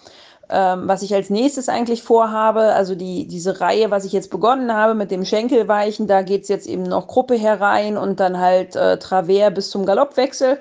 ähm, 0.48 0.88
was 0.88 1.02
ich 1.02 1.14
als 1.14 1.28
nächstes 1.28 1.68
eigentlich 1.68 2.02
vorhabe, 2.02 2.60
also 2.72 2.94
die, 2.94 3.26
diese 3.28 3.60
Reihe, 3.60 3.90
was 3.90 4.06
ich 4.06 4.12
jetzt 4.12 4.30
begonnen 4.30 4.72
habe 4.72 4.94
mit 4.94 5.10
dem 5.10 5.26
Schenkelweichen, 5.26 6.06
da 6.06 6.22
geht 6.22 6.44
es 6.44 6.48
jetzt 6.48 6.66
eben 6.66 6.84
noch 6.84 7.06
Gruppe 7.06 7.34
herein 7.34 7.98
und 7.98 8.18
dann 8.18 8.38
halt 8.38 8.76
äh, 8.76 8.98
Travers 8.98 9.52
bis 9.52 9.70
zum 9.70 9.84
Galoppwechsel. 9.84 10.58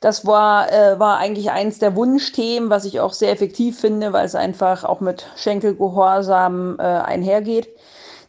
Das 0.00 0.26
war, 0.26 0.72
äh, 0.72 0.98
war 0.98 1.18
eigentlich 1.18 1.50
eins 1.50 1.78
der 1.78 1.96
Wunschthemen, 1.96 2.70
was 2.70 2.86
ich 2.86 3.00
auch 3.00 3.12
sehr 3.12 3.30
effektiv 3.30 3.78
finde, 3.78 4.14
weil 4.14 4.24
es 4.24 4.34
einfach 4.34 4.84
auch 4.84 5.00
mit 5.00 5.26
Schenkelgehorsam 5.36 6.76
äh, 6.78 6.82
einhergeht. 6.82 7.68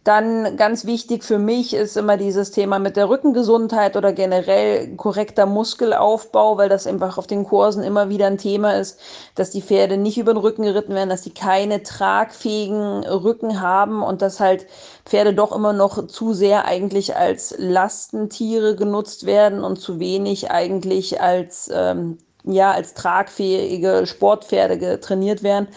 Dann 0.03 0.57
ganz 0.57 0.83
wichtig 0.85 1.23
für 1.23 1.39
mich 1.39 1.73
ist 1.73 1.95
immer 1.95 2.17
dieses 2.17 2.51
Thema 2.51 2.77
mit 2.77 2.97
der 2.97 3.07
Rückengesundheit 3.07 3.95
oder 3.95 4.11
generell 4.11 4.97
korrekter 4.97 5.45
Muskelaufbau, 5.45 6.57
weil 6.57 6.67
das 6.67 6.87
einfach 6.87 7.17
auf 7.17 7.25
den 7.25 7.45
Kursen 7.45 7.83
immer 7.83 8.09
wieder 8.09 8.27
ein 8.27 8.37
Thema 8.37 8.75
ist, 8.75 8.99
dass 9.35 9.51
die 9.51 9.61
Pferde 9.61 9.95
nicht 9.95 10.17
über 10.17 10.33
den 10.33 10.41
Rücken 10.41 10.63
geritten 10.63 10.93
werden, 10.93 11.07
dass 11.07 11.21
die 11.21 11.33
keine 11.33 11.83
tragfähigen 11.83 13.05
Rücken 13.05 13.61
haben 13.61 14.03
und 14.03 14.21
dass 14.21 14.41
halt 14.41 14.67
Pferde 15.05 15.33
doch 15.33 15.55
immer 15.55 15.71
noch 15.71 16.07
zu 16.07 16.33
sehr 16.33 16.65
eigentlich 16.65 17.15
als 17.15 17.55
Lastentiere 17.57 18.75
genutzt 18.75 19.25
werden 19.25 19.63
und 19.63 19.77
zu 19.77 20.01
wenig 20.01 20.51
eigentlich 20.51 21.21
als 21.21 21.71
ähm, 21.73 22.17
ja 22.43 22.71
als 22.71 22.93
tragfähige 22.93 24.05
Sportpferde 24.05 24.99
trainiert 24.99 25.43
werden. 25.43 25.69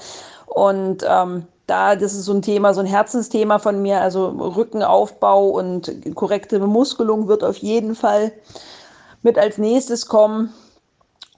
Und 0.47 1.05
ähm, 1.09 1.47
da, 1.67 1.97
das 1.97 2.15
ist 2.15 2.25
so 2.27 2.33
ein 2.33 2.43
Thema, 2.43 2.75
so 2.75 2.81
ein 2.81 2.87
Herzensthema 2.87 3.59
von 3.59 3.83
mir. 3.83 4.01
Also 4.01 4.29
Rückenaufbau 4.29 5.49
und 5.49 5.93
korrekte 6.15 6.59
Bemuskelung 6.61 7.29
wird 7.29 7.43
auf 7.43 7.57
jeden 7.57 7.95
Fall 7.95 8.33
mit 9.23 9.39
als 9.39 9.59
nächstes 9.59 10.07
kommen. 10.07 10.53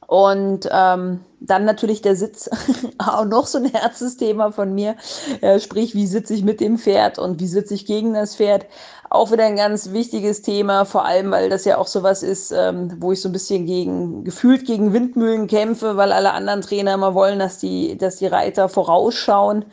Und 0.07 0.67
ähm, 0.73 1.21
dann 1.41 1.67
natürlich 1.67 2.01
der 2.01 2.17
Sitz, 2.17 2.49
auch 2.99 3.27
noch 3.27 3.47
so 3.47 3.59
ein 3.59 3.67
Herzensthema 3.67 4.53
von 4.53 4.75
mir. 4.75 4.97
Äh, 5.43 5.61
sprich, 5.61 5.95
wie 5.95 6.07
sitze 6.07 6.33
ich 6.35 6.43
mit 6.43 6.61
dem 6.61 6.79
Pferd 6.79 7.19
und 7.19 7.41
wie 7.41 7.47
sitze 7.47 7.75
ich 7.75 7.85
gegen 7.85 8.15
das 8.15 8.37
Pferd. 8.37 8.67
Auch 9.11 9.33
wieder 9.33 9.45
ein 9.45 9.57
ganz 9.57 9.93
wichtiges 9.93 10.43
Thema, 10.43 10.85
vor 10.85 11.05
allem, 11.05 11.31
weil 11.31 11.49
das 11.49 11.65
ja 11.65 11.79
auch 11.79 11.87
sowas 11.87 12.23
ist, 12.23 12.53
ähm, 12.53 12.97
wo 13.01 13.13
ich 13.13 13.21
so 13.21 13.29
ein 13.29 13.33
bisschen 13.33 13.65
gegen, 13.65 14.25
gefühlt 14.25 14.67
gegen 14.67 14.93
Windmühlen 14.93 15.47
kämpfe, 15.47 15.97
weil 15.97 16.13
alle 16.13 16.33
anderen 16.33 16.61
Trainer 16.61 16.95
immer 16.95 17.15
wollen, 17.15 17.39
dass 17.39 17.59
die, 17.59 17.97
dass 17.97 18.17
die 18.17 18.27
Reiter 18.27 18.69
vorausschauen. 18.69 19.65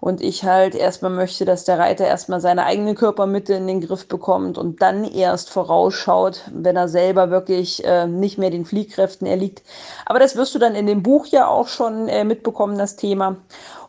Und 0.00 0.22
ich 0.22 0.44
halt 0.44 0.74
erstmal 0.74 1.10
möchte, 1.10 1.44
dass 1.44 1.64
der 1.64 1.78
Reiter 1.78 2.06
erstmal 2.06 2.40
seine 2.40 2.64
eigene 2.64 2.94
Körpermitte 2.94 3.52
in 3.52 3.66
den 3.66 3.82
Griff 3.82 4.08
bekommt 4.08 4.56
und 4.56 4.80
dann 4.80 5.04
erst 5.04 5.50
vorausschaut, 5.50 6.42
wenn 6.52 6.74
er 6.76 6.88
selber 6.88 7.30
wirklich 7.30 7.84
äh, 7.84 8.06
nicht 8.06 8.38
mehr 8.38 8.48
den 8.48 8.64
Fliehkräften 8.64 9.26
erliegt. 9.26 9.62
Aber 10.06 10.18
das 10.18 10.36
wirst 10.36 10.54
du 10.54 10.58
dann 10.58 10.74
in 10.74 10.86
dem 10.86 11.02
Buch 11.02 11.26
ja 11.26 11.48
auch 11.48 11.68
schon 11.68 12.08
äh, 12.08 12.24
mitbekommen, 12.24 12.78
das 12.78 12.96
Thema. 12.96 13.36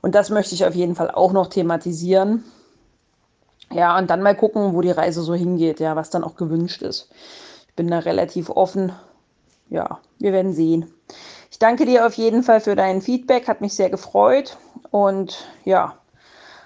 Und 0.01 0.13
das 0.13 0.29
möchte 0.29 0.53
ich 0.53 0.65
auf 0.65 0.75
jeden 0.75 0.95
Fall 0.95 1.11
auch 1.11 1.31
noch 1.31 1.47
thematisieren. 1.47 2.43
Ja, 3.71 3.97
und 3.97 4.09
dann 4.09 4.21
mal 4.21 4.35
gucken, 4.35 4.73
wo 4.73 4.81
die 4.81 4.91
Reise 4.91 5.21
so 5.21 5.33
hingeht, 5.33 5.79
ja, 5.79 5.95
was 5.95 6.09
dann 6.09 6.25
auch 6.25 6.35
gewünscht 6.35 6.81
ist. 6.81 7.09
Ich 7.69 7.75
bin 7.75 7.87
da 7.87 7.99
relativ 7.99 8.49
offen. 8.49 8.91
Ja, 9.69 9.99
wir 10.19 10.33
werden 10.33 10.51
sehen. 10.51 10.93
Ich 11.49 11.57
danke 11.57 11.85
dir 11.85 12.05
auf 12.05 12.15
jeden 12.15 12.43
Fall 12.43 12.59
für 12.59 12.75
dein 12.75 13.01
Feedback, 13.01 13.47
hat 13.47 13.61
mich 13.61 13.73
sehr 13.73 13.89
gefreut. 13.89 14.57
Und 14.89 15.45
ja, 15.63 15.95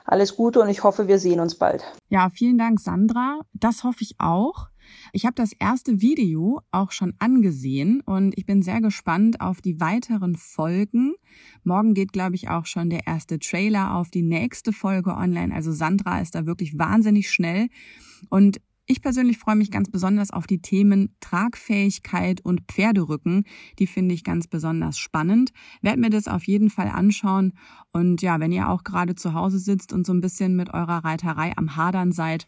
alles 0.05 0.35
Gute 0.35 0.61
und 0.61 0.69
ich 0.69 0.83
hoffe, 0.83 1.07
wir 1.07 1.19
sehen 1.19 1.39
uns 1.39 1.55
bald. 1.55 1.83
Ja, 2.09 2.29
vielen 2.29 2.57
Dank, 2.57 2.79
Sandra. 2.79 3.39
Das 3.53 3.83
hoffe 3.83 4.01
ich 4.01 4.15
auch. 4.19 4.69
Ich 5.13 5.25
habe 5.25 5.33
das 5.33 5.51
erste 5.53 6.01
Video 6.01 6.61
auch 6.71 6.91
schon 6.91 7.13
angesehen 7.17 8.01
und 8.05 8.37
ich 8.37 8.45
bin 8.45 8.61
sehr 8.61 8.81
gespannt 8.81 9.41
auf 9.41 9.61
die 9.61 9.79
weiteren 9.79 10.35
Folgen. 10.35 11.15
Morgen 11.63 11.95
geht, 11.95 12.13
glaube 12.13 12.35
ich, 12.35 12.49
auch 12.49 12.67
schon 12.67 12.91
der 12.91 13.07
erste 13.07 13.39
Trailer 13.39 13.95
auf 13.95 14.11
die 14.11 14.21
nächste 14.21 14.71
Folge 14.73 15.15
online. 15.15 15.53
Also 15.53 15.71
Sandra 15.71 16.21
ist 16.21 16.35
da 16.35 16.45
wirklich 16.45 16.77
wahnsinnig 16.77 17.31
schnell. 17.31 17.69
Und 18.29 18.61
ich 18.87 19.01
persönlich 19.01 19.39
freue 19.39 19.55
mich 19.55 19.71
ganz 19.71 19.89
besonders 19.89 20.31
auf 20.31 20.45
die 20.45 20.61
Themen 20.61 21.15
Tragfähigkeit 21.19 22.41
und 22.41 22.61
Pferderücken. 22.67 23.45
Die 23.79 23.87
finde 23.87 24.13
ich 24.13 24.23
ganz 24.23 24.47
besonders 24.47 24.97
spannend. 24.97 25.51
Werd 25.81 25.97
mir 25.97 26.11
das 26.11 26.27
auf 26.27 26.45
jeden 26.45 26.69
Fall 26.69 26.89
anschauen. 26.89 27.53
Und 27.91 28.21
ja, 28.21 28.39
wenn 28.39 28.51
ihr 28.51 28.69
auch 28.69 28.83
gerade 28.83 29.15
zu 29.15 29.33
Hause 29.33 29.57
sitzt 29.57 29.91
und 29.91 30.05
so 30.05 30.13
ein 30.13 30.21
bisschen 30.21 30.55
mit 30.55 30.73
eurer 30.73 31.03
Reiterei 31.03 31.53
am 31.57 31.75
Hadern 31.75 32.11
seid, 32.11 32.47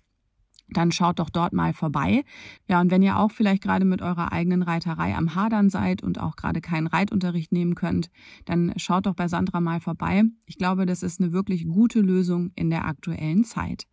dann 0.69 0.91
schaut 0.91 1.19
doch 1.19 1.29
dort 1.29 1.53
mal 1.53 1.73
vorbei. 1.73 2.23
Ja, 2.67 2.81
und 2.81 2.91
wenn 2.91 3.01
ihr 3.01 3.17
auch 3.17 3.31
vielleicht 3.31 3.63
gerade 3.63 3.85
mit 3.85 4.01
eurer 4.01 4.31
eigenen 4.31 4.63
Reiterei 4.63 5.15
am 5.15 5.35
Hadern 5.35 5.69
seid 5.69 6.03
und 6.03 6.19
auch 6.19 6.35
gerade 6.35 6.61
keinen 6.61 6.87
Reitunterricht 6.87 7.51
nehmen 7.51 7.75
könnt, 7.75 8.09
dann 8.45 8.73
schaut 8.77 9.05
doch 9.05 9.15
bei 9.15 9.27
Sandra 9.27 9.61
mal 9.61 9.79
vorbei. 9.79 10.23
Ich 10.45 10.57
glaube, 10.57 10.85
das 10.85 11.03
ist 11.03 11.21
eine 11.21 11.31
wirklich 11.31 11.67
gute 11.67 12.01
Lösung 12.01 12.51
in 12.55 12.69
der 12.69 12.85
aktuellen 12.85 13.43
Zeit. 13.43 13.85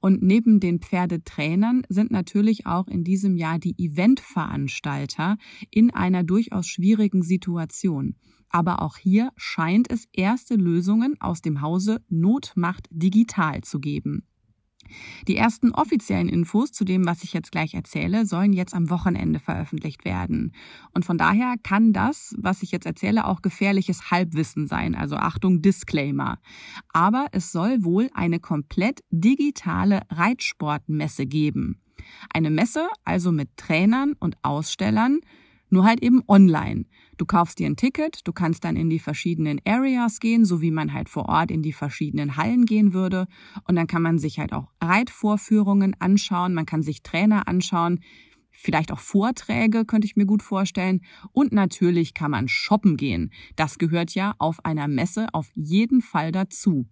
Und 0.00 0.22
neben 0.22 0.60
den 0.60 0.80
Pferdetrainern 0.80 1.82
sind 1.88 2.10
natürlich 2.10 2.66
auch 2.66 2.86
in 2.86 3.04
diesem 3.04 3.36
Jahr 3.36 3.58
die 3.58 3.74
Eventveranstalter 3.76 5.36
in 5.70 5.92
einer 5.92 6.22
durchaus 6.22 6.66
schwierigen 6.66 7.22
Situation. 7.22 8.14
Aber 8.50 8.82
auch 8.82 8.96
hier 8.96 9.30
scheint 9.36 9.90
es 9.90 10.06
erste 10.12 10.56
Lösungen 10.56 11.20
aus 11.20 11.40
dem 11.40 11.60
Hause 11.60 12.02
Notmacht 12.08 12.88
digital 12.90 13.62
zu 13.62 13.78
geben. 13.78 14.24
Die 15.28 15.36
ersten 15.36 15.72
offiziellen 15.72 16.28
Infos 16.28 16.72
zu 16.72 16.84
dem, 16.84 17.06
was 17.06 17.22
ich 17.24 17.32
jetzt 17.32 17.52
gleich 17.52 17.74
erzähle, 17.74 18.26
sollen 18.26 18.52
jetzt 18.52 18.74
am 18.74 18.90
Wochenende 18.90 19.40
veröffentlicht 19.40 20.04
werden. 20.04 20.52
Und 20.94 21.04
von 21.04 21.18
daher 21.18 21.54
kann 21.62 21.92
das, 21.92 22.34
was 22.38 22.62
ich 22.62 22.70
jetzt 22.70 22.86
erzähle, 22.86 23.26
auch 23.26 23.42
gefährliches 23.42 24.10
Halbwissen 24.10 24.66
sein. 24.66 24.94
Also 24.94 25.16
Achtung, 25.16 25.62
Disclaimer. 25.62 26.38
Aber 26.92 27.26
es 27.32 27.52
soll 27.52 27.84
wohl 27.84 28.10
eine 28.14 28.40
komplett 28.40 29.00
digitale 29.10 30.02
Reitsportmesse 30.10 31.26
geben. 31.26 31.80
Eine 32.32 32.50
Messe 32.50 32.88
also 33.04 33.32
mit 33.32 33.56
Trainern 33.56 34.14
und 34.18 34.36
Ausstellern, 34.42 35.20
nur 35.68 35.84
halt 35.84 36.02
eben 36.02 36.22
online. 36.26 36.86
Du 37.20 37.26
kaufst 37.26 37.58
dir 37.58 37.66
ein 37.66 37.76
Ticket, 37.76 38.26
du 38.26 38.32
kannst 38.32 38.64
dann 38.64 38.76
in 38.76 38.88
die 38.88 38.98
verschiedenen 38.98 39.60
Areas 39.66 40.20
gehen, 40.20 40.46
so 40.46 40.62
wie 40.62 40.70
man 40.70 40.94
halt 40.94 41.10
vor 41.10 41.28
Ort 41.28 41.50
in 41.50 41.60
die 41.60 41.74
verschiedenen 41.74 42.38
Hallen 42.38 42.64
gehen 42.64 42.94
würde. 42.94 43.26
Und 43.68 43.76
dann 43.76 43.86
kann 43.86 44.00
man 44.00 44.18
sich 44.18 44.38
halt 44.38 44.54
auch 44.54 44.68
Reitvorführungen 44.80 45.94
anschauen, 45.98 46.54
man 46.54 46.64
kann 46.64 46.80
sich 46.80 47.02
Trainer 47.02 47.46
anschauen, 47.46 48.00
vielleicht 48.50 48.90
auch 48.90 49.00
Vorträge, 49.00 49.84
könnte 49.84 50.06
ich 50.06 50.16
mir 50.16 50.24
gut 50.24 50.42
vorstellen. 50.42 51.02
Und 51.32 51.52
natürlich 51.52 52.14
kann 52.14 52.30
man 52.30 52.48
shoppen 52.48 52.96
gehen. 52.96 53.32
Das 53.54 53.76
gehört 53.76 54.14
ja 54.14 54.34
auf 54.38 54.64
einer 54.64 54.88
Messe 54.88 55.26
auf 55.34 55.50
jeden 55.54 56.00
Fall 56.00 56.32
dazu. 56.32 56.86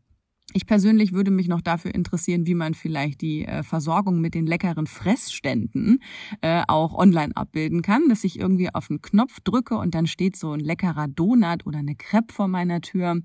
Ich 0.55 0.67
persönlich 0.67 1.13
würde 1.13 1.31
mich 1.31 1.47
noch 1.47 1.61
dafür 1.61 1.95
interessieren, 1.95 2.47
wie 2.47 2.55
man 2.55 2.73
vielleicht 2.73 3.21
die 3.21 3.45
äh, 3.45 3.63
Versorgung 3.63 4.21
mit 4.21 4.35
den 4.35 4.47
leckeren 4.47 4.87
Fressständen 4.87 6.03
äh, 6.41 6.63
auch 6.69 6.95
online 6.95 7.37
abbilden 7.37 7.83
kann, 7.83 8.09
dass 8.09 8.25
ich 8.25 8.39
irgendwie 8.39 8.75
auf 8.75 8.89
einen 8.89 9.03
Knopf 9.03 9.41
drücke 9.41 9.77
und 9.77 9.95
dann 9.95 10.07
steht 10.07 10.37
so 10.37 10.53
ein 10.53 10.61
leckerer 10.61 11.07
Donut 11.07 11.67
oder 11.67 11.81
eine 11.81 11.97
Crepe 11.97 12.33
vor 12.33 12.49
meiner 12.49 12.81
Tür. 12.81 13.21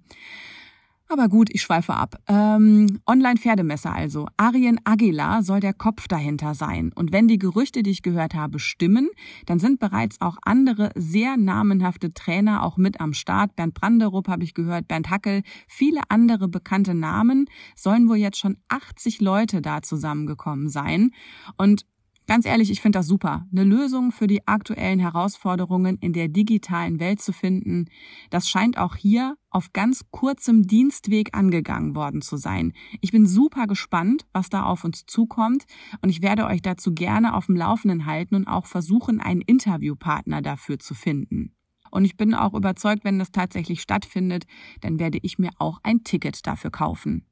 Aber 1.09 1.27
gut, 1.27 1.49
ich 1.51 1.61
schweife 1.61 1.93
ab. 1.93 2.15
Ähm, 2.27 2.99
Online-Pferdemesse 3.05 3.91
also. 3.91 4.27
Arien 4.37 4.79
Aguilar 4.83 5.43
soll 5.43 5.59
der 5.59 5.73
Kopf 5.73 6.07
dahinter 6.07 6.55
sein. 6.55 6.91
Und 6.95 7.11
wenn 7.11 7.27
die 7.27 7.37
Gerüchte, 7.37 7.83
die 7.83 7.91
ich 7.91 8.01
gehört 8.01 8.33
habe, 8.33 8.57
stimmen, 8.57 9.09
dann 9.45 9.59
sind 9.59 9.79
bereits 9.79 10.21
auch 10.21 10.37
andere 10.43 10.91
sehr 10.95 11.37
namenhafte 11.37 12.13
Trainer 12.13 12.63
auch 12.63 12.77
mit 12.77 12.99
am 12.99 13.13
Start. 13.13 13.55
Bernd 13.55 13.73
Branderup 13.73 14.27
habe 14.27 14.43
ich 14.43 14.53
gehört, 14.53 14.87
Bernd 14.87 15.09
Hackel, 15.09 15.43
viele 15.67 16.01
andere 16.09 16.47
bekannte 16.47 16.93
Namen 16.95 17.45
sollen 17.75 18.09
wohl 18.09 18.17
jetzt 18.17 18.39
schon 18.39 18.57
80 18.69 19.21
Leute 19.21 19.61
da 19.61 19.81
zusammengekommen 19.81 20.69
sein. 20.69 21.11
Und 21.57 21.85
Ganz 22.25 22.45
ehrlich, 22.45 22.71
ich 22.71 22.79
finde 22.79 22.99
das 22.99 23.07
super. 23.07 23.45
Eine 23.51 23.65
Lösung 23.65 24.11
für 24.13 24.27
die 24.27 24.47
aktuellen 24.47 24.99
Herausforderungen 24.99 25.97
in 25.97 26.13
der 26.13 26.29
digitalen 26.29 26.99
Welt 26.99 27.21
zu 27.21 27.33
finden, 27.33 27.89
das 28.29 28.47
scheint 28.47 28.77
auch 28.77 28.95
hier 28.95 29.35
auf 29.49 29.73
ganz 29.73 30.05
kurzem 30.09 30.65
Dienstweg 30.65 31.35
angegangen 31.35 31.95
worden 31.95 32.21
zu 32.21 32.37
sein. 32.37 32.73
Ich 33.01 33.11
bin 33.11 33.27
super 33.27 33.67
gespannt, 33.67 34.25
was 34.31 34.49
da 34.49 34.63
auf 34.63 34.85
uns 34.85 35.05
zukommt 35.05 35.65
und 36.01 36.09
ich 36.09 36.21
werde 36.21 36.45
euch 36.45 36.61
dazu 36.61 36.93
gerne 36.93 37.35
auf 37.35 37.47
dem 37.47 37.57
Laufenden 37.57 38.05
halten 38.05 38.35
und 38.35 38.47
auch 38.47 38.67
versuchen, 38.67 39.19
einen 39.19 39.41
Interviewpartner 39.41 40.41
dafür 40.41 40.79
zu 40.79 40.95
finden. 40.95 41.53
Und 41.91 42.05
ich 42.05 42.17
bin 42.17 42.33
auch 42.33 42.53
überzeugt, 42.53 43.03
wenn 43.03 43.19
das 43.19 43.31
tatsächlich 43.31 43.81
stattfindet, 43.81 44.45
dann 44.81 44.97
werde 44.97 45.19
ich 45.21 45.37
mir 45.37 45.51
auch 45.59 45.79
ein 45.83 46.03
Ticket 46.03 46.47
dafür 46.47 46.71
kaufen. 46.71 47.27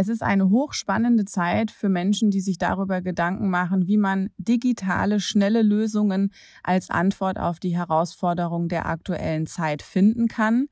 Es 0.00 0.06
ist 0.06 0.22
eine 0.22 0.48
hochspannende 0.48 1.24
Zeit 1.24 1.72
für 1.72 1.88
Menschen, 1.88 2.30
die 2.30 2.40
sich 2.40 2.56
darüber 2.56 3.02
Gedanken 3.02 3.50
machen, 3.50 3.88
wie 3.88 3.96
man 3.96 4.30
digitale, 4.38 5.18
schnelle 5.18 5.62
Lösungen 5.62 6.30
als 6.62 6.88
Antwort 6.88 7.36
auf 7.36 7.58
die 7.58 7.76
Herausforderungen 7.76 8.68
der 8.68 8.86
aktuellen 8.86 9.48
Zeit 9.48 9.82
finden 9.82 10.28
kann. 10.28 10.68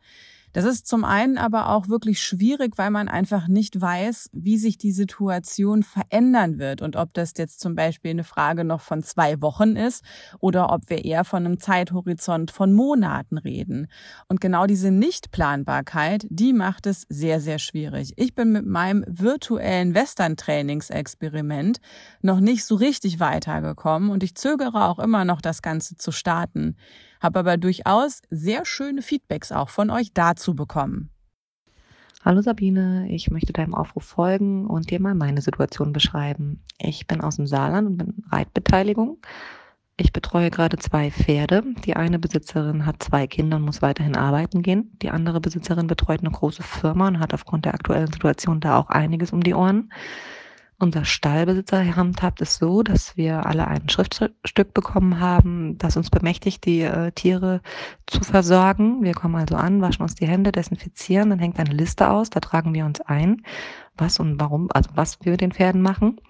Das 0.57 0.65
ist 0.65 0.87
zum 0.87 1.05
einen 1.05 1.37
aber 1.37 1.69
auch 1.69 1.89
wirklich 1.89 2.23
schwierig, 2.23 2.79
weil 2.79 2.91
man 2.91 3.11
einfach 3.11 3.47
nicht 3.47 3.79
weiß, 3.79 4.31
wie 4.33 4.57
sich 4.57 4.79
die 4.79 4.91
Situation 4.91 5.83
verändern 5.83 6.59
wird 6.59 6.81
und 6.81 6.97
ob 6.97 7.13
das 7.13 7.35
jetzt 7.37 7.61
zum 7.61 7.75
Beispiel 7.75 8.13
eine 8.13 8.25
Frage 8.25 8.65
noch 8.65 8.81
von 8.81 9.03
zwei 9.03 9.43
Wochen 9.43 9.77
ist 9.77 10.03
oder 10.39 10.73
ob 10.73 10.89
wir 10.89 11.05
eher 11.05 11.25
von 11.25 11.45
einem 11.45 11.61
Zeithorizont 11.61 12.51
von 12.51 12.73
Monaten 12.73 13.37
reden. 13.37 13.89
Und 14.29 14.41
genau 14.41 14.65
diese 14.65 14.91
Nichtplanbarkeit, 14.91 16.27
die 16.31 16.55
macht 16.55 16.87
es 16.87 17.05
sehr, 17.11 17.43
sehr 17.43 17.59
schwierig. 17.59 18.15
Ich 18.17 18.35
bin 18.35 18.51
mit 18.51 18.65
meinem 18.65 19.05
virtuellen 19.07 19.95
Western-Trainingsexperiment 19.95 21.81
noch 22.23 22.41
nicht 22.41 22.65
so 22.65 22.77
richtig 22.77 23.21
weitergekommen 23.21 24.09
und 24.09 24.23
ich 24.23 24.35
zögere 24.35 24.87
auch 24.87 25.01
immer 25.01 25.27
noch, 25.27 25.43
das 25.43 25.61
Ganze 25.61 25.97
zu 25.97 26.13
starten 26.13 26.77
habe 27.21 27.41
aber 27.41 27.57
durchaus 27.57 28.23
sehr 28.31 28.65
schöne 28.65 29.03
Feedbacks 29.03 29.53
auch 29.53 29.69
von 29.69 29.91
euch 29.91 30.13
dazu 30.13 30.55
bekommen. 30.55 31.11
Hallo 32.25 32.43
Sabine, 32.43 33.07
ich 33.09 33.31
möchte 33.31 33.53
deinem 33.53 33.75
Aufruf 33.75 34.05
folgen 34.05 34.67
und 34.67 34.91
dir 34.91 35.01
mal 35.01 35.15
meine 35.15 35.41
Situation 35.41 35.93
beschreiben. 35.93 36.61
Ich 36.79 37.07
bin 37.07 37.21
aus 37.21 37.37
dem 37.37 37.47
Saarland 37.47 37.87
und 37.87 37.97
bin 37.99 38.25
Reitbeteiligung. 38.33 39.19
Ich 39.99 40.13
betreue 40.13 40.51
gerade 40.51 40.77
zwei 40.77 41.11
Pferde. 41.11 41.63
Die 41.85 41.97
eine 41.97 42.19
Besitzerin 42.19 42.85
hat 42.85 43.03
zwei 43.03 43.27
Kinder 43.27 43.57
und 43.57 43.63
muss 43.63 43.81
weiterhin 43.81 44.17
arbeiten 44.17 44.63
gehen. 44.63 44.91
Die 45.01 45.11
andere 45.11 45.41
Besitzerin 45.41 45.87
betreut 45.87 46.21
eine 46.21 46.33
große 46.33 46.63
Firma 46.63 47.09
und 47.09 47.19
hat 47.21 47.33
aufgrund 47.33 47.65
der 47.65 47.75
aktuellen 47.75 48.13
Situation 48.13 48.61
da 48.61 48.77
auch 48.77 48.91
einiges 48.91 49.33
um 49.33 49.43
die 49.43 49.55
Ohren. 49.55 49.91
Unser 50.79 51.07
Stallbesitzer 51.07 51.97
handhabt 51.97 52.43
es 52.43 52.57
so, 52.57 52.83
dass 52.83 53.17
wir 53.17 53.47
alle 53.47 53.67
ein 53.67 53.89
Schriftstück 53.89 54.75
bekommen 54.75 55.21
haben, 55.21 55.79
das 55.79 55.97
uns 55.97 56.11
bemächtigt, 56.11 56.67
die 56.67 56.83
äh, 56.83 57.13
Tiere 57.13 57.63
zu 58.07 58.21
versorgen. 58.21 59.03
Wir 59.03 59.15
kommen 59.15 59.37
also 59.37 59.57
an, 59.57 59.81
waschen 59.81 60.03
uns 60.03 60.17
die 60.17 60.27
Hände, 60.27 60.53
desinfizieren, 60.53 61.31
dann 61.31 61.39
hängt 61.39 61.59
eine 61.59 61.73
Liste 61.73 62.11
aus, 62.11 62.29
da 62.29 62.41
tragen 62.41 62.75
wir 62.75 62.85
uns 62.85 63.01
ein, 63.01 63.43
was 63.97 64.21
und 64.21 64.39
warum, 64.39 64.69
also 64.71 64.91
was 64.95 65.19
wir 65.23 65.33
mit 65.33 65.41
den 65.41 65.53
Pferden 65.53 65.81
machen. 65.81 66.21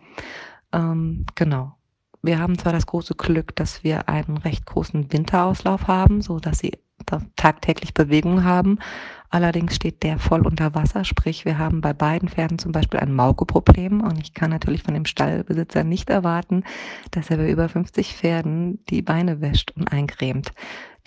Ähm, 0.73 1.27
genau. 1.35 1.75
Wir 2.23 2.39
haben 2.39 2.57
zwar 2.57 2.73
das 2.73 2.87
große 2.87 3.15
Glück, 3.15 3.57
dass 3.57 3.83
wir 3.83 4.09
einen 4.09 4.37
recht 4.37 4.65
großen 4.65 5.13
Winterauslauf 5.13 5.89
haben, 5.89 6.23
so 6.23 6.39
dass 6.39 6.61
sie 6.61 6.73
tagtäglich 7.37 7.95
Bewegung 7.95 8.45
haben. 8.45 8.79
Allerdings 9.29 9.75
steht 9.75 10.03
der 10.03 10.19
voll 10.19 10.47
unter 10.47 10.75
Wasser, 10.75 11.05
sprich 11.05 11.45
wir 11.45 11.59
haben 11.59 11.81
bei 11.81 11.93
beiden 11.93 12.29
Pferden 12.29 12.59
zum 12.59 12.73
Beispiel 12.73 13.01
ein 13.01 13.15
Mauke-Problem 13.15 14.01
und 14.01 14.19
ich 14.21 14.35
kann 14.35 14.51
natürlich 14.51 14.83
von 14.83 14.95
dem 14.95 15.05
Stallbesitzer 15.05 15.85
nicht 15.85 16.11
erwarten, 16.11 16.63
dass 17.11 17.31
er 17.31 17.39
bei 17.39 17.51
über 17.51 17.69
50 17.69 18.15
Pferden 18.15 18.85
die 18.87 19.03
Beine 19.03 19.41
wäscht 19.41 19.73
und 19.77 19.93
eincremt. 19.93 20.53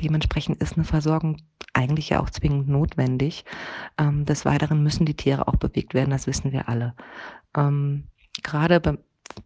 Dementsprechend 0.01 0.61
ist 0.61 0.75
eine 0.75 0.83
Versorgung 0.83 1.37
eigentlich 1.73 2.09
ja 2.09 2.19
auch 2.19 2.29
zwingend 2.29 2.67
notwendig. 2.67 3.45
Ähm, 3.97 4.25
des 4.25 4.45
Weiteren 4.45 4.83
müssen 4.83 5.05
die 5.05 5.15
Tiere 5.15 5.47
auch 5.47 5.55
bewegt 5.55 5.93
werden, 5.93 6.09
das 6.09 6.27
wissen 6.27 6.51
wir 6.51 6.67
alle. 6.67 6.93
Ähm, 7.55 8.03
gerade 8.43 8.99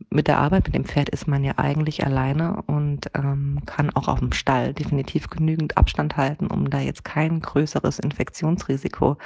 mit 0.10 0.28
der 0.28 0.40
Arbeit 0.40 0.66
mit 0.66 0.76
dem 0.76 0.86
Pferd 0.86 1.10
ist 1.10 1.28
man 1.28 1.44
ja 1.44 1.54
eigentlich 1.58 2.06
alleine 2.06 2.62
und 2.68 3.10
ähm, 3.16 3.60
kann 3.66 3.90
auch 3.92 4.08
auf 4.08 4.20
dem 4.20 4.32
Stall 4.32 4.74
definitiv 4.74 5.28
genügend 5.30 5.78
Abstand 5.78 6.18
halten, 6.18 6.48
um 6.48 6.70
da 6.70 6.80
jetzt 6.80 7.04
kein 7.04 7.40
größeres 7.40 8.00
Infektionsrisiko 8.00 9.18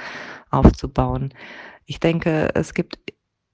aufzubauen. 0.50 1.34
Ich 1.84 2.00
denke, 2.00 2.50
es 2.54 2.74
gibt 2.74 2.98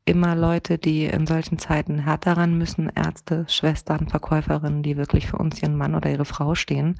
immer 0.04 0.36
Leute, 0.36 0.78
die 0.78 1.06
in 1.06 1.26
solchen 1.26 1.58
Zeiten 1.58 1.98
härter 1.98 2.36
ran 2.36 2.56
müssen, 2.58 2.90
Ärzte, 2.94 3.46
Schwestern, 3.48 4.08
Verkäuferinnen, 4.08 4.82
die 4.82 4.96
wirklich 4.96 5.26
für 5.26 5.38
uns 5.38 5.62
ihren 5.62 5.76
Mann 5.76 5.94
oder 5.94 6.10
ihre 6.10 6.26
Frau 6.26 6.54
stehen. 6.54 6.96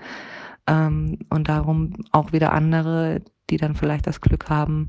Ähm, 0.67 1.19
und 1.31 1.49
darum 1.49 1.93
auch 2.13 2.33
wieder 2.33 2.53
andere, 2.53 3.21
die 3.51 3.59
dann 3.59 3.75
vielleicht 3.75 4.07
das 4.07 4.21
Glück 4.21 4.49
haben, 4.49 4.89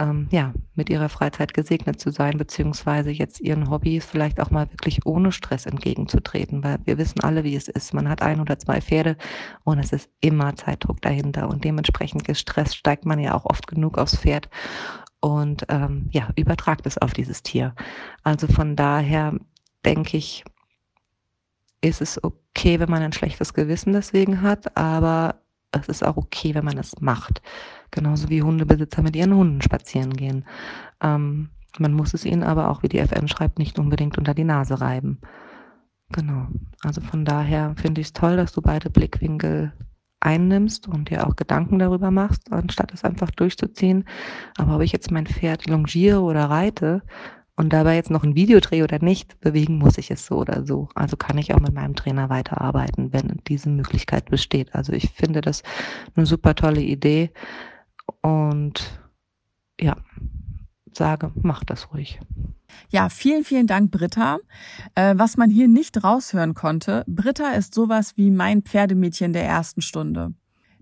ähm, 0.00 0.28
ja, 0.30 0.54
mit 0.74 0.88
ihrer 0.88 1.10
Freizeit 1.10 1.52
gesegnet 1.52 2.00
zu 2.00 2.10
sein, 2.10 2.38
beziehungsweise 2.38 3.10
jetzt 3.10 3.38
ihren 3.40 3.68
Hobbys 3.70 4.06
vielleicht 4.06 4.40
auch 4.40 4.50
mal 4.50 4.70
wirklich 4.72 5.04
ohne 5.04 5.30
Stress 5.30 5.66
entgegenzutreten, 5.66 6.64
weil 6.64 6.78
wir 6.84 6.96
wissen 6.96 7.20
alle, 7.20 7.44
wie 7.44 7.54
es 7.54 7.68
ist. 7.68 7.92
Man 7.92 8.08
hat 8.08 8.22
ein 8.22 8.40
oder 8.40 8.58
zwei 8.58 8.80
Pferde 8.80 9.16
und 9.62 9.78
es 9.78 9.92
ist 9.92 10.08
immer 10.20 10.56
Zeitdruck 10.56 11.02
dahinter 11.02 11.48
und 11.48 11.64
dementsprechend 11.64 12.24
gestresst 12.24 12.76
steigt 12.76 13.04
man 13.04 13.18
ja 13.18 13.34
auch 13.34 13.44
oft 13.44 13.66
genug 13.66 13.98
aufs 13.98 14.16
Pferd 14.16 14.48
und 15.20 15.66
ähm, 15.68 16.08
ja, 16.12 16.30
übertragt 16.34 16.86
es 16.86 16.96
auf 16.96 17.12
dieses 17.12 17.42
Tier. 17.42 17.74
Also 18.22 18.46
von 18.46 18.76
daher 18.76 19.34
denke 19.84 20.16
ich, 20.16 20.44
ist 21.82 22.00
es 22.00 22.22
okay, 22.24 22.80
wenn 22.80 22.90
man 22.90 23.02
ein 23.02 23.12
schlechtes 23.12 23.52
Gewissen 23.52 23.92
deswegen 23.92 24.40
hat, 24.40 24.76
aber 24.78 25.39
es 25.72 25.88
ist 25.88 26.04
auch 26.04 26.16
okay, 26.16 26.54
wenn 26.54 26.64
man 26.64 26.78
es 26.78 27.00
macht. 27.00 27.42
Genauso 27.90 28.28
wie 28.28 28.42
Hundebesitzer 28.42 29.02
mit 29.02 29.16
ihren 29.16 29.34
Hunden 29.34 29.62
spazieren 29.62 30.12
gehen. 30.14 30.44
Ähm, 31.00 31.50
man 31.78 31.92
muss 31.92 32.14
es 32.14 32.24
ihnen 32.24 32.42
aber 32.42 32.70
auch, 32.70 32.82
wie 32.82 32.88
die 32.88 33.04
FM 33.04 33.28
schreibt, 33.28 33.58
nicht 33.58 33.78
unbedingt 33.78 34.18
unter 34.18 34.34
die 34.34 34.44
Nase 34.44 34.80
reiben. 34.80 35.20
Genau. 36.12 36.48
Also 36.82 37.00
von 37.00 37.24
daher 37.24 37.74
finde 37.76 38.00
ich 38.00 38.08
es 38.08 38.12
toll, 38.12 38.36
dass 38.36 38.52
du 38.52 38.62
beide 38.62 38.90
Blickwinkel 38.90 39.72
einnimmst 40.18 40.86
und 40.88 41.08
dir 41.08 41.26
auch 41.26 41.36
Gedanken 41.36 41.78
darüber 41.78 42.10
machst, 42.10 42.52
anstatt 42.52 42.92
es 42.92 43.04
einfach 43.04 43.30
durchzuziehen. 43.30 44.04
Aber 44.58 44.76
ob 44.76 44.82
ich 44.82 44.92
jetzt 44.92 45.10
mein 45.10 45.26
Pferd 45.26 45.68
longiere 45.68 46.20
oder 46.20 46.44
reite, 46.44 47.02
und 47.60 47.74
dabei 47.74 47.96
jetzt 47.96 48.10
noch 48.10 48.24
ein 48.24 48.34
Video 48.34 48.58
drehe 48.58 48.82
oder 48.82 49.04
nicht, 49.04 49.38
bewegen 49.40 49.76
muss 49.76 49.98
ich 49.98 50.10
es 50.10 50.24
so 50.24 50.36
oder 50.36 50.64
so. 50.64 50.88
Also 50.94 51.18
kann 51.18 51.36
ich 51.36 51.52
auch 51.52 51.60
mit 51.60 51.74
meinem 51.74 51.94
Trainer 51.94 52.30
weiterarbeiten, 52.30 53.12
wenn 53.12 53.42
diese 53.48 53.68
Möglichkeit 53.68 54.30
besteht. 54.30 54.74
Also 54.74 54.94
ich 54.94 55.10
finde 55.10 55.42
das 55.42 55.62
eine 56.16 56.24
super 56.24 56.54
tolle 56.54 56.80
Idee 56.80 57.30
und 58.22 58.98
ja, 59.78 59.98
sage, 60.90 61.32
mach 61.34 61.62
das 61.62 61.92
ruhig. 61.92 62.18
Ja, 62.88 63.10
vielen, 63.10 63.44
vielen 63.44 63.66
Dank, 63.66 63.90
Britta. 63.90 64.38
Äh, 64.94 65.16
was 65.18 65.36
man 65.36 65.50
hier 65.50 65.68
nicht 65.68 66.02
raushören 66.02 66.54
konnte, 66.54 67.04
Britta 67.06 67.50
ist 67.50 67.74
sowas 67.74 68.16
wie 68.16 68.30
mein 68.30 68.62
Pferdemädchen 68.62 69.34
der 69.34 69.44
ersten 69.44 69.82
Stunde. 69.82 70.32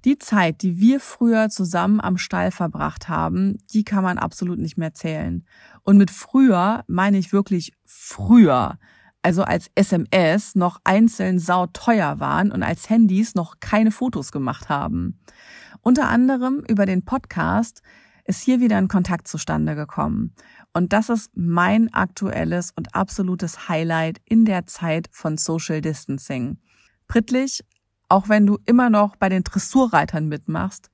Die 0.05 0.17
Zeit, 0.17 0.63
die 0.63 0.79
wir 0.79 1.01
früher 1.01 1.49
zusammen 1.49 2.01
am 2.01 2.19
Stall 2.19 2.53
verbracht 2.53 3.09
haben, 3.09 3.59
die 3.73 3.83
kann 3.83 4.05
man 4.05 4.17
absolut 4.17 4.61
nicht 4.61 4.79
mehr 4.79 4.95
zählen. 4.95 5.45
Und 5.89 5.97
mit 5.97 6.11
früher 6.11 6.85
meine 6.87 7.17
ich 7.17 7.33
wirklich 7.33 7.73
früher. 7.87 8.79
Also 9.23 9.43
als 9.43 9.71
SMS 9.75 10.55
noch 10.55 10.83
einzeln 10.85 11.39
sauteuer 11.39 12.21
waren 12.21 12.53
und 12.53 12.63
als 12.63 12.91
Handys 12.91 13.35
noch 13.35 13.55
keine 13.61 13.91
Fotos 13.91 14.31
gemacht 14.31 14.69
haben. 14.69 15.19
Unter 15.81 16.11
anderem 16.11 16.63
über 16.69 16.85
den 16.85 17.07
Podcast 17.07 17.81
ist 18.27 18.43
hier 18.43 18.61
wieder 18.61 18.77
ein 18.77 18.89
Kontakt 18.89 19.29
zustande 19.29 19.75
gekommen. 19.75 20.35
Und 20.75 20.93
das 20.93 21.09
ist 21.09 21.31
mein 21.35 21.91
aktuelles 21.95 22.71
und 22.77 22.95
absolutes 22.95 23.71
Highlight 23.71 24.21
in 24.27 24.45
der 24.45 24.67
Zeit 24.67 25.09
von 25.11 25.39
Social 25.39 25.81
Distancing. 25.81 26.59
Prittlich 27.07 27.65
auch 28.11 28.29
wenn 28.29 28.47
du 28.47 28.59
immer 28.67 28.91
noch 28.91 29.17
bei 29.17 29.29
den 29.29 29.45
Dressurreitern 29.45 30.29
mitmachst, 30.29 30.91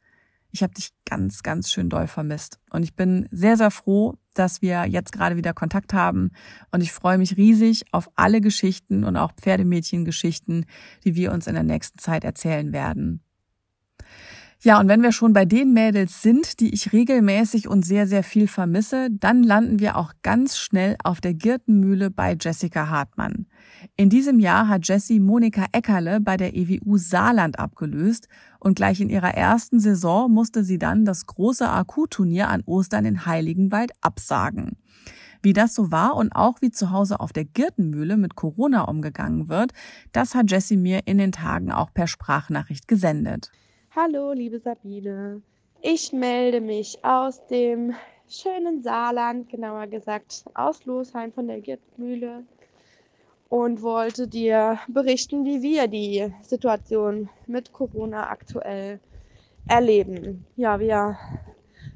ich 0.55 0.63
habe 0.63 0.73
dich 0.73 0.91
ganz, 1.05 1.43
ganz 1.43 1.69
schön 1.69 1.91
doll 1.91 2.07
vermisst. 2.07 2.61
Und 2.71 2.85
ich 2.85 2.95
bin 2.95 3.27
sehr, 3.33 3.57
sehr 3.57 3.73
froh, 3.73 4.15
dass 4.35 4.63
wir 4.63 4.87
jetzt 4.87 5.11
gerade 5.11 5.37
wieder 5.37 5.53
Kontakt 5.53 5.93
haben. 5.93 6.31
Und 6.71 6.81
ich 6.81 6.93
freue 6.93 7.19
mich 7.19 7.37
riesig 7.37 7.87
auf 7.91 8.09
alle 8.15 8.41
Geschichten 8.41 9.03
und 9.03 9.17
auch 9.17 9.33
Pferdemädchen-Geschichten, 9.33 10.67
die 11.03 11.17
wir 11.17 11.33
uns 11.33 11.49
in 11.49 11.55
der 11.55 11.65
nächsten 11.65 11.99
Zeit 11.99 12.23
erzählen 12.23 12.73
werden. 12.73 13.24
Ja, 14.65 14.81
und 14.81 14.89
wenn 14.89 15.03
wir 15.03 15.13
schon 15.13 15.35
bei 15.35 15.45
den 15.45 15.75
Mädels 15.75 16.23
sind, 16.23 16.59
die 16.59 16.73
ich 16.73 16.95
regelmäßig 16.95 17.69
und 17.69 17.85
sehr, 17.85 18.07
sehr 18.07 18.23
viel 18.23 18.49
vermisse, 18.49 19.09
dann 19.11 19.43
landen 19.43 19.79
wir 19.79 19.99
auch 19.99 20.15
ganz 20.23 20.57
schnell 20.57 20.97
auf 21.05 21.21
der 21.21 21.35
Girtenmühle 21.35 22.11
bei 22.11 22.35
Jessica 22.41 22.89
Hartmann. 22.89 23.45
In 23.99 24.09
diesem 24.09 24.39
Jahr 24.39 24.69
hat 24.69 24.89
Jessie 24.89 25.21
Monika 25.21 25.67
Eckerle 25.73 26.19
bei 26.19 26.39
der 26.39 26.57
EWU 26.57 26.97
Saarland 26.97 27.59
abgelöst 27.59 28.27
und 28.59 28.77
gleich 28.77 29.03
in 29.03 29.11
ihrer 29.11 29.35
ersten 29.35 29.81
Saison 29.81 30.33
musste 30.33 30.65
sie 30.65 30.79
dann 30.79 31.05
das 31.05 31.27
große 31.27 31.69
AQ-Turnier 31.69 32.49
an 32.49 32.63
Ostern 32.65 33.05
in 33.05 33.27
Heiligenwald 33.27 33.93
absagen. 34.01 34.79
Wie 35.43 35.53
das 35.53 35.75
so 35.75 35.93
war 35.93 36.17
und 36.17 36.35
auch 36.35 36.63
wie 36.63 36.71
zu 36.71 36.91
Hause 36.91 37.21
auf 37.21 37.35
der 37.35 37.45
Girtenmühle 37.45 38.17
mit 38.17 38.35
Corona 38.35 38.85
umgegangen 38.85 39.51
wird, 39.51 39.73
das 40.13 40.35
hat 40.35 40.51
Jessie 40.51 40.79
mir 40.79 41.01
in 41.05 41.19
den 41.19 41.33
Tagen 41.33 41.71
auch 41.71 41.93
per 41.93 42.07
Sprachnachricht 42.07 42.89
gesendet. 42.89 43.51
Hallo, 43.97 44.33
liebe 44.33 44.59
Sabine. 44.59 45.41
Ich 45.81 46.13
melde 46.13 46.61
mich 46.61 46.99
aus 47.05 47.47
dem 47.47 47.95
schönen 48.29 48.83
Saarland, 48.83 49.49
genauer 49.49 49.87
gesagt 49.87 50.45
aus 50.53 50.85
Losheim 50.85 51.33
von 51.33 51.47
der 51.47 51.61
Girtmühle 51.61 52.43
und 53.49 53.83
wollte 53.83 54.27
dir 54.27 54.81
berichten, 54.89 55.45
wie 55.45 55.63
wir 55.63 55.87
die 55.87 56.29
Situation 56.43 57.29
mit 57.47 57.73
Corona 57.73 58.31
aktuell 58.31 58.99
erleben. 59.69 60.45
Ja, 60.57 60.81
wir, 60.81 61.17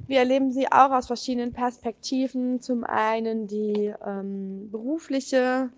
wir 0.06 0.20
erleben 0.20 0.52
sie 0.52 0.70
auch 0.70 0.92
aus 0.92 1.08
verschiedenen 1.08 1.52
Perspektiven. 1.52 2.60
Zum 2.60 2.84
einen 2.84 3.48
die 3.48 3.92
ähm, 4.06 4.70
berufliche 4.70 5.70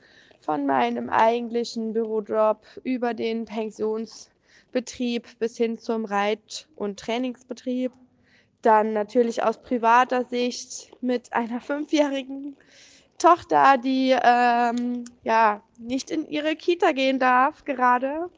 von 0.43 0.67
meinem 0.67 1.09
eigentlichen 1.09 1.95
Bürojob 1.95 2.59
über 2.85 3.15
den 3.15 3.47
Pensions 3.47 4.31
Betrieb 4.73 5.39
bis 5.39 5.57
hin 5.57 5.79
zum 5.79 6.05
Reit- 6.05 6.69
und 6.77 6.99
Trainingsbetrieb. 6.99 7.93
Dann 8.63 8.93
natürlich 8.93 9.43
aus 9.43 9.63
privater 9.63 10.25
Sicht 10.25 10.91
mit 11.01 11.33
einer 11.33 11.61
fünfjährigen 11.61 12.57
Tochter, 13.19 13.77
die 13.79 14.17
ähm, 14.23 15.05
ja 15.23 15.63
nicht 15.79 16.11
in 16.11 16.27
ihre 16.29 16.57
Kita 16.57 16.93
gehen 16.93 17.19
darf 17.19 17.65
gerade. 17.65 18.31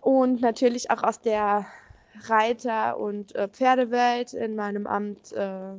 Und 0.00 0.40
natürlich 0.40 0.90
auch 0.90 1.02
aus 1.02 1.20
der 1.20 1.66
Reiter- 2.26 2.98
und 2.98 3.34
äh, 3.34 3.48
Pferdewelt 3.48 4.32
in 4.32 4.56
meinem 4.56 4.86
Amt 4.86 5.32
äh, 5.32 5.74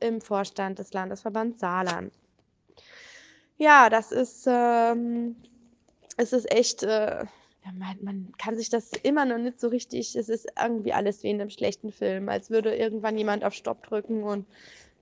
im 0.00 0.20
Vorstand 0.20 0.78
des 0.78 0.92
Landesverbands 0.92 1.60
Saarland. 1.60 2.12
Ja, 3.58 3.88
das 3.88 4.12
ist, 4.12 4.46
ähm, 4.46 5.36
es 6.18 6.32
ist 6.34 6.50
echt 6.52 6.82
äh, 6.82 7.24
ja, 7.66 7.72
man, 7.72 7.96
man 8.02 8.32
kann 8.38 8.56
sich 8.56 8.70
das 8.70 8.92
immer 9.02 9.24
noch 9.24 9.38
nicht 9.38 9.60
so 9.60 9.68
richtig, 9.68 10.14
es 10.14 10.28
ist 10.28 10.46
irgendwie 10.60 10.92
alles 10.92 11.22
wie 11.22 11.30
in 11.30 11.40
einem 11.40 11.50
schlechten 11.50 11.90
Film, 11.92 12.28
als 12.28 12.50
würde 12.50 12.74
irgendwann 12.76 13.18
jemand 13.18 13.44
auf 13.44 13.54
Stopp 13.54 13.82
drücken 13.86 14.22
und 14.22 14.46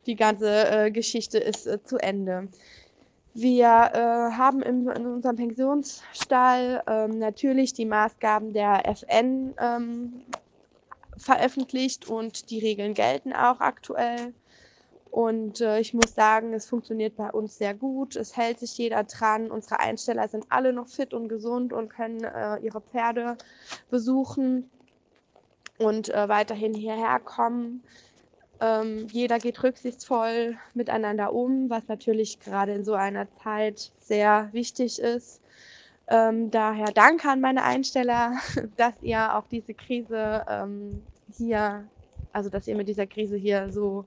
die 0.06 0.16
ganze 0.16 0.68
äh, 0.70 0.90
Geschichte 0.90 1.38
ist 1.38 1.66
äh, 1.66 1.82
zu 1.82 1.98
Ende. 1.98 2.48
Wir 3.34 3.66
äh, 3.66 4.36
haben 4.36 4.62
im, 4.62 4.88
in 4.88 5.06
unserem 5.06 5.36
Pensionsstall 5.36 6.82
ähm, 6.86 7.18
natürlich 7.18 7.72
die 7.72 7.84
Maßgaben 7.84 8.52
der 8.52 8.88
FN 8.88 9.54
ähm, 9.58 10.22
veröffentlicht 11.16 12.08
und 12.08 12.50
die 12.50 12.60
Regeln 12.60 12.94
gelten 12.94 13.32
auch 13.32 13.60
aktuell. 13.60 14.32
Und 15.14 15.60
äh, 15.60 15.78
ich 15.78 15.94
muss 15.94 16.12
sagen, 16.12 16.54
es 16.54 16.66
funktioniert 16.66 17.14
bei 17.14 17.30
uns 17.30 17.56
sehr 17.56 17.72
gut. 17.72 18.16
Es 18.16 18.36
hält 18.36 18.58
sich 18.58 18.76
jeder 18.76 19.04
dran. 19.04 19.48
Unsere 19.48 19.78
Einsteller 19.78 20.26
sind 20.26 20.46
alle 20.48 20.72
noch 20.72 20.88
fit 20.88 21.14
und 21.14 21.28
gesund 21.28 21.72
und 21.72 21.88
können 21.88 22.24
äh, 22.24 22.56
ihre 22.56 22.80
Pferde 22.80 23.36
besuchen 23.90 24.68
und 25.78 26.08
äh, 26.08 26.28
weiterhin 26.28 26.74
hierher 26.74 27.20
kommen. 27.20 27.84
Ähm, 28.60 29.06
jeder 29.12 29.38
geht 29.38 29.62
rücksichtsvoll 29.62 30.56
miteinander 30.74 31.32
um, 31.32 31.70
was 31.70 31.86
natürlich 31.86 32.40
gerade 32.40 32.72
in 32.72 32.84
so 32.84 32.94
einer 32.94 33.28
Zeit 33.44 33.92
sehr 34.00 34.48
wichtig 34.50 34.98
ist. 34.98 35.40
Ähm, 36.08 36.50
daher 36.50 36.90
danke 36.92 37.28
an 37.28 37.40
meine 37.40 37.62
Einsteller, 37.62 38.32
dass 38.76 38.94
ihr 39.00 39.36
auch 39.36 39.46
diese 39.46 39.74
Krise 39.74 40.44
ähm, 40.48 41.04
hier, 41.36 41.84
also 42.32 42.50
dass 42.50 42.66
ihr 42.66 42.74
mit 42.74 42.88
dieser 42.88 43.06
Krise 43.06 43.36
hier 43.36 43.70
so 43.70 44.06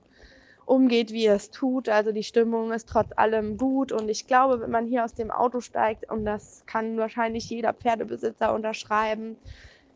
umgeht, 0.68 1.12
wie 1.12 1.26
er 1.26 1.36
es 1.36 1.50
tut. 1.50 1.88
Also 1.88 2.12
die 2.12 2.22
Stimmung 2.22 2.72
ist 2.72 2.88
trotz 2.88 3.10
allem 3.16 3.56
gut 3.56 3.90
und 3.90 4.08
ich 4.08 4.26
glaube, 4.26 4.60
wenn 4.60 4.70
man 4.70 4.86
hier 4.86 5.04
aus 5.04 5.14
dem 5.14 5.30
Auto 5.30 5.60
steigt, 5.60 6.10
und 6.10 6.24
das 6.24 6.62
kann 6.66 6.98
wahrscheinlich 6.98 7.48
jeder 7.48 7.72
Pferdebesitzer 7.72 8.54
unterschreiben, 8.54 9.36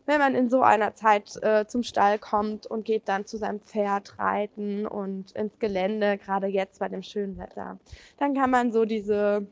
wenn 0.07 0.19
man 0.19 0.35
in 0.35 0.51
so 0.51 0.63
einer 0.63 0.95
Zeit 0.95 1.37
äh, 1.43 1.67
zum 1.67 1.83
Stall 1.83 2.19
kommt 2.19 2.67
und 2.67 2.85
geht 2.85 3.09
dann 3.09 3.27
zu 3.27 3.37
seinem 3.37 3.61
Pferd 3.61 4.19
reiten 4.19 4.87
und 4.87 5.33
ins 5.33 5.59
Gelände, 5.59 6.19
gerade 6.19 6.49
jetzt 6.49 6.81
bei 6.81 6.89
dem 6.89 7.03
schönen 7.03 7.39
Wetter, 7.39 7.79
dann 8.19 8.35
kann 8.35 8.51
man 8.51 8.73
so 8.73 8.85
diese 8.85 9.47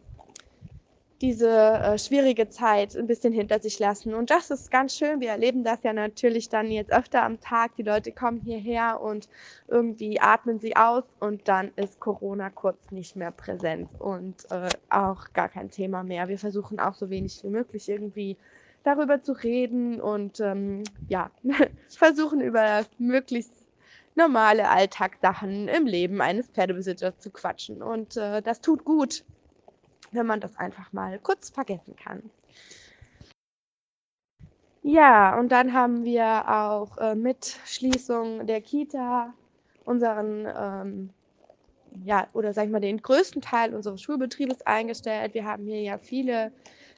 diese 1.20 1.50
äh, 1.50 1.98
schwierige 1.98 2.48
Zeit 2.48 2.96
ein 2.96 3.06
bisschen 3.06 3.32
hinter 3.32 3.60
sich 3.60 3.78
lassen. 3.78 4.14
Und 4.14 4.30
das 4.30 4.50
ist 4.50 4.70
ganz 4.70 4.96
schön. 4.96 5.20
Wir 5.20 5.30
erleben 5.30 5.64
das 5.64 5.82
ja 5.82 5.92
natürlich 5.92 6.48
dann 6.48 6.70
jetzt 6.70 6.92
öfter 6.92 7.22
am 7.22 7.40
Tag. 7.40 7.76
Die 7.76 7.82
Leute 7.82 8.12
kommen 8.12 8.40
hierher 8.40 9.00
und 9.00 9.28
irgendwie 9.68 10.20
atmen 10.20 10.58
sie 10.60 10.76
aus 10.76 11.04
und 11.18 11.46
dann 11.46 11.72
ist 11.76 12.00
Corona 12.00 12.48
kurz 12.48 12.90
nicht 12.90 13.16
mehr 13.16 13.32
präsent 13.32 13.90
und 13.98 14.50
äh, 14.50 14.68
auch 14.88 15.32
gar 15.34 15.48
kein 15.48 15.70
Thema 15.70 16.02
mehr. 16.02 16.28
Wir 16.28 16.38
versuchen 16.38 16.80
auch 16.80 16.94
so 16.94 17.10
wenig 17.10 17.42
wie 17.44 17.50
möglich 17.50 17.88
irgendwie 17.88 18.38
darüber 18.82 19.22
zu 19.22 19.32
reden 19.32 20.00
und 20.00 20.40
ähm, 20.40 20.84
ja, 21.08 21.30
versuchen 21.88 22.40
über 22.40 22.86
möglichst 22.98 23.52
normale 24.14 24.68
Alltagssachen 24.68 25.68
im 25.68 25.86
Leben 25.86 26.20
eines 26.20 26.48
Pferdebesitzers 26.48 27.18
zu 27.18 27.30
quatschen. 27.30 27.82
Und 27.82 28.16
äh, 28.16 28.40
das 28.40 28.60
tut 28.60 28.84
gut, 28.84 29.24
wenn 30.12 30.26
man 30.26 30.40
das 30.40 30.56
einfach 30.56 30.92
mal 30.92 31.18
kurz 31.18 31.50
vergessen 31.50 31.96
kann. 31.96 32.22
Ja, 34.82 35.38
und 35.38 35.52
dann 35.52 35.72
haben 35.74 36.04
wir 36.04 36.48
auch 36.48 36.96
äh, 36.98 37.14
mit 37.14 37.58
Schließung 37.66 38.46
der 38.46 38.62
Kita 38.62 39.34
unseren, 39.84 40.46
ähm, 40.56 41.10
ja, 42.04 42.26
oder 42.32 42.54
sag 42.54 42.64
ich 42.64 42.70
mal, 42.70 42.80
den 42.80 43.02
größten 43.02 43.42
Teil 43.42 43.74
unseres 43.74 44.00
Schulbetriebes 44.00 44.62
eingestellt. 44.62 45.34
Wir 45.34 45.44
haben 45.44 45.64
hier 45.64 45.82
ja 45.82 45.98
viele 45.98 46.50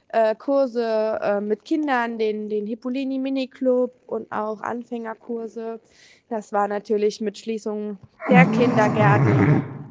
äh, 0.09 0.33
Kurse 0.35 1.19
äh, 1.21 1.41
mit 1.41 1.65
Kindern, 1.65 2.17
den, 2.17 2.47
den 2.47 2.67
Hippolini 2.67 3.19
Mini 3.19 3.47
Club 3.47 3.93
und 4.07 4.31
auch 4.31 4.61
Anfängerkurse. 4.61 5.81
Das 6.29 6.53
war 6.53 6.67
natürlich 6.67 7.19
mit 7.19 7.37
Schließung 7.37 7.97
der 8.29 8.45
Kindergärten. 8.45 9.82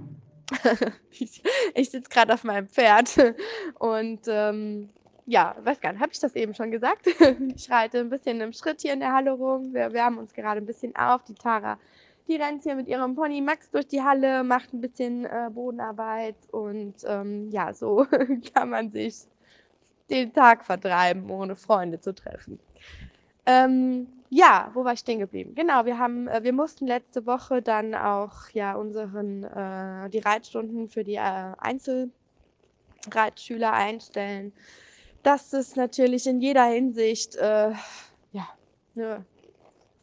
ich, 1.10 1.42
ich 1.74 1.90
sitze 1.90 2.10
gerade 2.10 2.34
auf 2.34 2.44
meinem 2.44 2.68
Pferd 2.68 3.16
und 3.78 4.20
ähm, 4.26 4.88
ja, 5.26 5.54
weiß 5.62 5.80
gar 5.80 5.92
nicht, 5.92 6.02
habe 6.02 6.12
ich 6.12 6.20
das 6.20 6.34
eben 6.34 6.54
schon 6.54 6.70
gesagt? 6.70 7.06
ich 7.56 7.70
reite 7.70 8.00
ein 8.00 8.10
bisschen 8.10 8.40
im 8.40 8.52
Schritt 8.52 8.80
hier 8.80 8.92
in 8.92 9.00
der 9.00 9.12
Halle 9.12 9.32
rum. 9.32 9.72
Wir 9.72 9.92
wärmen 9.92 10.18
uns 10.18 10.32
gerade 10.34 10.60
ein 10.60 10.66
bisschen 10.66 10.94
auf. 10.96 11.22
Die 11.24 11.34
Tara, 11.34 11.78
die 12.28 12.36
rennt 12.36 12.64
hier 12.64 12.74
mit 12.74 12.88
ihrem 12.88 13.14
Pony 13.14 13.40
Max 13.40 13.70
durch 13.70 13.86
die 13.86 14.02
Halle, 14.02 14.42
macht 14.42 14.72
ein 14.72 14.80
bisschen 14.80 15.24
äh, 15.24 15.48
Bodenarbeit 15.52 16.36
und 16.50 16.94
ähm, 17.06 17.50
ja, 17.50 17.72
so 17.72 18.06
kann 18.54 18.70
man 18.70 18.90
sich 18.90 19.14
den 20.10 20.32
Tag 20.32 20.64
vertreiben, 20.64 21.30
ohne 21.30 21.56
Freunde 21.56 22.00
zu 22.00 22.14
treffen. 22.14 22.58
Ähm, 23.46 24.06
ja, 24.34 24.70
wo 24.72 24.82
war 24.82 24.94
ich 24.94 25.00
stehen 25.00 25.18
geblieben? 25.18 25.54
Genau, 25.54 25.84
wir 25.84 25.98
haben, 25.98 26.26
äh, 26.26 26.42
wir 26.42 26.54
mussten 26.54 26.86
letzte 26.86 27.26
Woche 27.26 27.60
dann 27.60 27.94
auch 27.94 28.48
ja 28.54 28.76
unseren 28.76 29.44
äh, 29.44 30.08
die 30.08 30.20
Reitstunden 30.20 30.88
für 30.88 31.04
die 31.04 31.16
äh, 31.16 31.52
Einzelreitschüler 31.58 33.74
einstellen. 33.74 34.54
Das 35.22 35.52
ist 35.52 35.76
natürlich 35.76 36.26
in 36.26 36.40
jeder 36.40 36.64
Hinsicht 36.64 37.36
äh, 37.36 37.72
ja 38.32 38.48
ne, 38.94 39.22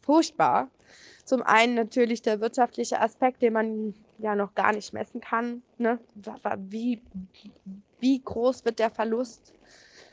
furchtbar. 0.00 0.70
Zum 1.24 1.42
einen 1.42 1.74
natürlich 1.74 2.22
der 2.22 2.40
wirtschaftliche 2.40 3.00
Aspekt, 3.00 3.42
den 3.42 3.54
man 3.54 3.94
ja 4.18 4.36
noch 4.36 4.54
gar 4.54 4.72
nicht 4.72 4.92
messen 4.92 5.20
kann. 5.20 5.64
Ne? 5.76 5.98
Wie, 6.68 7.02
wie 7.98 8.22
groß 8.22 8.64
wird 8.64 8.78
der 8.78 8.90
Verlust? 8.90 9.54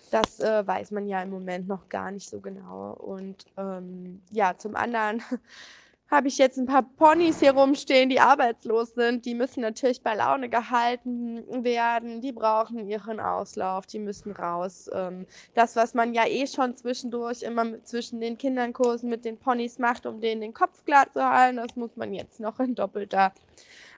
Das 0.09 0.39
äh, 0.39 0.65
weiß 0.65 0.91
man 0.91 1.07
ja 1.07 1.21
im 1.21 1.29
Moment 1.29 1.67
noch 1.67 1.89
gar 1.89 2.11
nicht 2.11 2.29
so 2.29 2.39
genau. 2.39 2.93
Und 2.93 3.45
ähm, 3.57 4.21
ja, 4.31 4.57
zum 4.57 4.75
anderen 4.75 5.21
habe 6.09 6.29
ich 6.29 6.37
jetzt 6.37 6.57
ein 6.57 6.65
paar 6.65 6.83
Ponys 6.83 7.39
hier 7.39 7.51
rumstehen, 7.51 8.09
die 8.09 8.21
arbeitslos 8.21 8.93
sind. 8.93 9.25
Die 9.25 9.35
müssen 9.35 9.59
natürlich 9.61 10.01
bei 10.01 10.15
Laune 10.15 10.49
gehalten 10.49 11.43
werden. 11.63 12.21
Die 12.21 12.31
brauchen 12.31 12.87
ihren 12.87 13.19
Auslauf, 13.19 13.85
die 13.85 13.99
müssen 13.99 14.31
raus. 14.31 14.89
Ähm, 14.93 15.25
das, 15.53 15.75
was 15.75 15.93
man 15.93 16.13
ja 16.13 16.25
eh 16.25 16.47
schon 16.47 16.77
zwischendurch 16.77 17.41
immer 17.41 17.83
zwischen 17.83 18.21
den 18.21 18.37
Kindernkursen 18.37 19.09
mit 19.09 19.25
den 19.25 19.37
Ponys 19.37 19.79
macht, 19.79 20.05
um 20.05 20.21
denen 20.21 20.41
den 20.41 20.53
Kopf 20.53 20.85
klar 20.85 21.11
zu 21.11 21.21
halten, 21.21 21.57
das 21.57 21.75
muss 21.75 21.97
man 21.97 22.13
jetzt 22.13 22.39
noch 22.39 22.59
in 22.59 22.75
doppelter 22.75 23.33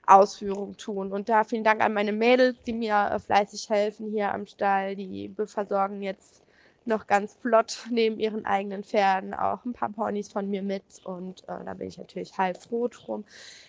Ausführung 0.09 0.77
tun. 0.77 1.11
Und 1.11 1.29
da 1.29 1.43
vielen 1.43 1.63
Dank 1.63 1.81
an 1.81 1.93
meine 1.93 2.11
Mädels, 2.11 2.57
die 2.65 2.73
mir 2.73 3.09
äh, 3.11 3.19
fleißig 3.19 3.69
helfen 3.69 4.11
hier 4.11 4.33
am 4.33 4.45
Stall. 4.45 4.95
Die 4.95 5.33
versorgen 5.45 6.01
jetzt 6.01 6.43
noch 6.85 7.07
ganz 7.07 7.35
flott 7.35 7.87
neben 7.89 8.19
ihren 8.19 8.45
eigenen 8.45 8.83
Pferden 8.83 9.33
auch 9.33 9.63
ein 9.65 9.73
paar 9.73 9.89
Ponys 9.89 10.31
von 10.31 10.49
mir 10.49 10.61
mit. 10.61 10.83
Und 11.03 11.43
äh, 11.43 11.63
da 11.65 11.73
bin 11.73 11.87
ich 11.87 11.97
natürlich 11.97 12.37
heilfroh 12.37 12.87
drum. 12.87 13.25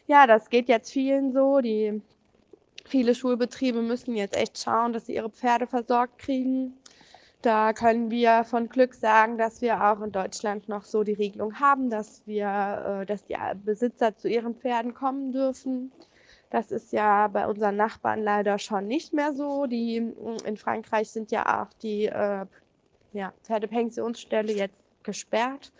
Ja, 0.06 0.26
das 0.26 0.50
geht 0.50 0.68
jetzt 0.68 0.90
vielen 0.90 1.32
so. 1.32 1.60
Die 1.60 2.00
viele 2.86 3.14
Schulbetriebe 3.14 3.82
müssen 3.82 4.16
jetzt 4.16 4.36
echt 4.36 4.58
schauen, 4.58 4.92
dass 4.92 5.06
sie 5.06 5.14
ihre 5.14 5.30
Pferde 5.30 5.66
versorgt 5.66 6.18
kriegen. 6.18 6.74
Da 7.42 7.72
können 7.72 8.10
wir 8.10 8.44
von 8.44 8.68
Glück 8.68 8.92
sagen, 8.92 9.38
dass 9.38 9.62
wir 9.62 9.82
auch 9.82 10.02
in 10.02 10.12
Deutschland 10.12 10.68
noch 10.68 10.84
so 10.84 11.04
die 11.04 11.14
Regelung 11.14 11.58
haben, 11.58 11.88
dass 11.88 12.22
wir, 12.26 13.00
äh, 13.02 13.06
dass 13.06 13.24
die 13.24 13.36
Besitzer 13.64 14.14
zu 14.16 14.28
ihren 14.28 14.54
Pferden 14.54 14.92
kommen 14.92 15.32
dürfen. 15.32 15.90
Das 16.50 16.72
ist 16.72 16.92
ja 16.92 17.28
bei 17.28 17.46
unseren 17.46 17.76
Nachbarn 17.76 18.22
leider 18.22 18.58
schon 18.58 18.86
nicht 18.86 19.12
mehr 19.12 19.32
so. 19.32 19.66
Die 19.66 20.00
mm, 20.00 20.44
in 20.44 20.56
Frankreich 20.56 21.10
sind 21.10 21.30
ja 21.30 21.62
auch 21.62 21.72
die 21.74 22.06
äh, 22.06 22.46
ja, 23.12 23.32
Pferdepensionsstelle 23.44 24.52
jetzt 24.52 24.74
gesperrt 25.02 25.72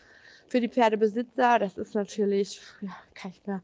für 0.47 0.61
die 0.61 0.69
Pferdebesitzer. 0.69 1.59
Das 1.59 1.77
ist 1.77 1.95
natürlich, 1.95 2.61
ja, 2.81 2.97
kann 3.15 3.33
ich 3.33 3.47
mir, 3.47 3.63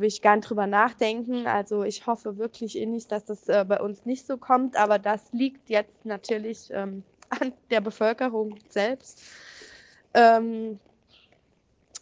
will 0.00 0.08
ich 0.08 0.22
nicht 0.22 0.40
drüber 0.48 0.66
nachdenken. 0.66 1.46
Also 1.46 1.82
ich 1.84 2.06
hoffe 2.06 2.38
wirklich 2.38 2.78
innig, 2.78 3.08
dass 3.08 3.24
das 3.24 3.48
äh, 3.48 3.64
bei 3.66 3.80
uns 3.80 4.04
nicht 4.04 4.26
so 4.26 4.36
kommt, 4.36 4.76
aber 4.76 4.98
das 4.98 5.32
liegt 5.32 5.70
jetzt 5.70 6.04
natürlich 6.04 6.70
ähm, 6.70 7.02
an 7.30 7.52
der 7.70 7.80
Bevölkerung 7.80 8.56
selbst. 8.68 9.22
Ähm, 10.12 10.78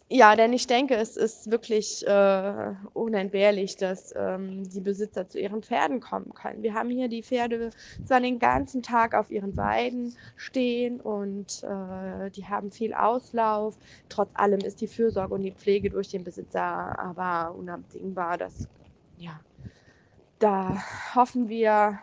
ja, 0.09 0.35
denn 0.35 0.53
ich 0.53 0.67
denke, 0.67 0.95
es 0.95 1.17
ist 1.17 1.49
wirklich 1.49 2.05
äh, 2.05 2.73
unentbehrlich, 2.93 3.77
dass 3.77 4.13
ähm, 4.15 4.69
die 4.69 4.81
Besitzer 4.81 5.27
zu 5.27 5.39
ihren 5.39 5.63
Pferden 5.63 6.01
kommen 6.01 6.33
können. 6.33 6.61
Wir 6.61 6.73
haben 6.73 6.89
hier 6.89 7.07
die 7.07 7.23
Pferde 7.23 7.71
zwar 8.05 8.19
den 8.19 8.37
ganzen 8.37 8.83
Tag 8.83 9.15
auf 9.15 9.31
ihren 9.31 9.57
Weiden 9.57 10.15
stehen 10.35 11.01
und 11.01 11.63
äh, 11.63 12.29
die 12.31 12.45
haben 12.45 12.71
viel 12.71 12.93
Auslauf. 12.93 13.77
Trotz 14.09 14.29
allem 14.35 14.59
ist 14.59 14.81
die 14.81 14.87
Fürsorge 14.87 15.33
und 15.33 15.41
die 15.41 15.53
Pflege 15.53 15.89
durch 15.89 16.09
den 16.09 16.23
Besitzer 16.23 16.61
aber 16.99 17.55
unabdingbar. 17.55 18.37
Das, 18.37 18.67
ja, 19.17 19.39
da 20.39 20.83
hoffen 21.15 21.47
wir, 21.49 21.99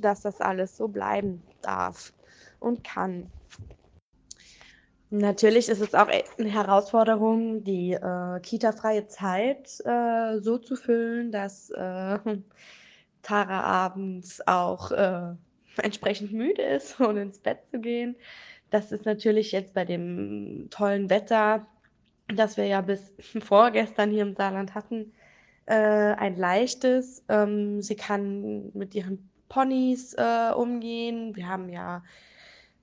dass 0.00 0.22
das 0.22 0.40
alles 0.40 0.76
so 0.76 0.88
bleiben 0.88 1.42
darf 1.62 2.12
und 2.58 2.84
kann. 2.84 3.30
Natürlich 5.10 5.68
ist 5.68 5.80
es 5.80 5.94
auch 5.94 6.08
e-, 6.08 6.22
eine 6.38 6.48
Herausforderung, 6.48 7.64
die 7.64 7.92
äh, 7.92 8.40
kita-freie 8.40 9.08
Zeit 9.08 9.80
äh, 9.84 10.38
so 10.40 10.56
zu 10.58 10.76
füllen, 10.76 11.32
dass 11.32 11.70
äh, 11.70 12.18
Tara 13.22 13.60
abends 13.60 14.40
auch 14.46 14.92
äh, 14.92 15.34
entsprechend 15.82 16.32
müde 16.32 16.62
ist 16.62 17.00
und 17.00 17.16
ins 17.16 17.40
Bett 17.40 17.58
zu 17.72 17.80
gehen. 17.80 18.16
Das 18.70 18.92
ist 18.92 19.04
natürlich 19.04 19.50
jetzt 19.50 19.74
bei 19.74 19.84
dem 19.84 20.68
tollen 20.70 21.10
Wetter, 21.10 21.66
das 22.28 22.56
wir 22.56 22.66
ja 22.66 22.80
bis 22.80 23.12
vorgestern 23.40 24.12
hier 24.12 24.22
im 24.22 24.36
Saarland 24.36 24.76
hatten, 24.76 25.12
äh, 25.66 25.74
ein 25.74 26.36
leichtes. 26.36 27.24
Ähm, 27.28 27.82
sie 27.82 27.96
kann 27.96 28.70
mit 28.74 28.94
ihren 28.94 29.28
Ponys 29.48 30.14
äh, 30.14 30.52
umgehen. 30.54 31.34
Wir 31.34 31.48
haben 31.48 31.68
ja 31.68 32.04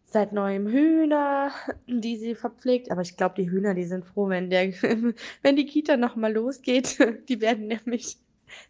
seit 0.09 0.31
neuem 0.31 0.67
Hühner, 0.67 1.51
die 1.85 2.17
sie 2.17 2.35
verpflegt. 2.35 2.91
Aber 2.91 3.01
ich 3.01 3.17
glaube, 3.17 3.35
die 3.37 3.49
Hühner, 3.49 3.73
die 3.73 3.83
sind 3.85 4.05
froh, 4.05 4.29
wenn, 4.29 4.49
der, 4.49 4.71
wenn 5.41 5.55
die 5.55 5.65
Kita 5.65 5.97
nochmal 5.97 6.33
losgeht. 6.33 6.97
Die 7.29 7.41
werden 7.41 7.67
nämlich 7.67 8.17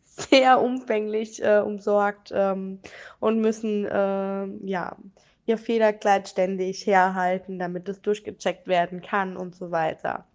sehr 0.04 0.62
umfänglich 0.62 1.44
äh, 1.44 1.60
umsorgt 1.60 2.32
ähm, 2.34 2.80
und 3.20 3.40
müssen 3.40 3.86
äh, 3.86 4.48
ja 4.66 4.98
ihr 5.46 5.58
Federkleid 5.58 6.28
ständig 6.28 6.86
herhalten, 6.88 7.60
damit 7.60 7.88
es 7.88 8.02
durchgecheckt 8.02 8.68
werden 8.68 9.02
kann 9.02 9.38
und 9.38 9.56
so 9.56 9.72
weiter. 9.72 10.26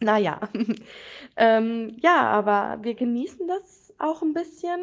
Naja, 0.00 0.40
ähm, 1.36 1.96
ja, 2.00 2.22
aber 2.22 2.78
wir 2.82 2.94
genießen 2.94 3.48
das 3.48 3.92
auch 3.98 4.22
ein 4.22 4.32
bisschen. 4.32 4.80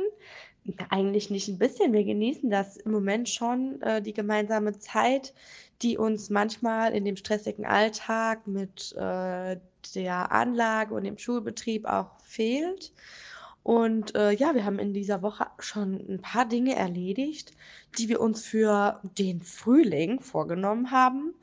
Eigentlich 0.89 1.29
nicht 1.29 1.49
ein 1.49 1.57
bisschen. 1.57 1.91
Wir 1.91 2.05
genießen 2.05 2.49
das 2.49 2.77
im 2.77 2.91
Moment 2.91 3.27
schon, 3.27 3.81
äh, 3.81 4.01
die 4.01 4.13
gemeinsame 4.13 4.77
Zeit, 4.79 5.33
die 5.81 5.97
uns 5.97 6.29
manchmal 6.29 6.93
in 6.93 7.03
dem 7.03 7.17
stressigen 7.17 7.65
Alltag 7.65 8.47
mit 8.47 8.93
äh, 8.93 9.57
der 9.95 10.31
Anlage 10.31 10.93
und 10.93 11.03
dem 11.03 11.17
Schulbetrieb 11.17 11.85
auch 11.85 12.17
fehlt. 12.23 12.93
Und 13.63 14.15
äh, 14.15 14.31
ja, 14.31 14.55
wir 14.55 14.65
haben 14.65 14.79
in 14.79 14.93
dieser 14.93 15.21
Woche 15.21 15.47
schon 15.59 15.95
ein 16.09 16.21
paar 16.21 16.45
Dinge 16.45 16.75
erledigt, 16.75 17.51
die 17.97 18.09
wir 18.09 18.19
uns 18.19 18.45
für 18.45 18.99
den 19.17 19.41
Frühling 19.41 20.19
vorgenommen 20.19 20.91
haben. 20.91 21.33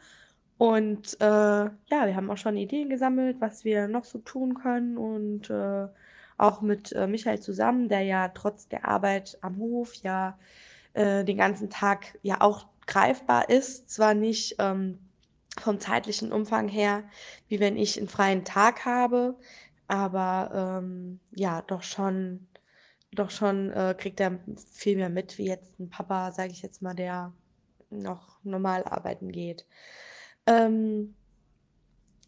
Und 0.58 1.18
äh, 1.20 1.24
ja, 1.24 1.72
wir 1.88 2.14
haben 2.14 2.30
auch 2.30 2.36
schon 2.36 2.58
Ideen 2.58 2.90
gesammelt, 2.90 3.36
was 3.40 3.64
wir 3.64 3.88
noch 3.88 4.04
so 4.04 4.18
tun 4.18 4.54
können 4.54 4.98
und 4.98 5.48
äh, 5.48 5.88
auch 6.40 6.60
mit 6.60 6.92
äh, 6.92 7.06
Michael 7.06 7.40
zusammen, 7.40 7.88
der 7.88 8.02
ja 8.02 8.28
trotz 8.28 8.68
der 8.68 8.86
Arbeit 8.86 9.38
am 9.42 9.58
Hof 9.58 9.94
ja 9.96 10.38
äh, 10.94 11.24
den 11.24 11.36
ganzen 11.36 11.70
Tag 11.70 12.18
ja 12.22 12.40
auch 12.40 12.66
greifbar 12.86 13.48
ist. 13.50 13.90
Zwar 13.90 14.14
nicht 14.14 14.56
ähm, 14.58 14.98
vom 15.58 15.80
zeitlichen 15.80 16.32
Umfang 16.32 16.68
her, 16.68 17.04
wie 17.48 17.60
wenn 17.60 17.76
ich 17.76 17.98
einen 17.98 18.08
freien 18.08 18.44
Tag 18.44 18.84
habe, 18.84 19.36
aber 19.88 20.80
ähm, 20.82 21.20
ja, 21.32 21.62
doch 21.62 21.82
schon, 21.82 22.46
doch 23.12 23.30
schon 23.30 23.70
äh, 23.70 23.94
kriegt 23.96 24.20
er 24.20 24.38
viel 24.72 24.96
mehr 24.96 25.10
mit, 25.10 25.38
wie 25.38 25.46
jetzt 25.46 25.78
ein 25.80 25.90
Papa, 25.90 26.32
sage 26.32 26.52
ich 26.52 26.62
jetzt 26.62 26.82
mal, 26.82 26.94
der 26.94 27.32
noch 27.90 28.38
normal 28.44 28.84
arbeiten 28.84 29.32
geht. 29.32 29.66
Ähm, 30.46 31.14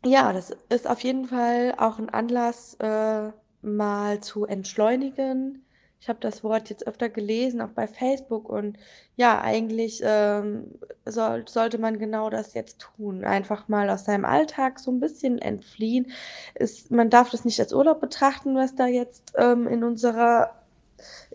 ja, 0.05 0.33
das 0.33 0.51
ist 0.69 0.89
auf 0.89 1.01
jeden 1.01 1.27
Fall 1.27 1.75
auch 1.79 1.99
ein 1.99 2.11
Anlass, 2.11 2.75
äh, 2.81 3.31
mal 3.63 4.21
zu 4.21 4.45
entschleunigen. 4.45 5.65
Ich 6.01 6.09
habe 6.09 6.19
das 6.21 6.43
Wort 6.43 6.69
jetzt 6.69 6.87
öfter 6.89 7.09
gelesen, 7.09 7.61
auch 7.61 7.71
bei 7.71 7.87
Facebook. 7.87 8.49
Und 8.49 8.77
ja, 9.17 9.41
eigentlich 9.41 10.01
ähm, 10.05 10.65
soll, 11.07 11.47
sollte 11.47 11.79
man 11.79 12.01
genau 12.01 12.29
das 12.29 12.55
jetzt 12.55 12.81
tun. 12.81 13.25
Einfach 13.25 13.69
mal 13.69 13.89
aus 13.89 14.05
seinem 14.05 14.25
Alltag 14.25 14.81
so 14.81 14.91
ein 14.91 14.99
bisschen 14.99 15.39
entfliehen. 15.39 16.11
Ist, 16.57 16.91
man 16.91 17.09
darf 17.09 17.31
das 17.31 17.45
nicht 17.45 17.61
als 17.61 17.73
Urlaub 17.73 18.01
betrachten, 18.01 18.57
was 18.57 18.75
da 18.75 18.87
jetzt 18.87 19.33
ähm, 19.37 19.69
in 19.69 19.85
unserer 19.85 20.51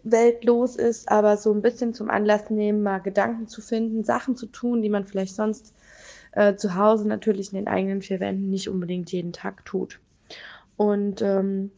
Welt 0.04 0.44
los 0.44 0.76
ist, 0.76 1.10
aber 1.10 1.38
so 1.38 1.54
ein 1.54 1.62
bisschen 1.62 1.94
zum 1.94 2.10
Anlass 2.10 2.50
nehmen, 2.50 2.84
mal 2.84 3.00
Gedanken 3.00 3.48
zu 3.48 3.62
finden, 3.62 4.04
Sachen 4.04 4.36
zu 4.36 4.48
tun, 4.48 4.82
die 4.82 4.90
man 4.90 5.06
vielleicht 5.06 5.36
sonst 5.36 5.74
äh, 6.34 6.56
zu 6.56 6.76
Hause 6.76 7.08
natürlich 7.08 7.52
in 7.52 7.58
den 7.58 7.68
eigenen 7.68 8.02
vier 8.02 8.20
Wänden 8.20 8.50
nicht 8.50 8.70
unbedingt 8.70 9.12
jeden 9.12 9.34
Tag 9.34 9.66
tut. 9.66 10.00
Und 10.76 11.22
ähm, 11.22 11.72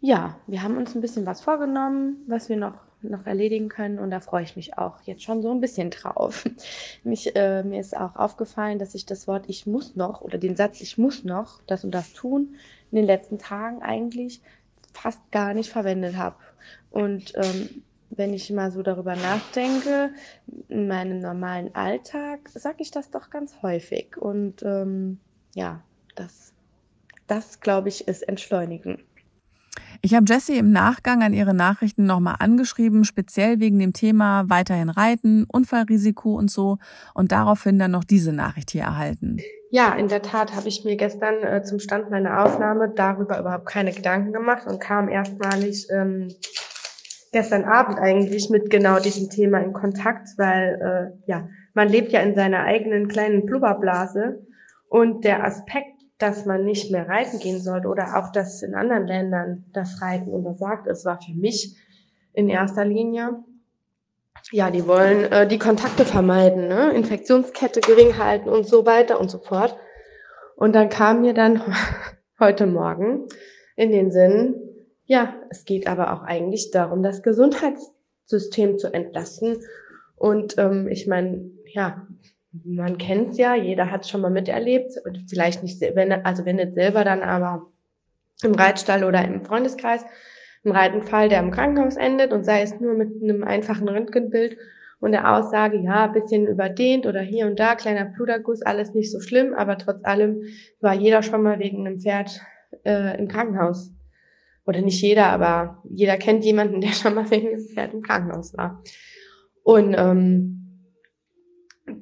ja, 0.00 0.36
wir 0.46 0.62
haben 0.62 0.76
uns 0.76 0.94
ein 0.94 1.00
bisschen 1.00 1.26
was 1.26 1.40
vorgenommen, 1.40 2.24
was 2.26 2.48
wir 2.48 2.56
noch, 2.56 2.74
noch 3.02 3.26
erledigen 3.26 3.68
können 3.68 3.98
und 3.98 4.10
da 4.10 4.20
freue 4.20 4.44
ich 4.44 4.56
mich 4.56 4.78
auch 4.78 5.00
jetzt 5.02 5.22
schon 5.22 5.42
so 5.42 5.50
ein 5.50 5.60
bisschen 5.60 5.90
drauf. 5.90 6.44
Mich, 7.04 7.34
äh, 7.36 7.62
mir 7.62 7.80
ist 7.80 7.96
auch 7.96 8.16
aufgefallen, 8.16 8.78
dass 8.78 8.94
ich 8.94 9.06
das 9.06 9.26
Wort 9.26 9.44
ich 9.48 9.66
muss 9.66 9.96
noch 9.96 10.20
oder 10.20 10.38
den 10.38 10.56
Satz 10.56 10.80
ich 10.80 10.98
muss 10.98 11.24
noch 11.24 11.60
das 11.66 11.84
und 11.84 11.92
das 11.92 12.12
tun 12.12 12.56
in 12.90 12.96
den 12.96 13.06
letzten 13.06 13.38
Tagen 13.38 13.82
eigentlich 13.82 14.40
fast 14.92 15.20
gar 15.30 15.54
nicht 15.54 15.70
verwendet 15.70 16.16
habe. 16.16 16.36
Und 16.90 17.32
ähm, 17.36 17.82
wenn 18.10 18.32
ich 18.32 18.50
mal 18.50 18.72
so 18.72 18.82
darüber 18.82 19.14
nachdenke, 19.16 20.10
in 20.68 20.88
meinem 20.88 21.20
normalen 21.20 21.74
Alltag 21.74 22.48
sage 22.48 22.78
ich 22.78 22.90
das 22.90 23.10
doch 23.10 23.30
ganz 23.30 23.62
häufig. 23.62 24.16
Und 24.16 24.62
ähm, 24.62 25.18
ja, 25.54 25.82
das, 26.14 26.52
das 27.26 27.60
glaube 27.60 27.88
ich, 27.88 28.08
ist 28.08 28.22
entschleunigen. 28.22 29.04
Ich 30.02 30.14
habe 30.14 30.26
Jessie 30.28 30.58
im 30.58 30.70
Nachgang 30.70 31.22
an 31.22 31.32
ihre 31.32 31.54
Nachrichten 31.54 32.06
nochmal 32.06 32.36
angeschrieben, 32.38 33.04
speziell 33.04 33.60
wegen 33.60 33.78
dem 33.78 33.92
Thema 33.92 34.44
weiterhin 34.48 34.90
reiten, 34.90 35.46
Unfallrisiko 35.50 36.34
und 36.34 36.50
so 36.50 36.78
und 37.14 37.32
daraufhin 37.32 37.78
dann 37.78 37.90
noch 37.90 38.04
diese 38.04 38.32
Nachricht 38.32 38.70
hier 38.70 38.82
erhalten. 38.82 39.38
Ja, 39.70 39.94
in 39.94 40.08
der 40.08 40.22
Tat 40.22 40.54
habe 40.54 40.68
ich 40.68 40.84
mir 40.84 40.96
gestern 40.96 41.42
äh, 41.42 41.62
zum 41.62 41.78
Stand 41.78 42.10
meiner 42.10 42.42
Aufnahme 42.44 42.92
darüber 42.94 43.38
überhaupt 43.38 43.66
keine 43.66 43.92
Gedanken 43.92 44.32
gemacht 44.32 44.66
und 44.66 44.80
kam 44.80 45.08
erstmalig 45.08 45.86
ähm, 45.90 46.28
gestern 47.32 47.64
Abend 47.64 47.98
eigentlich 47.98 48.48
mit 48.48 48.70
genau 48.70 48.98
diesem 48.98 49.28
Thema 49.28 49.58
in 49.58 49.72
Kontakt, 49.72 50.28
weil 50.38 50.80
äh, 50.80 51.30
ja, 51.30 51.48
man 51.74 51.88
lebt 51.88 52.12
ja 52.12 52.20
in 52.20 52.34
seiner 52.34 52.64
eigenen 52.64 53.08
kleinen 53.08 53.44
Blubberblase 53.44 54.46
und 54.88 55.24
der 55.24 55.44
Aspekt 55.44 55.97
dass 56.18 56.46
man 56.46 56.64
nicht 56.64 56.90
mehr 56.90 57.08
reiten 57.08 57.38
gehen 57.38 57.60
sollte 57.60 57.88
oder 57.88 58.18
auch, 58.18 58.32
dass 58.32 58.62
in 58.62 58.74
anderen 58.74 59.06
Ländern 59.06 59.64
das 59.72 60.02
Reiten 60.02 60.30
untersagt 60.30 60.86
ist, 60.86 61.04
war 61.04 61.20
für 61.20 61.32
mich 61.32 61.76
in 62.32 62.48
erster 62.48 62.84
Linie, 62.84 63.44
ja, 64.52 64.70
die 64.70 64.86
wollen 64.86 65.30
äh, 65.32 65.46
die 65.46 65.58
Kontakte 65.58 66.04
vermeiden, 66.04 66.68
ne? 66.68 66.92
Infektionskette 66.92 67.80
gering 67.80 68.18
halten 68.18 68.48
und 68.48 68.66
so 68.66 68.86
weiter 68.86 69.20
und 69.20 69.30
so 69.30 69.38
fort. 69.38 69.76
Und 70.56 70.74
dann 70.74 70.88
kam 70.88 71.20
mir 71.20 71.34
dann 71.34 71.62
heute 72.40 72.66
Morgen 72.66 73.26
in 73.76 73.92
den 73.92 74.10
Sinn, 74.10 74.54
ja, 75.06 75.34
es 75.50 75.64
geht 75.64 75.86
aber 75.86 76.12
auch 76.12 76.22
eigentlich 76.22 76.70
darum, 76.70 77.02
das 77.02 77.22
Gesundheitssystem 77.22 78.78
zu 78.78 78.92
entlasten. 78.92 79.58
Und 80.16 80.56
ähm, 80.58 80.88
ich 80.88 81.06
meine, 81.06 81.50
ja, 81.66 82.06
man 82.64 82.98
kennt 82.98 83.30
es 83.30 83.38
ja, 83.38 83.54
jeder 83.54 83.90
hat 83.90 84.02
es 84.02 84.10
schon 84.10 84.20
mal 84.20 84.30
miterlebt 84.30 84.92
und 85.04 85.24
vielleicht 85.28 85.62
nicht, 85.62 85.80
wenn, 85.80 86.12
also 86.12 86.44
wenn 86.44 86.56
nicht 86.56 86.74
selber 86.74 87.04
dann 87.04 87.22
aber 87.22 87.66
im 88.42 88.54
Reitstall 88.54 89.04
oder 89.04 89.24
im 89.24 89.44
Freundeskreis, 89.44 90.04
im 90.64 90.72
Reitenfall, 90.72 91.28
der 91.28 91.40
im 91.40 91.50
Krankenhaus 91.50 91.96
endet 91.96 92.32
und 92.32 92.44
sei 92.44 92.62
es 92.62 92.78
nur 92.80 92.94
mit 92.94 93.22
einem 93.22 93.44
einfachen 93.44 93.88
Röntgenbild 93.88 94.56
und 95.00 95.12
der 95.12 95.32
Aussage, 95.32 95.78
ja, 95.78 96.06
bisschen 96.08 96.46
überdehnt 96.46 97.06
oder 97.06 97.20
hier 97.20 97.46
und 97.46 97.58
da, 97.58 97.74
kleiner 97.74 98.04
Bluterguss, 98.04 98.62
alles 98.62 98.94
nicht 98.94 99.12
so 99.12 99.20
schlimm, 99.20 99.54
aber 99.54 99.78
trotz 99.78 100.04
allem 100.04 100.42
war 100.80 100.94
jeder 100.94 101.22
schon 101.22 101.42
mal 101.42 101.58
wegen 101.58 101.86
einem 101.86 102.00
Pferd 102.00 102.40
äh, 102.84 103.18
im 103.18 103.28
Krankenhaus. 103.28 103.92
Oder 104.66 104.82
nicht 104.82 105.00
jeder, 105.00 105.26
aber 105.26 105.82
jeder 105.88 106.18
kennt 106.18 106.44
jemanden, 106.44 106.80
der 106.82 106.92
schon 106.92 107.14
mal 107.14 107.30
wegen 107.30 107.48
einem 107.48 107.60
Pferd 107.60 107.94
im 107.94 108.02
Krankenhaus 108.02 108.56
war. 108.56 108.82
Und 109.62 109.94
ähm, 109.96 110.57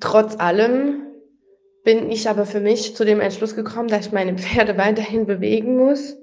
Trotz 0.00 0.36
allem 0.38 1.02
bin 1.84 2.10
ich 2.10 2.28
aber 2.28 2.46
für 2.46 2.60
mich 2.60 2.96
zu 2.96 3.04
dem 3.04 3.20
Entschluss 3.20 3.54
gekommen, 3.54 3.88
dass 3.88 4.06
ich 4.06 4.12
meine 4.12 4.36
Pferde 4.36 4.76
weiterhin 4.78 5.26
bewegen 5.26 5.76
muss 5.76 6.16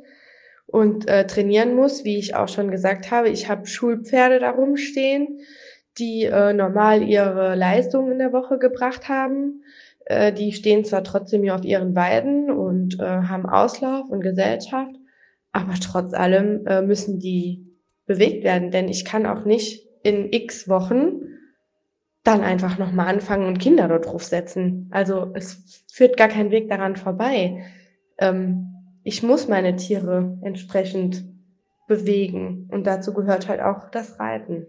und 0.66 1.08
äh, 1.08 1.26
trainieren 1.26 1.76
muss, 1.76 2.04
wie 2.04 2.18
ich 2.18 2.36
auch 2.36 2.48
schon 2.48 2.72
gesagt 2.72 3.12
habe. 3.12 3.30
Ich 3.30 3.50
habe 3.50 3.66
Schulpferde 3.66 4.40
darum 4.40 4.76
stehen, 4.76 5.40
die 5.98 6.24
äh, 6.26 6.54
normal 6.54 7.04
ihre 7.04 7.56
Leistung 7.56 8.12
in 8.12 8.20
der 8.20 8.34
Woche 8.34 8.58
gebracht 8.58 9.08
haben. 9.08 9.64
Äh, 10.06 10.34
die 10.34 10.52
stehen 10.52 10.84
zwar 10.84 11.04
trotzdem 11.04 11.44
hier 11.44 11.56
auf 11.56 11.64
ihren 11.64 11.96
Weiden 11.96 12.52
und 12.52 13.00
äh, 13.00 13.04
haben 13.04 13.46
Auslauf 13.46 14.10
und 14.10 14.22
Gesellschaft, 14.22 14.96
aber 15.52 15.76
trotz 15.82 16.14
allem 16.14 16.66
äh, 16.66 16.82
müssen 16.82 17.20
die 17.20 17.68
bewegt 18.06 18.44
werden, 18.44 18.72
denn 18.72 18.90
ich 18.90 19.06
kann 19.06 19.26
auch 19.26 19.46
nicht 19.46 19.88
in 20.04 20.34
x 20.34 20.68
Wochen 20.68 21.23
dann 22.24 22.42
einfach 22.42 22.78
nochmal 22.78 23.08
anfangen 23.08 23.48
und 23.48 23.60
Kinder 23.60 23.88
dort 23.88 24.06
draufsetzen. 24.06 24.90
Also 24.92 25.32
es 25.34 25.84
führt 25.92 26.18
gar 26.18 26.30
kein 26.30 26.52
Weg 26.52 26.70
daran 26.70 26.96
vorbei. 26.96 27.66
Ähm, 28.18 28.70
ich 29.04 29.24
muss 29.24 29.48
meine 29.48 29.76
Tiere 29.76 30.38
entsprechend 30.42 31.26
bewegen 31.88 32.70
und 32.72 32.88
dazu 32.88 33.14
gehört 33.14 33.50
halt 33.50 33.62
auch 33.62 33.90
das 33.90 34.20
Reiten. 34.20 34.68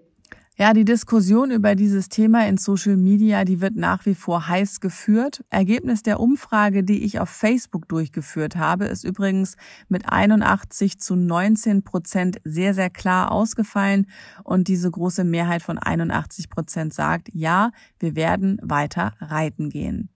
Ja, 0.57 0.73
die 0.73 0.85
Diskussion 0.85 1.51
über 1.51 1.75
dieses 1.75 2.09
Thema 2.09 2.47
in 2.47 2.59
Social 2.59 2.97
Media, 2.97 3.45
die 3.45 3.61
wird 3.61 3.75
nach 3.75 4.07
wie 4.07 4.15
vor 4.15 4.47
heiß 4.47 4.79
geführt. 4.79 5.45
Ergebnis 5.51 6.05
der 6.05 6.21
Umfrage, 6.21 6.85
die 6.85 7.03
ich 7.03 7.19
auf 7.19 7.29
Facebook 7.29 7.89
durchgeführt 7.89 8.55
habe, 8.55 8.85
ist 8.85 9.03
übrigens 9.03 9.57
mit 9.89 10.09
81 10.09 11.01
zu 11.01 11.17
19 11.17 11.83
Prozent 11.83 12.41
sehr, 12.45 12.73
sehr 12.73 12.89
klar 12.89 13.33
ausgefallen. 13.33 14.07
Und 14.45 14.69
diese 14.69 14.89
große 14.89 15.25
Mehrheit 15.25 15.63
von 15.63 15.77
81 15.77 16.49
Prozent 16.51 16.95
sagt, 16.95 17.31
ja, 17.33 17.73
wir 17.99 18.15
werden 18.15 18.61
weiter 18.63 19.15
reiten 19.19 19.71
gehen. 19.71 20.09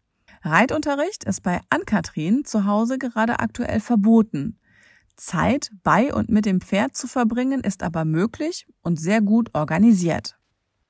Reitunterricht 0.43 1.25
ist 1.25 1.43
bei 1.43 1.63
Ann-Kathrin 1.69 2.45
zu 2.45 2.65
Hause 2.65 2.99
gerade 2.99 3.41
aktuell 3.41 3.81
verboten. 3.81 4.57
Zeit 5.19 5.71
bei 5.83 6.15
und 6.15 6.31
mit 6.31 6.47
dem 6.47 6.61
Pferd 6.61 6.97
zu 6.97 7.07
verbringen, 7.07 7.61
ist 7.61 7.83
aber 7.83 8.05
möglich 8.05 8.67
und 8.83 8.99
sehr 8.99 9.21
gut 9.21 9.51
organisiert. 9.55 10.39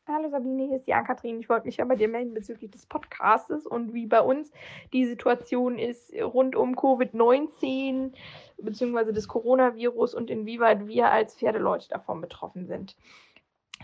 Hallo 0.07 0.31
Sabine, 0.31 0.65
hier 0.69 0.77
ist 0.77 0.87
die 0.87 0.95
Ann-Kathrin. 0.95 1.41
Ich 1.41 1.51
wollte 1.51 1.67
mich 1.67 1.77
ja 1.77 1.85
bei 1.85 1.95
dir 1.95 2.09
melden 2.09 2.33
bezüglich 2.33 2.71
des 2.71 2.87
Podcastes 2.87 3.67
und 3.67 3.93
wie 3.93 4.07
bei 4.07 4.23
uns 4.23 4.51
die 4.95 5.05
Situation 5.05 5.79
ist 5.79 6.15
rund 6.15 6.57
um 6.57 6.75
Covid-19 6.77 8.13
bzw. 8.57 9.13
das 9.13 9.29
Coronavirus 9.29 10.15
und 10.15 10.31
inwieweit 10.31 10.87
wir 10.87 11.11
als 11.11 11.35
Pferdeleute 11.35 11.91
davon 11.91 12.23
betroffen 12.23 12.67
sind. 12.67 12.97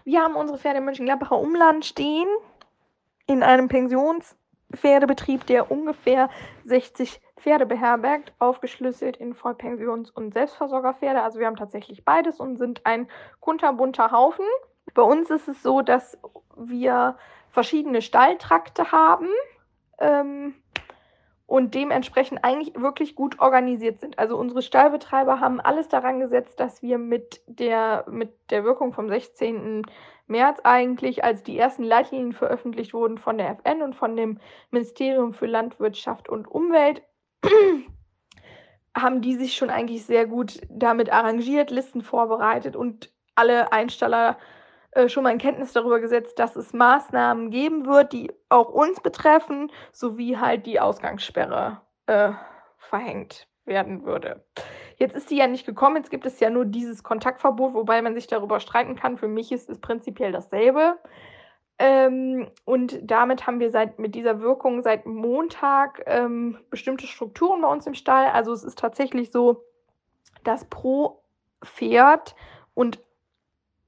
Wir 0.04 0.22
haben 0.22 0.34
unsere 0.34 0.58
Pferde 0.58 0.78
im 0.78 0.86
Mönchengladbacher 0.86 1.38
Umland 1.38 1.84
stehen 1.84 2.28
in 3.26 3.42
einem 3.42 3.68
Pensionspferdebetrieb, 4.74 5.46
der 5.46 5.70
ungefähr 5.70 6.28
60 6.64 7.20
Pferde 7.36 7.66
beherbergt, 7.66 8.32
aufgeschlüsselt 8.38 9.16
in 9.16 9.34
Vollpensions- 9.34 10.10
und 10.10 10.32
Selbstversorgerpferde. 10.32 11.22
Also 11.22 11.38
wir 11.38 11.46
haben 11.46 11.56
tatsächlich 11.56 12.04
beides 12.04 12.40
und 12.40 12.56
sind 12.56 12.84
ein 12.84 13.08
kunterbunter 13.40 14.10
Haufen. 14.10 14.46
Bei 14.94 15.02
uns 15.02 15.30
ist 15.30 15.48
es 15.48 15.62
so, 15.62 15.82
dass 15.82 16.18
wir 16.56 17.16
verschiedene 17.50 18.02
Stalltrakte 18.02 18.92
haben 18.92 19.28
ähm, 19.98 20.54
und 21.46 21.74
dementsprechend 21.74 22.42
eigentlich 22.42 22.74
wirklich 22.80 23.14
gut 23.14 23.38
organisiert 23.38 24.00
sind. 24.00 24.18
Also 24.18 24.36
unsere 24.36 24.62
Stallbetreiber 24.62 25.40
haben 25.40 25.60
alles 25.60 25.88
daran 25.88 26.20
gesetzt, 26.20 26.58
dass 26.58 26.82
wir 26.82 26.98
mit 26.98 27.42
der, 27.46 28.04
mit 28.08 28.32
der 28.50 28.64
Wirkung 28.64 28.92
vom 28.92 29.08
16. 29.08 29.82
März 30.26 30.60
eigentlich, 30.64 31.22
als 31.22 31.42
die 31.42 31.58
ersten 31.58 31.84
Leitlinien 31.84 32.32
veröffentlicht 32.32 32.94
wurden 32.94 33.18
von 33.18 33.36
der 33.36 33.50
FN 33.50 33.82
und 33.82 33.94
von 33.94 34.16
dem 34.16 34.38
Ministerium 34.70 35.34
für 35.34 35.46
Landwirtschaft 35.46 36.30
und 36.30 36.48
Umwelt, 36.48 37.02
haben 38.96 39.20
die 39.20 39.34
sich 39.34 39.54
schon 39.54 39.70
eigentlich 39.70 40.06
sehr 40.06 40.26
gut 40.26 40.60
damit 40.70 41.12
arrangiert, 41.12 41.70
Listen 41.70 42.00
vorbereitet 42.00 42.74
und 42.74 43.12
alle 43.34 43.72
Einsteller 43.72 44.38
äh, 44.94 45.08
schon 45.08 45.24
mal 45.24 45.32
in 45.32 45.38
Kenntnis 45.38 45.72
darüber 45.72 46.00
gesetzt, 46.00 46.38
dass 46.38 46.56
es 46.56 46.72
Maßnahmen 46.72 47.50
geben 47.50 47.86
wird, 47.86 48.12
die 48.12 48.32
auch 48.48 48.68
uns 48.68 49.00
betreffen, 49.00 49.70
sowie 49.92 50.36
halt 50.36 50.66
die 50.66 50.80
Ausgangssperre 50.80 51.80
äh, 52.06 52.32
verhängt 52.78 53.46
werden 53.64 54.04
würde. 54.04 54.44
Jetzt 54.96 55.16
ist 55.16 55.30
die 55.30 55.36
ja 55.36 55.46
nicht 55.46 55.66
gekommen, 55.66 55.96
jetzt 55.96 56.10
gibt 56.10 56.26
es 56.26 56.38
ja 56.40 56.50
nur 56.50 56.64
dieses 56.64 57.02
Kontaktverbot, 57.02 57.74
wobei 57.74 58.00
man 58.02 58.14
sich 58.14 58.26
darüber 58.26 58.60
streiten 58.60 58.94
kann. 58.94 59.18
Für 59.18 59.28
mich 59.28 59.50
ist 59.50 59.68
es 59.68 59.80
prinzipiell 59.80 60.32
dasselbe. 60.32 60.98
Ähm, 61.78 62.48
und 62.64 62.98
damit 63.02 63.46
haben 63.46 63.58
wir 63.58 63.70
seit 63.70 63.98
mit 63.98 64.14
dieser 64.14 64.40
Wirkung 64.40 64.82
seit 64.82 65.06
Montag 65.06 66.02
ähm, 66.06 66.58
bestimmte 66.70 67.06
Strukturen 67.06 67.62
bei 67.62 67.68
uns 67.68 67.86
im 67.86 67.94
Stall. 67.94 68.28
Also 68.28 68.52
es 68.52 68.62
ist 68.62 68.78
tatsächlich 68.78 69.32
so, 69.32 69.64
dass 70.44 70.64
pro 70.66 71.20
Pferd 71.64 72.36
und 72.74 73.00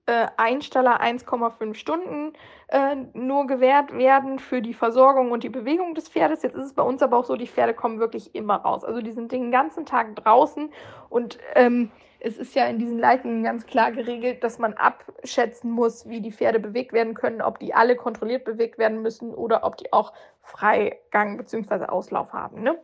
äh, 0.06 0.26
Einstaller 0.36 1.00
1,5 1.00 1.74
Stunden 1.74 2.32
äh, 2.68 2.96
nur 3.12 3.46
gewährt 3.46 3.96
werden 3.96 4.38
für 4.38 4.62
die 4.62 4.74
Versorgung 4.74 5.32
und 5.32 5.42
die 5.42 5.48
Bewegung 5.48 5.94
des 5.94 6.08
Pferdes. 6.08 6.42
Jetzt 6.42 6.56
ist 6.56 6.66
es 6.66 6.74
bei 6.74 6.82
uns 6.82 7.02
aber 7.02 7.18
auch 7.18 7.24
so, 7.24 7.36
die 7.36 7.46
Pferde 7.46 7.74
kommen 7.74 7.98
wirklich 7.98 8.34
immer 8.34 8.56
raus. 8.56 8.84
Also 8.84 9.00
die 9.00 9.12
sind 9.12 9.32
den 9.32 9.50
ganzen 9.50 9.84
Tag 9.84 10.16
draußen 10.16 10.70
und 11.10 11.38
ähm, 11.54 11.90
es 12.20 12.38
ist 12.38 12.54
ja 12.54 12.64
in 12.66 12.78
diesen 12.78 12.98
Leitlinien 12.98 13.44
ganz 13.44 13.66
klar 13.66 13.92
geregelt, 13.92 14.42
dass 14.42 14.58
man 14.58 14.74
abschätzen 14.74 15.70
muss, 15.70 16.08
wie 16.08 16.20
die 16.20 16.32
Pferde 16.32 16.58
bewegt 16.58 16.92
werden 16.92 17.14
können, 17.14 17.42
ob 17.42 17.58
die 17.58 17.74
alle 17.74 17.94
kontrolliert 17.94 18.44
bewegt 18.44 18.78
werden 18.78 19.02
müssen 19.02 19.34
oder 19.34 19.64
ob 19.64 19.76
die 19.76 19.92
auch 19.92 20.12
Freigang 20.42 21.36
bzw. 21.36 21.86
Auslauf 21.86 22.32
haben. 22.32 22.62
Ne? 22.62 22.78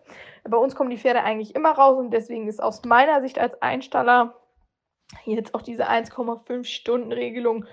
Bei 0.45 0.57
uns 0.57 0.75
kommen 0.75 0.91
die 0.91 0.99
Pferde 0.99 1.23
eigentlich 1.23 1.55
immer 1.55 1.73
raus 1.73 1.99
und 1.99 2.11
deswegen 2.11 2.47
ist 2.47 2.63
aus 2.63 2.85
meiner 2.85 3.21
Sicht 3.21 3.39
als 3.39 3.61
Einstaller 3.63 4.35
jetzt 5.25 5.55
auch 5.55 5.63
diese 5.63 5.89
1,5 5.89 6.65
Stunden 6.65 7.13
Regelung 7.13 7.67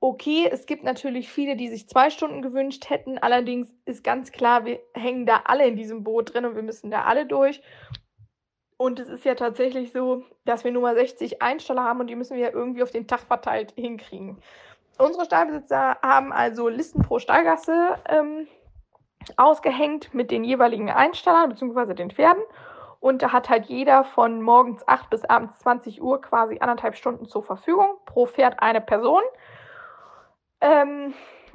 okay. 0.00 0.48
Es 0.50 0.66
gibt 0.66 0.84
natürlich 0.84 1.30
viele, 1.30 1.56
die 1.56 1.68
sich 1.68 1.88
zwei 1.88 2.10
Stunden 2.10 2.42
gewünscht 2.42 2.90
hätten. 2.90 3.18
Allerdings 3.18 3.68
ist 3.84 4.02
ganz 4.02 4.32
klar, 4.32 4.64
wir 4.64 4.80
hängen 4.94 5.26
da 5.26 5.42
alle 5.44 5.66
in 5.66 5.76
diesem 5.76 6.02
Boot 6.02 6.34
drin 6.34 6.46
und 6.46 6.56
wir 6.56 6.62
müssen 6.62 6.90
da 6.90 7.02
alle 7.02 7.26
durch. 7.26 7.62
Und 8.76 8.98
es 8.98 9.10
ist 9.10 9.26
ja 9.26 9.34
tatsächlich 9.34 9.92
so, 9.92 10.24
dass 10.46 10.64
wir 10.64 10.72
nur 10.72 10.82
mal 10.82 10.94
60 10.94 11.42
Einsteller 11.42 11.84
haben 11.84 12.00
und 12.00 12.06
die 12.06 12.16
müssen 12.16 12.36
wir 12.36 12.44
ja 12.44 12.50
irgendwie 12.50 12.82
auf 12.82 12.90
den 12.90 13.06
Tag 13.06 13.20
verteilt 13.20 13.74
hinkriegen. 13.76 14.38
Unsere 14.96 15.26
Stallbesitzer 15.26 15.98
haben 16.02 16.32
also 16.32 16.68
Listen 16.68 17.02
pro 17.02 17.18
Stallgasse 17.18 17.98
ähm, 18.08 18.46
ausgehängt 19.36 20.14
mit 20.14 20.30
den 20.30 20.44
jeweiligen 20.44 20.90
Einstellern 20.90 21.50
bzw. 21.50 21.94
den 21.94 22.10
Pferden. 22.10 22.42
Und 23.00 23.22
da 23.22 23.32
hat 23.32 23.48
halt 23.48 23.66
jeder 23.66 24.04
von 24.04 24.42
morgens 24.42 24.86
8 24.86 25.08
bis 25.08 25.24
abends 25.24 25.58
20 25.60 26.02
Uhr 26.02 26.20
quasi 26.20 26.58
anderthalb 26.60 26.96
Stunden 26.96 27.26
zur 27.26 27.42
Verfügung. 27.42 27.96
Pro 28.04 28.26
Pferd 28.26 28.62
eine 28.62 28.82
Person. 28.82 29.22
Ähm, 30.60 31.14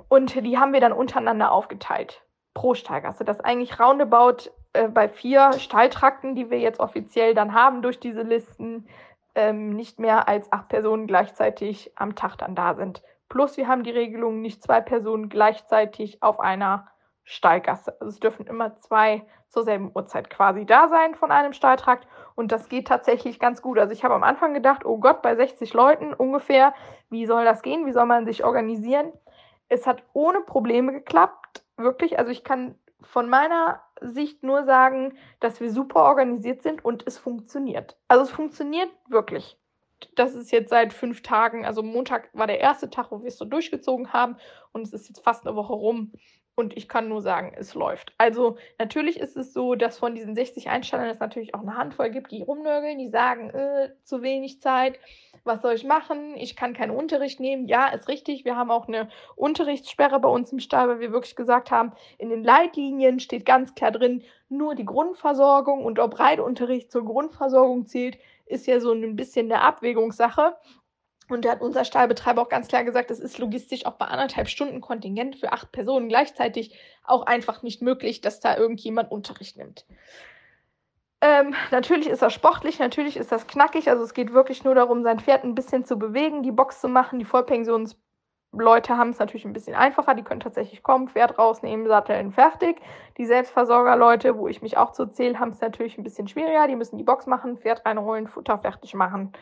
und 0.09 0.35
die 0.35 0.57
haben 0.57 0.73
wir 0.73 0.81
dann 0.81 0.91
untereinander 0.91 1.51
aufgeteilt. 1.51 2.23
Pro 2.55 2.73
Stallgasse. 2.73 3.23
Das 3.23 3.39
eigentlich 3.41 3.79
roundabout 3.79 4.49
äh, 4.73 4.87
bei 4.87 5.07
vier 5.07 5.53
Stalltrakten, 5.53 6.35
die 6.35 6.49
wir 6.49 6.59
jetzt 6.59 6.79
offiziell 6.79 7.35
dann 7.35 7.53
haben 7.53 7.83
durch 7.83 7.99
diese 7.99 8.23
Listen, 8.23 8.87
ähm, 9.35 9.69
nicht 9.69 9.99
mehr 9.99 10.27
als 10.27 10.51
acht 10.51 10.69
Personen 10.69 11.05
gleichzeitig 11.05 11.91
am 11.95 12.15
Tag 12.15 12.37
dann 12.37 12.55
da 12.55 12.73
sind. 12.73 13.03
Plus 13.29 13.57
wir 13.57 13.67
haben 13.67 13.83
die 13.83 13.91
Regelung, 13.91 14.41
nicht 14.41 14.63
zwei 14.63 14.81
Personen 14.81 15.29
gleichzeitig 15.29 16.23
auf 16.23 16.39
einer 16.39 16.87
Stallgasse. 17.25 17.97
Also 17.99 18.13
es 18.13 18.19
dürfen 18.19 18.45
immer 18.47 18.79
zwei 18.79 19.25
zur 19.49 19.63
selben 19.63 19.91
Uhrzeit 19.93 20.29
quasi 20.29 20.65
da 20.65 20.87
sein 20.87 21.15
von 21.15 21.31
einem 21.31 21.53
Stalltrakt. 21.53 22.07
Und 22.35 22.51
das 22.51 22.69
geht 22.69 22.87
tatsächlich 22.87 23.39
ganz 23.39 23.61
gut. 23.61 23.79
Also 23.79 23.93
ich 23.93 24.03
habe 24.03 24.13
am 24.13 24.23
Anfang 24.23 24.53
gedacht, 24.53 24.85
oh 24.85 24.99
Gott, 24.99 25.21
bei 25.21 25.35
60 25.35 25.73
Leuten 25.73 26.13
ungefähr, 26.13 26.73
wie 27.09 27.25
soll 27.25 27.43
das 27.43 27.61
gehen? 27.61 27.85
Wie 27.85 27.93
soll 27.93 28.05
man 28.05 28.25
sich 28.25 28.43
organisieren? 28.43 29.11
Es 29.67 29.87
hat 29.87 30.03
ohne 30.13 30.41
Probleme 30.41 30.93
geklappt. 30.93 31.63
Wirklich. 31.77 32.19
Also 32.19 32.31
ich 32.31 32.43
kann 32.43 32.75
von 33.01 33.27
meiner 33.29 33.81
Sicht 34.01 34.43
nur 34.43 34.63
sagen, 34.63 35.17
dass 35.39 35.59
wir 35.59 35.71
super 35.71 36.03
organisiert 36.03 36.61
sind 36.61 36.85
und 36.85 37.05
es 37.07 37.17
funktioniert. 37.17 37.97
Also 38.07 38.23
es 38.23 38.31
funktioniert 38.31 38.89
wirklich. 39.07 39.57
Das 40.15 40.35
ist 40.35 40.51
jetzt 40.51 40.69
seit 40.69 40.93
fünf 40.93 41.21
Tagen, 41.21 41.65
also 41.65 41.81
Montag 41.81 42.29
war 42.33 42.47
der 42.47 42.59
erste 42.59 42.89
Tag, 42.89 43.11
wo 43.11 43.21
wir 43.21 43.27
es 43.27 43.37
so 43.37 43.45
durchgezogen 43.45 44.11
haben 44.11 44.37
und 44.73 44.81
es 44.81 44.93
ist 44.93 45.07
jetzt 45.07 45.23
fast 45.23 45.47
eine 45.47 45.55
Woche 45.55 45.73
rum 45.73 46.11
und 46.55 46.75
ich 46.77 46.87
kann 46.87 47.09
nur 47.09 47.21
sagen, 47.21 47.53
es 47.57 47.73
läuft. 47.73 48.13
Also 48.17 48.57
natürlich 48.79 49.19
ist 49.19 49.35
es 49.35 49.53
so, 49.53 49.75
dass 49.75 49.99
von 49.99 50.15
diesen 50.15 50.35
60 50.35 50.69
Einstellern 50.69 51.09
es 51.09 51.19
natürlich 51.19 51.53
auch 51.53 51.61
eine 51.61 51.77
Handvoll 51.77 52.09
gibt, 52.09 52.31
die 52.31 52.43
rumnörgeln, 52.43 52.97
die 52.97 53.09
sagen, 53.09 53.49
äh, 53.49 53.91
zu 54.03 54.21
wenig 54.21 54.61
Zeit, 54.61 54.97
was 55.43 55.61
soll 55.61 55.73
ich 55.73 55.83
machen? 55.83 56.35
Ich 56.37 56.55
kann 56.55 56.73
keinen 56.73 56.91
Unterricht 56.91 57.39
nehmen. 57.39 57.67
Ja, 57.67 57.87
ist 57.89 58.07
richtig. 58.07 58.45
Wir 58.45 58.55
haben 58.55 58.71
auch 58.71 58.87
eine 58.87 59.09
Unterrichtssperre 59.35 60.19
bei 60.19 60.29
uns 60.29 60.51
im 60.51 60.59
Stall, 60.59 60.87
weil 60.87 60.99
wir 60.99 61.11
wirklich 61.11 61.35
gesagt 61.35 61.71
haben, 61.71 61.91
in 62.17 62.29
den 62.29 62.43
Leitlinien 62.43 63.19
steht 63.19 63.45
ganz 63.45 63.75
klar 63.75 63.91
drin, 63.91 64.23
nur 64.49 64.75
die 64.75 64.85
Grundversorgung 64.85 65.83
und 65.83 65.99
ob 65.99 66.19
Reitunterricht 66.19 66.91
zur 66.91 67.05
Grundversorgung 67.05 67.85
zählt, 67.85 68.17
ist 68.45 68.65
ja 68.65 68.79
so 68.79 68.91
ein 68.91 69.15
bisschen 69.15 69.51
eine 69.51 69.61
Abwägungssache. 69.61 70.55
Und 71.27 71.43
da 71.43 71.51
hat 71.51 71.61
unser 71.61 71.85
Stallbetreiber 71.85 72.41
auch 72.41 72.49
ganz 72.49 72.67
klar 72.67 72.83
gesagt, 72.83 73.09
es 73.09 73.19
ist 73.19 73.39
logistisch 73.39 73.85
auch 73.85 73.93
bei 73.93 74.05
anderthalb 74.05 74.47
Stunden 74.47 74.79
Kontingent 74.79 75.35
für 75.35 75.51
acht 75.51 75.71
Personen 75.71 76.07
gleichzeitig 76.07 76.77
auch 77.03 77.25
einfach 77.25 77.63
nicht 77.63 77.81
möglich, 77.81 78.21
dass 78.21 78.39
da 78.39 78.55
irgendjemand 78.55 79.11
Unterricht 79.11 79.57
nimmt. 79.57 79.85
Ähm, 81.21 81.55
natürlich 81.71 82.07
ist 82.07 82.21
das 82.21 82.33
sportlich, 82.33 82.77
natürlich 82.77 83.17
ist 83.17 83.31
das 83.31 83.47
knackig. 83.47 83.89
Also 83.89 84.03
es 84.03 84.13
geht 84.13 84.33
wirklich 84.33 84.63
nur 84.63 84.75
darum, 84.75 85.01
sein 85.01 85.19
Pferd 85.19 85.43
ein 85.43 85.55
bisschen 85.55 85.83
zu 85.83 85.97
bewegen, 85.97 86.43
die 86.43 86.51
Box 86.51 86.79
zu 86.79 86.87
machen. 86.87 87.17
Die 87.17 87.25
Vollpensionsleute 87.25 88.95
haben 88.95 89.09
es 89.09 89.17
natürlich 89.17 89.45
ein 89.45 89.53
bisschen 89.53 89.75
einfacher. 89.75 90.13
Die 90.13 90.21
können 90.21 90.41
tatsächlich 90.41 90.83
kommen, 90.83 91.07
Pferd 91.07 91.39
rausnehmen, 91.39 91.87
satteln, 91.87 92.33
fertig. 92.33 92.79
Die 93.17 93.25
Selbstversorgerleute, 93.25 94.37
wo 94.37 94.47
ich 94.47 94.61
mich 94.61 94.77
auch 94.77 94.91
zu 94.91 95.07
zähle, 95.07 95.39
haben 95.39 95.49
es 95.49 95.61
natürlich 95.61 95.97
ein 95.97 96.03
bisschen 96.03 96.27
schwieriger. 96.27 96.67
Die 96.67 96.75
müssen 96.75 96.97
die 96.99 97.03
Box 97.03 97.25
machen, 97.25 97.57
Pferd 97.57 97.83
reinholen, 97.83 98.27
Futter 98.27 98.59
fertig 98.59 98.93
machen 98.93 99.33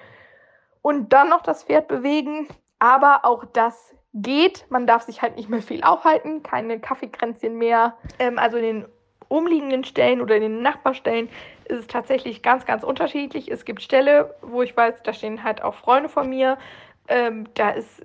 und 0.84 1.13
dann 1.13 1.29
noch 1.29 1.41
das 1.41 1.63
Pferd 1.63 1.88
bewegen. 1.88 2.47
Aber 2.77 3.25
auch 3.25 3.45
das 3.45 3.95
geht. 4.13 4.65
Man 4.69 4.86
darf 4.86 5.03
sich 5.03 5.23
halt 5.23 5.38
nicht 5.38 5.49
mehr 5.49 5.63
viel 5.63 5.84
aufhalten, 5.84 6.43
keine 6.43 6.79
Kaffeekränzchen 6.79 7.57
mehr. 7.57 7.97
Ähm, 8.19 8.38
also 8.38 8.57
in 8.57 8.63
den 8.63 8.86
umliegenden 9.29 9.84
Stellen 9.84 10.21
oder 10.21 10.36
in 10.36 10.43
den 10.43 10.61
Nachbarstellen 10.61 11.29
ist 11.65 11.79
es 11.79 11.88
tatsächlich 11.88 12.43
ganz, 12.43 12.65
ganz 12.65 12.84
unterschiedlich. 12.84 13.49
Es 13.49 13.65
gibt 13.65 13.81
Ställe, 13.81 14.36
wo 14.41 14.61
ich 14.61 14.77
weiß, 14.77 15.01
da 15.03 15.13
stehen 15.13 15.43
halt 15.43 15.63
auch 15.63 15.73
Freunde 15.73 16.09
von 16.09 16.29
mir. 16.29 16.59
Ähm, 17.07 17.47
da 17.55 17.71
ist 17.71 18.03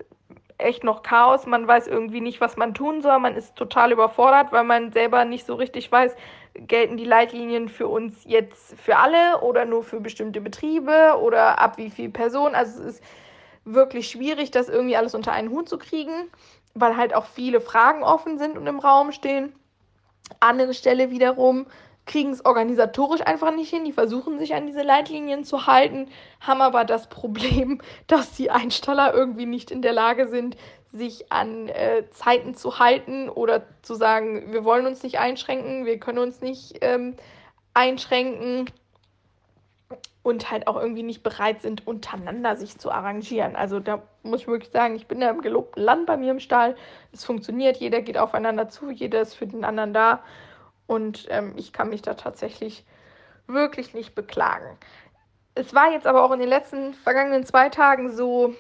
echt 0.59 0.85
noch 0.85 1.03
Chaos. 1.03 1.47
Man 1.47 1.67
weiß 1.67 1.87
irgendwie 1.87 2.21
nicht, 2.21 2.41
was 2.41 2.57
man 2.57 2.75
tun 2.75 3.01
soll. 3.01 3.19
Man 3.21 3.37
ist 3.37 3.57
total 3.57 3.93
überfordert, 3.93 4.53
weil 4.53 4.65
man 4.65 4.93
selber 4.93 5.25
nicht 5.25 5.47
so 5.47 5.55
richtig 5.55 5.91
weiß, 5.91 6.15
gelten 6.55 6.97
die 6.97 7.05
Leitlinien 7.05 7.69
für 7.69 7.87
uns 7.87 8.25
jetzt 8.25 8.79
für 8.79 8.97
alle 8.97 9.41
oder 9.41 9.65
nur 9.65 9.85
für 9.85 10.01
bestimmte 10.01 10.41
Betriebe 10.41 11.19
oder 11.21 11.61
ab 11.61 11.79
wie 11.79 11.91
viel 11.91 12.11
Personen. 12.11 12.55
Also 12.55 12.83
es 12.83 12.97
ist 12.97 13.05
wirklich 13.65 14.09
schwierig, 14.09 14.51
das 14.51 14.69
irgendwie 14.69 14.97
alles 14.97 15.15
unter 15.15 15.33
einen 15.33 15.51
Hut 15.51 15.69
zu 15.69 15.79
kriegen, 15.79 16.31
weil 16.75 16.97
halt 16.97 17.15
auch 17.15 17.27
viele 17.27 17.61
Fragen 17.61 18.03
offen 18.03 18.39
sind 18.39 18.59
und 18.59 18.67
im 18.67 18.81
Raum 18.81 19.13
stehen. 19.13 19.53
Andere 20.41 20.75
Stelle 20.75 21.11
wiederum 21.11 21.67
kriegen 22.09 22.33
es 22.33 22.45
organisatorisch 22.45 23.21
einfach 23.21 23.55
nicht 23.55 23.71
hin. 23.71 23.85
Die 23.85 23.93
versuchen 23.93 24.41
sich 24.41 24.55
an 24.55 24.67
diese 24.67 24.83
Leitlinien 24.83 25.45
zu 25.45 25.69
halten, 25.69 26.09
haben 26.41 26.61
aber 26.61 26.85
das 26.85 27.09
Problem, 27.09 27.81
dass 28.09 28.33
die 28.33 28.51
Einsteller 28.51 29.15
irgendwie 29.15 29.47
nicht 29.47 29.71
in 29.71 29.83
der 29.83 29.93
Lage 29.93 30.27
sind, 30.27 30.57
sich 30.91 31.31
an 31.31 31.69
äh, 31.69 32.09
Zeiten 32.11 32.55
zu 32.55 32.79
halten 32.79 33.29
oder 33.29 33.63
zu 33.83 33.95
sagen, 33.95 34.53
wir 34.53 34.65
wollen 34.65 34.87
uns 34.87 35.03
nicht 35.03 35.19
einschränken, 35.19 35.85
wir 35.85 36.01
können 36.01 36.19
uns 36.19 36.41
nicht 36.41 36.79
ähm, 36.81 37.15
einschränken 37.75 38.71
und 40.23 40.51
halt 40.51 40.67
auch 40.67 40.77
irgendwie 40.77 41.03
nicht 41.03 41.23
bereit 41.23 41.61
sind, 41.61 41.87
untereinander 41.87 42.57
sich 42.57 42.79
zu 42.79 42.91
arrangieren. 42.91 43.55
Also 43.55 43.81
da 43.81 44.03
muss 44.23 44.43
ich 44.43 44.49
wirklich 44.49 44.73
sagen, 44.73 44.97
ich 44.97 45.07
bin 45.07 45.21
da 45.21 45.31
im 45.31 45.43
gelobten 45.43 45.83
Land 45.83 46.07
bei 46.07 46.17
mir 46.17 46.31
im 46.31 46.41
Stall. 46.41 46.75
Es 47.13 47.25
funktioniert, 47.25 47.77
jeder 47.77 48.01
geht 48.01 48.19
aufeinander 48.19 48.69
zu, 48.69 48.91
jeder 48.91 49.21
ist 49.21 49.35
für 49.35 49.47
den 49.47 49.65
anderen 49.65 49.93
da. 49.93 50.23
Und 50.89 51.26
ähm, 51.28 51.53
ich 51.57 51.72
kann 51.72 51.91
mich 51.91 52.03
da 52.03 52.14
tatsächlich 52.14 52.84
wirklich 53.47 53.95
nicht 53.95 54.14
beklagen. 54.16 54.76
Es 55.55 55.74
war 55.74 55.93
jetzt 55.93 56.07
aber 56.07 56.24
auch 56.24 56.32
in 56.32 56.41
den 56.41 56.49
letzten 56.49 56.95
vergangenen 56.95 57.45
zwei 57.45 57.68
Tagen 57.68 58.11
so, 58.11 58.55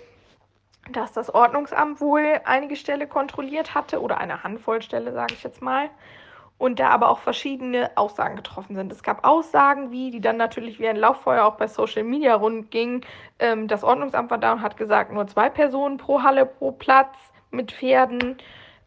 dass 0.92 1.12
das 1.12 1.32
Ordnungsamt 1.34 2.00
wohl 2.00 2.40
einige 2.44 2.76
Stelle 2.76 3.06
kontrolliert 3.06 3.74
hatte 3.74 4.02
oder 4.02 4.18
eine 4.18 4.42
Handvoll 4.44 4.82
Stelle, 4.82 5.12
sage 5.12 5.34
ich 5.34 5.42
jetzt 5.42 5.62
mal. 5.62 5.88
Und 6.58 6.80
da 6.80 6.90
aber 6.90 7.08
auch 7.08 7.20
verschiedene 7.20 7.96
Aussagen 7.96 8.36
getroffen 8.36 8.76
sind. 8.76 8.92
Es 8.92 9.02
gab 9.02 9.24
Aussagen, 9.24 9.90
wie, 9.90 10.10
die 10.10 10.20
dann 10.20 10.36
natürlich 10.36 10.80
wie 10.80 10.88
ein 10.88 10.96
Lauffeuer 10.96 11.44
auch 11.44 11.54
bei 11.54 11.68
Social 11.68 12.02
Media 12.02 12.34
rund 12.34 12.70
ging. 12.70 13.06
Ähm, 13.38 13.68
das 13.68 13.84
Ordnungsamt 13.84 14.30
war 14.30 14.38
da 14.38 14.52
und 14.52 14.60
hat 14.60 14.76
gesagt, 14.76 15.12
nur 15.12 15.26
zwei 15.28 15.48
Personen 15.48 15.96
pro 15.96 16.22
Halle 16.22 16.44
pro 16.44 16.72
Platz 16.72 17.14
mit 17.52 17.72
Pferden. 17.72 18.36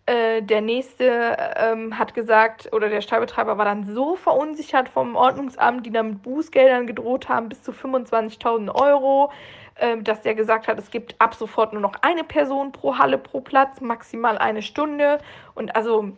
Äh, 0.07 0.41
der 0.41 0.61
nächste 0.61 1.37
ähm, 1.57 1.97
hat 1.97 2.13
gesagt, 2.13 2.73
oder 2.73 2.89
der 2.89 3.01
Stallbetreiber 3.01 3.57
war 3.57 3.65
dann 3.65 3.93
so 3.93 4.15
verunsichert 4.15 4.89
vom 4.89 5.15
Ordnungsamt, 5.15 5.85
die 5.85 5.91
dann 5.91 6.09
mit 6.09 6.23
Bußgeldern 6.23 6.87
gedroht 6.87 7.29
haben, 7.29 7.49
bis 7.49 7.61
zu 7.61 7.71
25.000 7.71 8.73
Euro, 8.73 9.31
äh, 9.75 9.97
dass 10.01 10.21
der 10.21 10.33
gesagt 10.33 10.67
hat, 10.67 10.79
es 10.79 10.89
gibt 10.89 11.15
ab 11.19 11.35
sofort 11.35 11.73
nur 11.73 11.81
noch 11.81 11.93
eine 12.01 12.23
Person 12.23 12.71
pro 12.71 12.97
Halle 12.97 13.19
pro 13.19 13.41
Platz, 13.41 13.79
maximal 13.79 14.39
eine 14.39 14.63
Stunde. 14.63 15.19
Und 15.53 15.75
also 15.75 16.11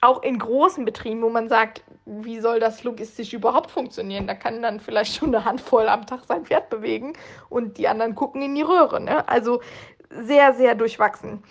auch 0.00 0.22
in 0.24 0.38
großen 0.40 0.84
Betrieben, 0.84 1.22
wo 1.22 1.30
man 1.30 1.48
sagt, 1.48 1.84
wie 2.04 2.40
soll 2.40 2.58
das 2.58 2.82
logistisch 2.82 3.32
überhaupt 3.32 3.70
funktionieren? 3.70 4.26
Da 4.26 4.34
kann 4.34 4.60
dann 4.60 4.80
vielleicht 4.80 5.14
schon 5.14 5.32
eine 5.32 5.44
Handvoll 5.44 5.88
am 5.88 6.06
Tag 6.06 6.24
sein 6.26 6.44
Pferd 6.44 6.70
bewegen 6.70 7.12
und 7.48 7.78
die 7.78 7.86
anderen 7.86 8.16
gucken 8.16 8.42
in 8.42 8.56
die 8.56 8.62
Röhre. 8.62 9.00
Ne? 9.00 9.26
Also 9.28 9.60
sehr, 10.10 10.54
sehr 10.54 10.74
durchwachsen. 10.74 11.44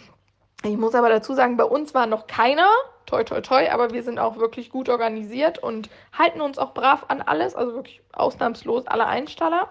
Ich 0.64 0.78
muss 0.78 0.94
aber 0.94 1.10
dazu 1.10 1.34
sagen, 1.34 1.58
bei 1.58 1.64
uns 1.64 1.94
war 1.96 2.06
noch 2.06 2.28
keiner, 2.28 2.70
toi 3.08 3.24
toi 3.24 3.42
toi, 3.42 3.70
aber 3.72 3.92
wir 3.92 4.04
sind 4.04 4.20
auch 4.20 4.38
wirklich 4.38 4.70
gut 4.70 4.90
organisiert 4.90 5.58
und 5.58 5.90
halten 6.14 6.40
uns 6.40 6.60
auch 6.60 6.74
brav 6.74 7.06
an 7.08 7.22
alles, 7.22 7.56
also 7.56 7.74
wirklich 7.74 8.02
ausnahmslos 8.14 8.86
alle 8.86 9.08
Einstaller. 9.08 9.70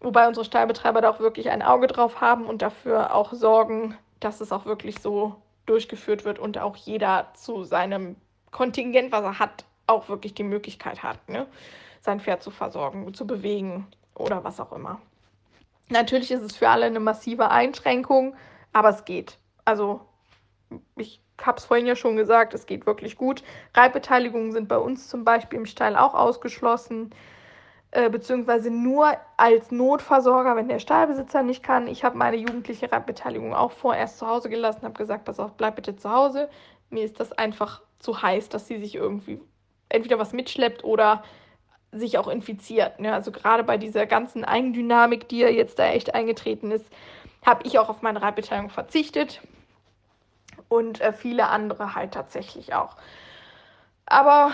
Wobei 0.00 0.26
unsere 0.26 0.44
Stallbetreiber 0.44 1.00
da 1.00 1.10
auch 1.10 1.20
wirklich 1.20 1.48
ein 1.50 1.62
Auge 1.62 1.86
drauf 1.86 2.20
haben 2.20 2.46
und 2.46 2.60
dafür 2.60 3.14
auch 3.14 3.32
sorgen, 3.32 3.96
dass 4.18 4.40
es 4.40 4.50
auch 4.50 4.66
wirklich 4.66 5.00
so 5.00 5.36
durchgeführt 5.66 6.24
wird 6.24 6.38
und 6.40 6.58
auch 6.58 6.76
jeder 6.76 7.28
zu 7.34 7.62
seinem 7.62 8.16
Kontingent, 8.50 9.12
was 9.12 9.22
er 9.22 9.38
hat, 9.38 9.64
auch 9.86 10.08
wirklich 10.08 10.34
die 10.34 10.42
Möglichkeit 10.42 11.02
hat, 11.02 11.28
ne? 11.28 11.46
sein 12.00 12.20
Pferd 12.20 12.42
zu 12.42 12.50
versorgen, 12.50 13.14
zu 13.14 13.26
bewegen 13.26 13.86
oder 14.14 14.44
was 14.44 14.60
auch 14.60 14.72
immer. 14.72 15.00
Natürlich 15.88 16.30
ist 16.30 16.42
es 16.42 16.56
für 16.56 16.68
alle 16.68 16.86
eine 16.86 17.00
massive 17.00 17.50
Einschränkung, 17.50 18.34
aber 18.72 18.90
es 18.90 19.04
geht. 19.04 19.38
Also 19.64 20.00
ich 20.96 21.20
habe 21.40 21.58
es 21.58 21.64
vorhin 21.64 21.86
ja 21.86 21.96
schon 21.96 22.16
gesagt, 22.16 22.54
es 22.54 22.66
geht 22.66 22.86
wirklich 22.86 23.16
gut. 23.16 23.42
Reibbeteiligungen 23.74 24.52
sind 24.52 24.68
bei 24.68 24.78
uns 24.78 25.08
zum 25.08 25.24
Beispiel 25.24 25.58
im 25.58 25.66
Stall 25.66 25.96
auch 25.96 26.14
ausgeschlossen. 26.14 27.10
Äh, 27.90 28.10
beziehungsweise 28.10 28.70
nur 28.70 29.16
als 29.36 29.70
Notversorger, 29.70 30.56
wenn 30.56 30.66
der 30.66 30.80
Stallbesitzer 30.80 31.44
nicht 31.44 31.62
kann. 31.62 31.86
Ich 31.86 32.02
habe 32.02 32.18
meine 32.18 32.36
jugendliche 32.36 32.90
Radbeteiligung 32.90 33.54
auch 33.54 33.70
vorerst 33.70 34.18
zu 34.18 34.26
Hause 34.26 34.48
gelassen, 34.48 34.82
habe 34.82 34.98
gesagt, 34.98 35.24
pass 35.24 35.38
auf, 35.38 35.52
bleib 35.52 35.76
bitte 35.76 35.94
zu 35.94 36.10
Hause. 36.10 36.50
Mir 36.90 37.04
ist 37.04 37.20
das 37.20 37.30
einfach 37.32 37.82
zu 38.00 38.20
heiß, 38.20 38.48
dass 38.48 38.66
sie 38.66 38.80
sich 38.80 38.96
irgendwie 38.96 39.40
entweder 39.88 40.18
was 40.18 40.32
mitschleppt 40.32 40.82
oder 40.82 41.22
sich 41.92 42.18
auch 42.18 42.26
infiziert. 42.26 42.98
Ne? 42.98 43.12
Also 43.14 43.30
gerade 43.30 43.62
bei 43.62 43.78
dieser 43.78 44.06
ganzen 44.06 44.44
Eigendynamik, 44.44 45.28
die 45.28 45.38
ja 45.38 45.48
jetzt 45.48 45.78
da 45.78 45.86
echt 45.86 46.16
eingetreten 46.16 46.72
ist, 46.72 46.86
habe 47.46 47.62
ich 47.64 47.78
auch 47.78 47.88
auf 47.88 48.02
meine 48.02 48.20
Reitbeteiligung 48.20 48.70
verzichtet 48.70 49.40
und 50.68 51.00
äh, 51.00 51.12
viele 51.12 51.48
andere 51.48 51.94
halt 51.94 52.12
tatsächlich 52.12 52.74
auch. 52.74 52.96
Aber 54.06 54.52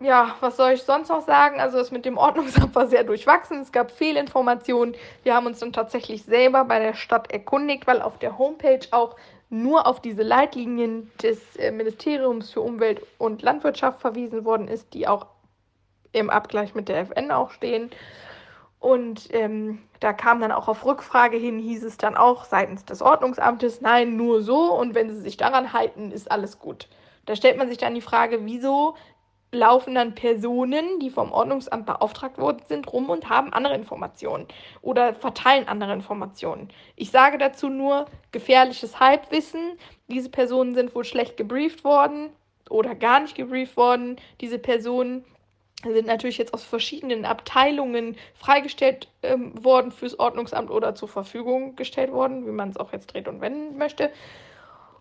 ja, 0.00 0.34
was 0.40 0.56
soll 0.56 0.72
ich 0.72 0.82
sonst 0.82 1.08
noch 1.08 1.24
sagen? 1.24 1.60
Also 1.60 1.78
das 1.78 1.92
mit 1.92 2.04
dem 2.04 2.18
Ordnungsamt 2.18 2.74
war 2.74 2.88
sehr 2.88 3.04
durchwachsen. 3.04 3.60
Es 3.60 3.70
gab 3.70 3.92
Fehlinformationen. 3.92 4.96
Wir 5.22 5.34
haben 5.34 5.46
uns 5.46 5.60
dann 5.60 5.72
tatsächlich 5.72 6.24
selber 6.24 6.64
bei 6.64 6.80
der 6.80 6.94
Stadt 6.94 7.30
erkundigt, 7.30 7.86
weil 7.86 8.02
auf 8.02 8.18
der 8.18 8.38
Homepage 8.38 8.80
auch 8.90 9.16
nur 9.50 9.86
auf 9.86 10.00
diese 10.00 10.22
Leitlinien 10.22 11.10
des 11.22 11.56
äh, 11.56 11.70
Ministeriums 11.70 12.50
für 12.50 12.60
Umwelt 12.60 13.00
und 13.18 13.42
Landwirtschaft 13.42 14.00
verwiesen 14.00 14.44
worden 14.44 14.68
ist, 14.68 14.92
die 14.94 15.06
auch 15.06 15.26
im 16.12 16.28
Abgleich 16.28 16.74
mit 16.74 16.88
der 16.88 16.98
FN 17.00 17.30
auch 17.30 17.50
stehen. 17.50 17.90
Und 18.80 19.28
ähm, 19.34 19.80
da 20.00 20.12
kam 20.12 20.40
dann 20.40 20.52
auch 20.52 20.68
auf 20.68 20.84
Rückfrage 20.84 21.36
hin, 21.36 21.58
hieß 21.58 21.82
es 21.82 21.96
dann 21.96 22.16
auch 22.16 22.44
seitens 22.44 22.84
des 22.84 23.02
Ordnungsamtes, 23.02 23.80
nein, 23.80 24.16
nur 24.16 24.42
so 24.42 24.72
und 24.72 24.94
wenn 24.94 25.10
sie 25.10 25.20
sich 25.20 25.36
daran 25.36 25.72
halten, 25.72 26.12
ist 26.12 26.30
alles 26.30 26.58
gut. 26.58 26.88
Da 27.26 27.34
stellt 27.34 27.58
man 27.58 27.68
sich 27.68 27.78
dann 27.78 27.94
die 27.94 28.00
Frage, 28.00 28.44
wieso 28.46 28.94
laufen 29.50 29.94
dann 29.94 30.14
Personen, 30.14 31.00
die 31.00 31.10
vom 31.10 31.32
Ordnungsamt 31.32 31.86
beauftragt 31.86 32.38
worden 32.38 32.62
sind, 32.68 32.92
rum 32.92 33.08
und 33.08 33.28
haben 33.28 33.52
andere 33.52 33.74
Informationen 33.74 34.46
oder 34.82 35.14
verteilen 35.14 35.68
andere 35.68 35.92
Informationen. 35.94 36.68
Ich 36.96 37.10
sage 37.10 37.38
dazu 37.38 37.68
nur 37.68 38.06
gefährliches 38.30 39.00
Halbwissen. 39.00 39.78
Diese 40.08 40.28
Personen 40.28 40.74
sind 40.74 40.94
wohl 40.94 41.04
schlecht 41.04 41.36
gebrieft 41.36 41.82
worden 41.82 42.30
oder 42.68 42.94
gar 42.94 43.20
nicht 43.20 43.36
gebrieft 43.36 43.76
worden. 43.76 44.16
Diese 44.40 44.58
Personen 44.58 45.24
sind 45.84 46.06
natürlich 46.06 46.38
jetzt 46.38 46.54
aus 46.54 46.64
verschiedenen 46.64 47.24
Abteilungen 47.24 48.16
freigestellt 48.34 49.08
ähm, 49.22 49.52
worden 49.62 49.92
fürs 49.92 50.18
Ordnungsamt 50.18 50.70
oder 50.70 50.94
zur 50.94 51.08
Verfügung 51.08 51.76
gestellt 51.76 52.12
worden, 52.12 52.46
wie 52.46 52.50
man 52.50 52.70
es 52.70 52.76
auch 52.76 52.92
jetzt 52.92 53.12
dreht 53.12 53.28
und 53.28 53.40
wenden 53.40 53.78
möchte. 53.78 54.10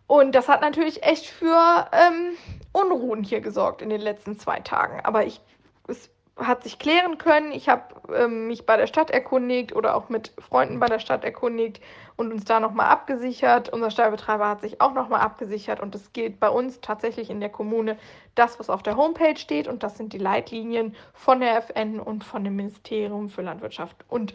Und 0.06 0.36
das 0.36 0.48
hat 0.48 0.62
natürlich 0.62 1.04
echt 1.04 1.26
für 1.26 1.88
ähm, 1.92 2.38
Unruhen 2.72 3.24
hier 3.24 3.42
gesorgt 3.42 3.82
in 3.82 3.90
den 3.90 4.02
letzten 4.02 4.40
zwei 4.40 4.60
Tagen. 4.60 5.02
Aber 5.04 5.26
ich, 5.26 5.42
es 5.88 6.10
hat 6.38 6.64
sich 6.64 6.80
klären 6.80 7.18
können. 7.18 7.52
Ich 7.52 7.68
habe 7.68 7.84
ähm, 8.16 8.48
mich 8.48 8.66
bei 8.66 8.78
der 8.78 8.88
Stadt 8.88 9.10
erkundigt 9.10 9.76
oder 9.76 9.96
auch 9.96 10.10
mit 10.10 10.32
Freunden 10.40 10.80
bei 10.80 10.88
der 10.88 11.00
Stadt 11.00 11.24
erkundigt 11.24 11.82
und 12.18 12.34
uns 12.34 12.44
da 12.44 12.60
nochmal 12.60 12.88
abgesichert. 12.88 13.70
Unser 13.70 13.92
Stallbetreiber 13.92 14.50
hat 14.50 14.62
sich 14.62 14.82
auch 14.82 14.94
nochmal 14.94 15.22
abgesichert 15.22 15.80
und 15.80 15.96
es 15.96 16.12
gilt 16.12 16.40
bei 16.40 16.50
uns 16.50 16.82
tatsächlich 16.82 17.30
in 17.30 17.40
der 17.40 17.50
Kommune 17.50 17.98
das, 18.36 18.60
was 18.60 18.70
auf 18.70 18.84
der 18.84 18.98
Homepage 18.98 19.38
steht 19.38 19.68
und 19.68 19.84
das 19.84 19.98
sind 19.98 20.14
die 20.14 20.18
Leitlinien 20.18 20.96
von 21.14 21.40
der 21.40 21.58
FN 21.58 22.00
und 22.00 22.24
von 22.24 22.44
dem 22.44 22.56
Ministerium 22.56 23.30
für 23.30 23.44
Landwirtschaft 23.44 24.04
und 24.10 24.34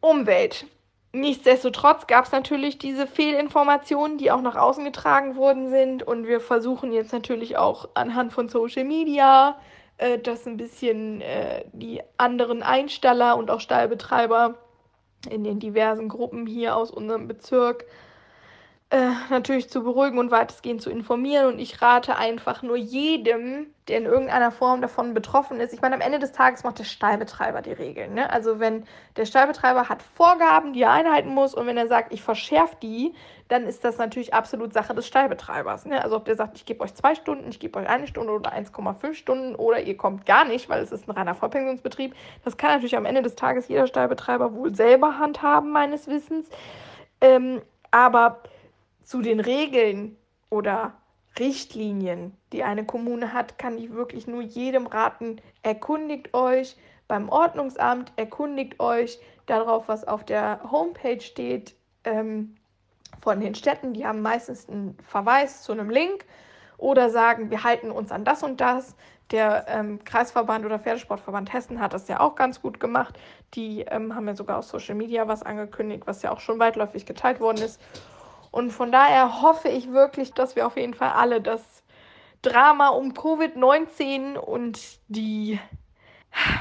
Umwelt. 0.00 0.66
Nichtsdestotrotz 1.12 2.06
gab 2.06 2.26
es 2.26 2.32
natürlich 2.32 2.78
diese 2.78 3.06
Fehlinformationen, 3.06 4.18
die 4.18 4.30
auch 4.30 4.42
nach 4.42 4.56
außen 4.56 4.84
getragen 4.84 5.36
worden 5.36 5.70
sind. 5.70 6.02
Und 6.02 6.26
wir 6.26 6.40
versuchen 6.40 6.92
jetzt 6.92 7.12
natürlich 7.12 7.56
auch 7.56 7.88
anhand 7.94 8.32
von 8.32 8.48
Social 8.48 8.84
Media, 8.84 9.58
äh, 9.96 10.18
dass 10.18 10.46
ein 10.46 10.58
bisschen 10.58 11.22
äh, 11.22 11.64
die 11.72 12.02
anderen 12.18 12.62
Einstaller 12.62 13.36
und 13.38 13.50
auch 13.50 13.60
Stallbetreiber 13.60 14.58
in 15.30 15.44
den 15.44 15.58
diversen 15.58 16.08
Gruppen 16.08 16.46
hier 16.46 16.76
aus 16.76 16.90
unserem 16.90 17.26
Bezirk 17.28 17.86
äh, 18.90 19.10
natürlich 19.28 19.68
zu 19.68 19.82
beruhigen 19.82 20.18
und 20.18 20.30
weitestgehend 20.30 20.80
zu 20.80 20.88
informieren. 20.88 21.46
Und 21.46 21.58
ich 21.58 21.82
rate 21.82 22.16
einfach 22.16 22.62
nur 22.62 22.76
jedem, 22.76 23.66
der 23.86 23.98
in 23.98 24.06
irgendeiner 24.06 24.50
Form 24.50 24.80
davon 24.80 25.12
betroffen 25.12 25.60
ist. 25.60 25.74
Ich 25.74 25.82
meine, 25.82 25.94
am 25.94 26.00
Ende 26.00 26.18
des 26.18 26.32
Tages 26.32 26.64
macht 26.64 26.78
der 26.78 26.84
Stallbetreiber 26.84 27.60
die 27.60 27.72
Regeln. 27.72 28.14
Ne? 28.14 28.30
Also 28.30 28.60
wenn 28.60 28.84
der 29.16 29.26
Stallbetreiber 29.26 29.90
hat 29.90 30.02
Vorgaben, 30.02 30.72
die 30.72 30.82
er 30.82 30.92
einhalten 30.92 31.28
muss, 31.28 31.52
und 31.52 31.66
wenn 31.66 31.76
er 31.76 31.86
sagt, 31.86 32.14
ich 32.14 32.22
verschärfe 32.22 32.76
die, 32.82 33.12
dann 33.48 33.64
ist 33.64 33.84
das 33.84 33.98
natürlich 33.98 34.32
absolut 34.32 34.72
Sache 34.72 34.94
des 34.94 35.06
Stallbetreibers. 35.06 35.84
Ne? 35.84 36.02
Also 36.02 36.16
ob 36.16 36.24
der 36.24 36.36
sagt, 36.36 36.56
ich 36.56 36.64
gebe 36.64 36.82
euch 36.82 36.94
zwei 36.94 37.14
Stunden, 37.14 37.50
ich 37.50 37.60
gebe 37.60 37.78
euch 37.78 37.88
eine 37.90 38.06
Stunde 38.06 38.32
oder 38.32 38.54
1,5 38.54 39.12
Stunden 39.12 39.54
oder 39.54 39.80
ihr 39.80 39.98
kommt 39.98 40.24
gar 40.24 40.46
nicht, 40.46 40.70
weil 40.70 40.82
es 40.82 40.92
ist 40.92 41.06
ein 41.06 41.12
reiner 41.12 41.34
Vollpensionsbetrieb. 41.34 42.14
Das 42.42 42.56
kann 42.56 42.70
natürlich 42.70 42.96
am 42.96 43.04
Ende 43.04 43.20
des 43.20 43.34
Tages 43.34 43.68
jeder 43.68 43.86
Stallbetreiber 43.86 44.54
wohl 44.54 44.74
selber 44.74 45.18
handhaben, 45.18 45.72
meines 45.72 46.06
Wissens. 46.06 46.48
Ähm, 47.20 47.60
aber 47.90 48.42
zu 49.08 49.22
den 49.22 49.40
Regeln 49.40 50.18
oder 50.50 50.92
Richtlinien, 51.38 52.36
die 52.52 52.62
eine 52.62 52.84
Kommune 52.84 53.32
hat, 53.32 53.56
kann 53.56 53.78
ich 53.78 53.94
wirklich 53.94 54.26
nur 54.26 54.42
jedem 54.42 54.86
raten, 54.86 55.40
erkundigt 55.62 56.34
euch 56.34 56.76
beim 57.06 57.30
Ordnungsamt, 57.30 58.12
erkundigt 58.16 58.78
euch 58.80 59.18
darauf, 59.46 59.88
was 59.88 60.06
auf 60.06 60.24
der 60.24 60.60
Homepage 60.70 61.22
steht 61.22 61.74
ähm, 62.04 62.54
von 63.22 63.40
den 63.40 63.54
Städten. 63.54 63.94
Die 63.94 64.06
haben 64.06 64.20
meistens 64.20 64.68
einen 64.68 64.94
Verweis 65.06 65.62
zu 65.62 65.72
einem 65.72 65.88
Link 65.88 66.26
oder 66.76 67.08
sagen, 67.08 67.50
wir 67.50 67.64
halten 67.64 67.90
uns 67.90 68.12
an 68.12 68.26
das 68.26 68.42
und 68.42 68.60
das. 68.60 68.94
Der 69.30 69.64
ähm, 69.68 70.04
Kreisverband 70.04 70.66
oder 70.66 70.78
Pferdesportverband 70.78 71.50
Hessen 71.54 71.80
hat 71.80 71.94
das 71.94 72.08
ja 72.08 72.20
auch 72.20 72.34
ganz 72.34 72.60
gut 72.60 72.78
gemacht. 72.78 73.18
Die 73.54 73.86
ähm, 73.88 74.14
haben 74.14 74.28
ja 74.28 74.36
sogar 74.36 74.58
auf 74.58 74.66
Social 74.66 74.94
Media 74.94 75.26
was 75.28 75.42
angekündigt, 75.42 76.02
was 76.04 76.20
ja 76.20 76.30
auch 76.30 76.40
schon 76.40 76.58
weitläufig 76.58 77.06
geteilt 77.06 77.40
worden 77.40 77.62
ist. 77.62 77.80
Und 78.50 78.70
von 78.70 78.92
daher 78.92 79.42
hoffe 79.42 79.68
ich 79.68 79.92
wirklich, 79.92 80.32
dass 80.32 80.56
wir 80.56 80.66
auf 80.66 80.76
jeden 80.76 80.94
Fall 80.94 81.10
alle 81.10 81.40
das 81.40 81.82
Drama 82.42 82.88
um 82.88 83.12
Covid-19 83.12 84.36
und 84.36 85.00
die 85.08 85.58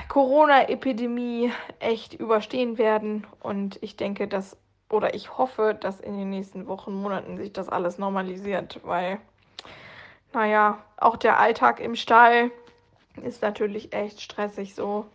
Corona-Epidemie 0.09 1.51
echt 1.79 2.13
überstehen 2.13 2.77
werden. 2.77 3.27
Und 3.41 3.77
ich 3.81 3.95
denke, 3.95 4.27
dass, 4.27 4.57
oder 4.89 5.13
ich 5.13 5.37
hoffe, 5.37 5.77
dass 5.79 5.99
in 5.99 6.17
den 6.17 6.29
nächsten 6.29 6.67
Wochen, 6.67 6.93
Monaten 6.93 7.37
sich 7.37 7.53
das 7.53 7.69
alles 7.69 7.97
normalisiert, 7.97 8.79
weil, 8.83 9.19
naja, 10.33 10.79
auch 10.97 11.15
der 11.15 11.39
Alltag 11.39 11.79
im 11.79 11.95
Stall 11.95 12.51
ist 13.21 13.41
natürlich 13.41 13.93
echt 13.93 14.21
stressig 14.21 14.75
so. 14.75 15.05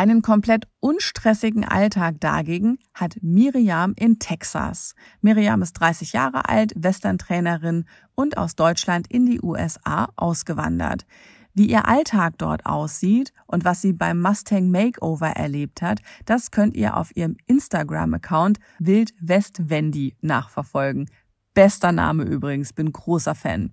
Einen 0.00 0.22
komplett 0.22 0.66
unstressigen 0.80 1.62
Alltag 1.62 2.20
dagegen 2.20 2.78
hat 2.94 3.18
Miriam 3.20 3.92
in 3.98 4.18
Texas. 4.18 4.94
Miriam 5.20 5.60
ist 5.60 5.74
30 5.74 6.14
Jahre 6.14 6.48
alt, 6.48 6.72
Western-Trainerin 6.74 7.84
und 8.14 8.38
aus 8.38 8.54
Deutschland 8.54 9.08
in 9.12 9.26
die 9.26 9.42
USA 9.42 10.08
ausgewandert. 10.16 11.04
Wie 11.52 11.66
ihr 11.66 11.86
Alltag 11.86 12.38
dort 12.38 12.64
aussieht 12.64 13.34
und 13.46 13.66
was 13.66 13.82
sie 13.82 13.92
beim 13.92 14.22
Mustang 14.22 14.70
Makeover 14.70 15.32
erlebt 15.32 15.82
hat, 15.82 16.00
das 16.24 16.50
könnt 16.50 16.78
ihr 16.78 16.96
auf 16.96 17.14
ihrem 17.14 17.36
Instagram-Account 17.46 18.58
Wild 18.78 19.12
West 19.20 19.68
Wendy 19.68 20.16
nachverfolgen. 20.22 21.10
Bester 21.52 21.92
Name 21.92 22.22
übrigens, 22.22 22.72
bin 22.72 22.90
großer 22.90 23.34
Fan. 23.34 23.72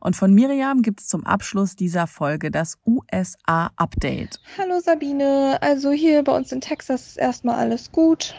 Und 0.00 0.14
von 0.14 0.32
Miriam 0.32 0.82
gibt 0.82 1.00
es 1.00 1.08
zum 1.08 1.26
Abschluss 1.26 1.74
dieser 1.74 2.06
Folge 2.06 2.50
das 2.50 2.78
USA-Update. 2.86 4.40
Hallo 4.58 4.80
Sabine, 4.80 5.58
also 5.60 5.90
hier 5.90 6.22
bei 6.22 6.36
uns 6.36 6.52
in 6.52 6.60
Texas 6.60 7.08
ist 7.08 7.16
erstmal 7.16 7.56
alles 7.56 7.90
gut. 7.90 8.34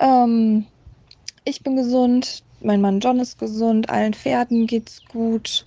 Ähm, 0.00 0.66
ich 1.44 1.62
bin 1.62 1.76
gesund, 1.76 2.42
mein 2.60 2.80
Mann 2.80 3.00
John 3.00 3.20
ist 3.20 3.38
gesund, 3.38 3.88
allen 3.90 4.14
Pferden 4.14 4.66
geht's 4.66 5.02
gut. 5.12 5.64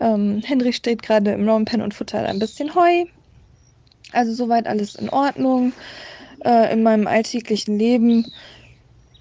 Ähm, 0.00 0.42
Henry 0.44 0.72
steht 0.72 1.02
gerade 1.02 1.32
im 1.32 1.48
Rompen 1.48 1.80
und 1.80 1.94
futtert 1.94 2.26
ein 2.26 2.38
bisschen 2.38 2.74
Heu. 2.74 3.04
Also 4.12 4.32
soweit 4.34 4.66
alles 4.66 4.94
in 4.96 5.08
Ordnung. 5.08 5.72
Äh, 6.44 6.72
in 6.72 6.82
meinem 6.82 7.06
alltäglichen 7.06 7.78
Leben 7.78 8.30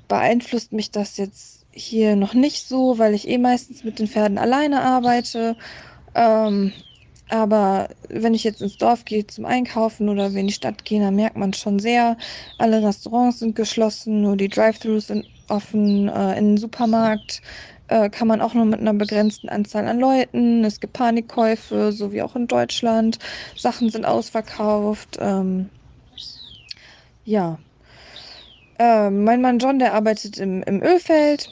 beeinflusst 0.07 0.73
mich 0.73 0.91
das 0.91 1.17
jetzt 1.17 1.52
hier 1.73 2.15
noch 2.15 2.33
nicht 2.33 2.67
so, 2.67 2.97
weil 2.99 3.13
ich 3.13 3.27
eh 3.27 3.37
meistens 3.37 3.83
mit 3.83 3.99
den 3.99 4.07
Pferden 4.07 4.37
alleine 4.37 4.81
arbeite. 4.81 5.57
Ähm, 6.15 6.73
Aber 7.29 7.89
wenn 8.09 8.33
ich 8.35 8.43
jetzt 8.43 8.61
ins 8.61 8.77
Dorf 8.77 9.05
gehe 9.05 9.25
zum 9.27 9.45
Einkaufen 9.45 10.09
oder 10.09 10.33
wir 10.33 10.41
in 10.41 10.47
die 10.47 10.53
Stadt 10.53 10.85
gehen, 10.85 11.01
dann 11.01 11.15
merkt 11.15 11.37
man 11.37 11.53
schon 11.53 11.79
sehr, 11.79 12.17
alle 12.57 12.83
Restaurants 12.83 13.39
sind 13.39 13.55
geschlossen, 13.55 14.21
nur 14.21 14.37
die 14.37 14.49
Drive-Thrus 14.49 15.07
sind 15.07 15.25
offen, 15.47 16.09
äh, 16.09 16.37
in 16.37 16.51
den 16.51 16.57
Supermarkt 16.57 17.41
äh, 17.87 18.09
kann 18.09 18.27
man 18.27 18.41
auch 18.41 18.53
nur 18.53 18.65
mit 18.65 18.79
einer 18.79 18.93
begrenzten 18.93 19.49
Anzahl 19.49 19.87
an 19.87 19.99
Leuten. 19.99 20.63
Es 20.63 20.79
gibt 20.79 20.93
Panikkäufe, 20.93 21.91
so 21.91 22.11
wie 22.11 22.21
auch 22.21 22.35
in 22.35 22.47
Deutschland. 22.47 23.19
Sachen 23.55 23.89
sind 23.89 24.05
ausverkauft. 24.05 25.17
Ähm, 25.19 25.69
ja. 27.25 27.59
Äh, 28.79 29.09
mein 29.09 29.41
Mann 29.41 29.59
John, 29.59 29.79
der 29.79 29.93
arbeitet 29.93 30.37
im, 30.39 30.63
im 30.63 30.81
Ölfeld. 30.81 31.49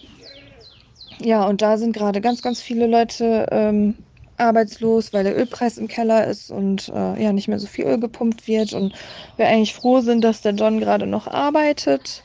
Ja, 1.19 1.45
und 1.47 1.61
da 1.61 1.77
sind 1.77 1.93
gerade 1.93 2.21
ganz, 2.21 2.41
ganz 2.41 2.61
viele 2.61 2.87
Leute 2.87 3.47
ähm, 3.51 3.95
arbeitslos, 4.37 5.13
weil 5.13 5.23
der 5.23 5.37
Ölpreis 5.37 5.77
im 5.77 5.87
Keller 5.87 6.25
ist 6.27 6.49
und 6.49 6.89
äh, 6.89 7.21
ja 7.21 7.31
nicht 7.33 7.47
mehr 7.47 7.59
so 7.59 7.67
viel 7.67 7.85
Öl 7.85 7.99
gepumpt 7.99 8.47
wird 8.47 8.73
und 8.73 8.95
wir 9.35 9.47
eigentlich 9.47 9.73
froh 9.75 10.01
sind, 10.01 10.23
dass 10.23 10.41
der 10.41 10.53
John 10.53 10.79
gerade 10.79 11.05
noch 11.05 11.27
arbeitet. 11.27 12.23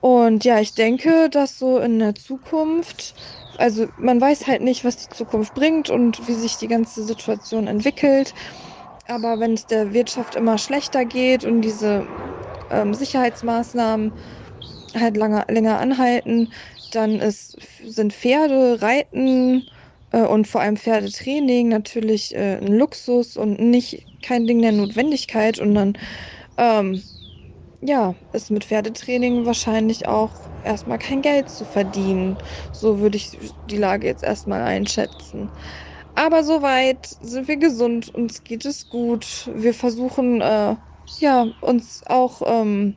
Und 0.00 0.44
ja, 0.44 0.60
ich 0.60 0.74
denke, 0.74 1.30
dass 1.30 1.58
so 1.58 1.78
in 1.78 1.98
der 2.00 2.14
Zukunft, 2.14 3.14
also 3.58 3.86
man 3.96 4.20
weiß 4.20 4.46
halt 4.46 4.62
nicht, 4.62 4.84
was 4.84 4.96
die 4.96 5.08
Zukunft 5.10 5.54
bringt 5.54 5.90
und 5.90 6.26
wie 6.26 6.34
sich 6.34 6.58
die 6.58 6.68
ganze 6.68 7.04
Situation 7.04 7.66
entwickelt. 7.68 8.34
Aber 9.06 9.40
wenn 9.40 9.54
es 9.54 9.66
der 9.66 9.92
Wirtschaft 9.92 10.34
immer 10.36 10.58
schlechter 10.58 11.04
geht 11.06 11.44
und 11.44 11.62
diese 11.62 12.08
ähm, 12.70 12.94
Sicherheitsmaßnahmen 12.94 14.16
halt 14.94 15.16
lange, 15.16 15.44
länger 15.48 15.78
anhalten, 15.78 16.52
dann 16.94 17.20
ist, 17.20 17.56
sind 17.84 18.12
Pferde, 18.12 18.82
Reiten 18.82 19.68
äh, 20.12 20.22
und 20.22 20.46
vor 20.48 20.60
allem 20.60 20.76
Pferdetraining 20.76 21.68
natürlich 21.68 22.34
äh, 22.34 22.58
ein 22.58 22.68
Luxus 22.78 23.36
und 23.36 23.60
nicht 23.60 24.06
kein 24.22 24.46
Ding 24.46 24.62
der 24.62 24.72
Notwendigkeit. 24.72 25.58
Und 25.58 25.74
dann 25.74 25.94
ähm, 26.58 27.02
ja, 27.80 28.16
ist 28.32 28.50
mit 28.50 28.64
Pferdetraining 28.64 29.44
wahrscheinlich 29.46 30.06
auch 30.08 30.34
erstmal 30.62 30.98
kein 30.98 31.22
Geld 31.22 31.48
zu 31.50 31.64
verdienen. 31.66 32.38
So 32.72 33.00
würde 33.00 33.16
ich 33.18 33.54
die 33.64 33.76
Lage 33.76 34.06
jetzt 34.06 34.22
erstmal 34.22 34.62
einschätzen. 34.62 35.52
Aber 36.14 36.44
soweit 36.44 37.06
sind 37.20 37.48
wir 37.48 37.56
gesund, 37.58 38.08
uns 38.14 38.44
geht 38.44 38.64
es 38.66 38.88
gut. 38.88 39.50
Wir 39.54 39.74
versuchen, 39.74 40.40
äh, 40.40 40.76
ja, 41.18 41.42
uns 41.60 42.02
auch 42.06 42.42
ähm, 42.46 42.96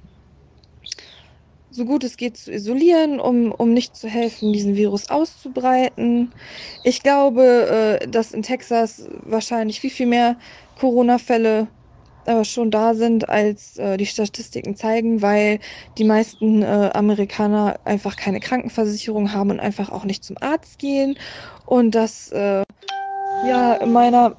so 1.76 1.84
gut 1.86 2.04
es 2.06 2.16
geht 2.16 2.38
zu 2.38 2.52
isolieren, 2.52 3.20
um, 3.20 3.52
um 3.52 3.74
nicht 3.74 3.96
zu 3.96 4.08
helfen, 4.08 4.54
diesen 4.54 4.76
Virus 4.76 5.10
auszubreiten. 5.10 6.34
Ich 6.84 7.04
glaube, 7.04 8.00
äh, 8.02 8.08
dass 8.08 8.32
in 8.32 8.44
Texas 8.44 9.08
wahrscheinlich 9.24 9.82
viel, 9.82 9.90
viel 9.90 10.08
mehr 10.08 10.38
Corona-Fälle 10.80 11.68
äh, 12.26 12.46
schon 12.46 12.72
da 12.72 12.94
sind, 12.94 13.28
als 13.28 13.78
äh, 13.78 13.98
die 13.98 14.06
Statistiken 14.06 14.76
zeigen, 14.76 15.22
weil 15.22 15.60
die 15.98 16.06
meisten 16.06 16.62
äh, 16.62 16.92
Amerikaner 16.94 17.76
einfach 17.84 18.16
keine 18.16 18.40
Krankenversicherung 18.40 19.34
haben 19.34 19.52
und 19.52 19.60
einfach 19.60 19.92
auch 19.92 20.06
nicht 20.06 20.24
zum 20.24 20.38
Arzt 20.40 20.80
gehen. 20.80 21.18
Und 21.66 21.94
das, 21.94 22.32
äh, 22.32 22.64
ja, 23.48 23.74
in 23.74 23.92
meiner, 23.92 24.38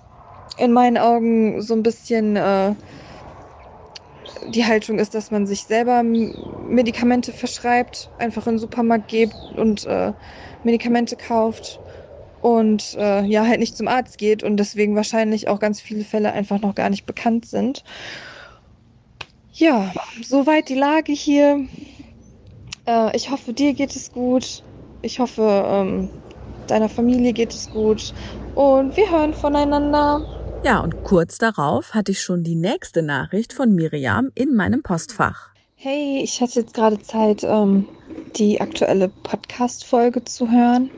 in 0.57 0.72
meinen 0.72 0.97
Augen 0.97 1.61
so 1.61 1.74
ein 1.74 1.82
bisschen 1.82 2.37
äh, 2.37 2.74
die 4.45 4.64
Haltung 4.66 4.99
ist, 4.99 5.14
dass 5.14 5.30
man 5.30 5.47
sich 5.47 5.66
selber 5.66 6.03
Medikamente 6.03 7.32
verschreibt, 7.32 8.12
einfach 8.18 8.47
in 8.47 8.55
den 8.55 8.59
Supermarkt 8.59 9.09
geht 9.09 9.37
und 9.57 9.84
äh, 9.84 10.14
Medikamente 10.62 11.16
kauft 11.16 11.80
und 12.41 12.95
äh, 12.95 13.24
ja, 13.24 13.47
halt 13.47 13.61
nicht 13.61 13.76
zum 13.76 13.89
Arzt 13.89 14.18
geht 14.18 14.43
und 14.43 14.57
deswegen 14.59 14.97
wahrscheinlich 14.97 15.49
auch 15.49 15.61
ganz 15.61 15.80
viele 15.80 16.05
Fälle 16.05 16.32
einfach 16.32 16.61
noch 16.61 16.74
gar 16.74 16.91
nicht 16.91 17.07
bekannt 17.07 17.47
sind. 17.47 17.84
Ja, 19.53 19.93
soweit 20.22 20.68
die 20.68 20.74
Lage 20.74 21.12
hier. 21.12 21.66
Äh, 22.87 23.16
ich 23.16 23.30
hoffe, 23.30 23.53
dir 23.55 23.74
geht 23.74 23.97
es 23.97 24.11
gut. 24.12 24.64
Ich 25.03 25.18
hoffe, 25.18 25.43
ähm, 25.66 26.11
deiner 26.66 26.89
Familie 26.89 27.32
geht 27.32 27.55
es 27.55 27.70
gut. 27.70 28.12
Und 28.55 28.97
wir 28.97 29.11
hören 29.11 29.34
voneinander. 29.34 30.26
Ja, 30.65 30.81
und 30.81 31.03
kurz 31.05 31.39
darauf 31.39 31.95
hatte 31.95 32.13
ich 32.13 32.21
schon 32.21 32.43
die 32.43 32.57
nächste 32.57 33.03
Nachricht 33.03 33.53
von 33.53 33.75
Miriam 33.75 34.31
in 34.35 34.55
meinem 34.55 34.83
Postfach. 34.83 35.51
Hey, 35.77 36.21
ich 36.23 36.41
hatte 36.41 36.61
jetzt 36.61 36.75
gerade 36.75 37.01
Zeit, 37.01 37.45
ähm, 37.45 37.87
die 38.37 38.61
aktuelle 38.61 39.09
Podcast-Folge 39.09 40.25
zu 40.25 40.51
hören. 40.51 40.91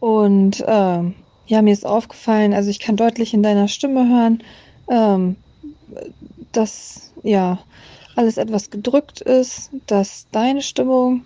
Und 0.00 0.62
ähm, 0.66 1.14
ja, 1.46 1.62
mir 1.62 1.72
ist 1.72 1.86
aufgefallen, 1.86 2.52
also 2.52 2.70
ich 2.70 2.78
kann 2.78 2.96
deutlich 2.96 3.34
in 3.34 3.42
deiner 3.42 3.68
Stimme 3.68 4.08
hören, 4.08 4.42
ähm, 4.88 5.36
dass 6.52 7.12
ja 7.22 7.58
alles 8.16 8.36
etwas 8.36 8.70
gedrückt 8.70 9.20
ist, 9.20 9.70
dass 9.86 10.26
deine 10.30 10.62
Stimmung 10.62 11.24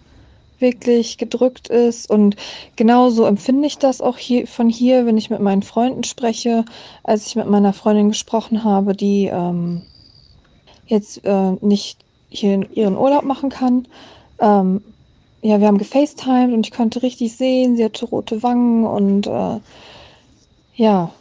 wirklich 0.59 1.19
gedrückt 1.19 1.69
ist. 1.69 2.11
Und 2.11 2.37
genauso 2.77 3.25
empfinde 3.25 3.67
ich 3.67 3.79
das 3.79 4.01
auch 4.01 4.19
hier 4.19 4.47
von 4.47 4.69
hier, 4.69 5.07
wenn 5.07 5.17
ich 5.17 5.31
mit 5.31 5.41
meinen 5.41 5.63
Freunden 5.63 6.05
spreche, 6.05 6.65
als 7.03 7.27
ich 7.27 7.37
mit 7.37 7.49
meiner 7.49 7.73
Freundin 7.73 8.09
gesprochen 8.09 8.65
habe, 8.65 8.95
die 8.95 9.27
ähm, 9.27 9.83
jetzt 10.87 11.25
äh, 11.25 11.53
nicht 11.61 11.99
hier 12.29 12.69
ihren 12.75 12.97
Urlaub 12.97 13.25
machen 13.25 13.51
kann, 13.51 13.87
ähm, 14.41 14.83
ja, 15.41 15.61
wir 15.61 15.69
haben 15.69 15.79
gefacetimed 15.79 16.53
und 16.53 16.67
ich 16.67 16.73
konnte 16.73 17.03
richtig 17.03 17.37
sehen, 17.37 17.77
sie 17.77 17.85
hatte 17.85 18.07
rote 18.07 18.43
Wangen 18.43 18.85
und 18.85 19.27
äh, 19.27 19.61
ja, 20.75 21.13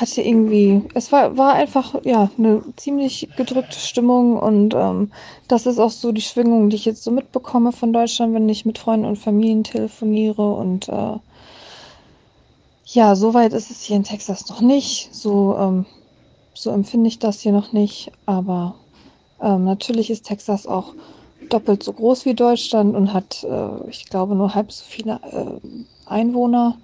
hatte 0.00 0.22
irgendwie, 0.22 0.82
es 0.94 1.12
war, 1.12 1.36
war 1.38 1.54
einfach, 1.54 2.04
ja, 2.04 2.30
eine 2.36 2.62
ziemlich 2.76 3.28
gedrückte 3.36 3.78
Stimmung 3.78 4.36
und 4.38 4.74
ähm, 4.74 5.12
das 5.48 5.66
ist 5.66 5.78
auch 5.78 5.90
so 5.90 6.12
die 6.12 6.20
Schwingung, 6.20 6.68
die 6.68 6.76
ich 6.76 6.84
jetzt 6.84 7.04
so 7.04 7.10
mitbekomme 7.10 7.72
von 7.72 7.92
Deutschland, 7.92 8.34
wenn 8.34 8.48
ich 8.48 8.66
mit 8.66 8.78
Freunden 8.78 9.06
und 9.06 9.16
Familien 9.16 9.64
telefoniere 9.64 10.54
und 10.54 10.88
äh, 10.88 11.16
ja, 12.86 13.16
so 13.16 13.34
weit 13.34 13.52
ist 13.52 13.70
es 13.70 13.82
hier 13.82 13.96
in 13.96 14.04
Texas 14.04 14.48
noch 14.48 14.60
nicht, 14.60 15.14
so, 15.14 15.56
ähm, 15.58 15.86
so 16.54 16.70
empfinde 16.70 17.08
ich 17.08 17.18
das 17.18 17.40
hier 17.40 17.52
noch 17.52 17.72
nicht, 17.72 18.12
aber 18.26 18.74
ähm, 19.40 19.64
natürlich 19.64 20.10
ist 20.10 20.26
Texas 20.26 20.66
auch 20.66 20.94
doppelt 21.50 21.82
so 21.82 21.92
groß 21.92 22.24
wie 22.24 22.34
Deutschland 22.34 22.94
und 22.96 23.12
hat, 23.12 23.44
äh, 23.44 23.88
ich 23.88 24.06
glaube, 24.06 24.34
nur 24.34 24.54
halb 24.54 24.72
so 24.72 24.84
viele 24.86 25.20
äh, 25.30 25.68
Einwohner. 26.06 26.78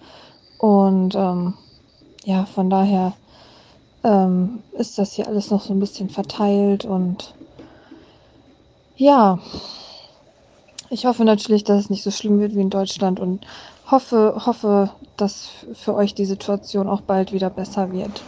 Und 0.58 1.14
ähm, 1.14 1.54
ja, 2.24 2.46
von 2.46 2.70
daher 2.70 3.14
ähm, 4.04 4.64
ist 4.72 4.98
das 4.98 5.14
hier 5.14 5.28
alles 5.28 5.50
noch 5.50 5.62
so 5.62 5.72
ein 5.74 5.80
bisschen 5.80 6.10
verteilt 6.10 6.84
und 6.84 7.34
ja, 8.94 9.38
ich 10.90 11.06
hoffe 11.06 11.24
natürlich, 11.24 11.64
dass 11.64 11.84
es 11.84 11.90
nicht 11.90 12.02
so 12.02 12.10
schlimm 12.10 12.38
wird 12.38 12.54
wie 12.54 12.60
in 12.60 12.68
Deutschland 12.70 13.18
und 13.18 13.46
hoffe, 13.90 14.42
hoffe, 14.44 14.90
dass 15.16 15.48
für 15.72 15.94
euch 15.94 16.14
die 16.14 16.26
Situation 16.26 16.86
auch 16.88 17.00
bald 17.00 17.32
wieder 17.32 17.48
besser 17.50 17.90
wird. 17.92 18.26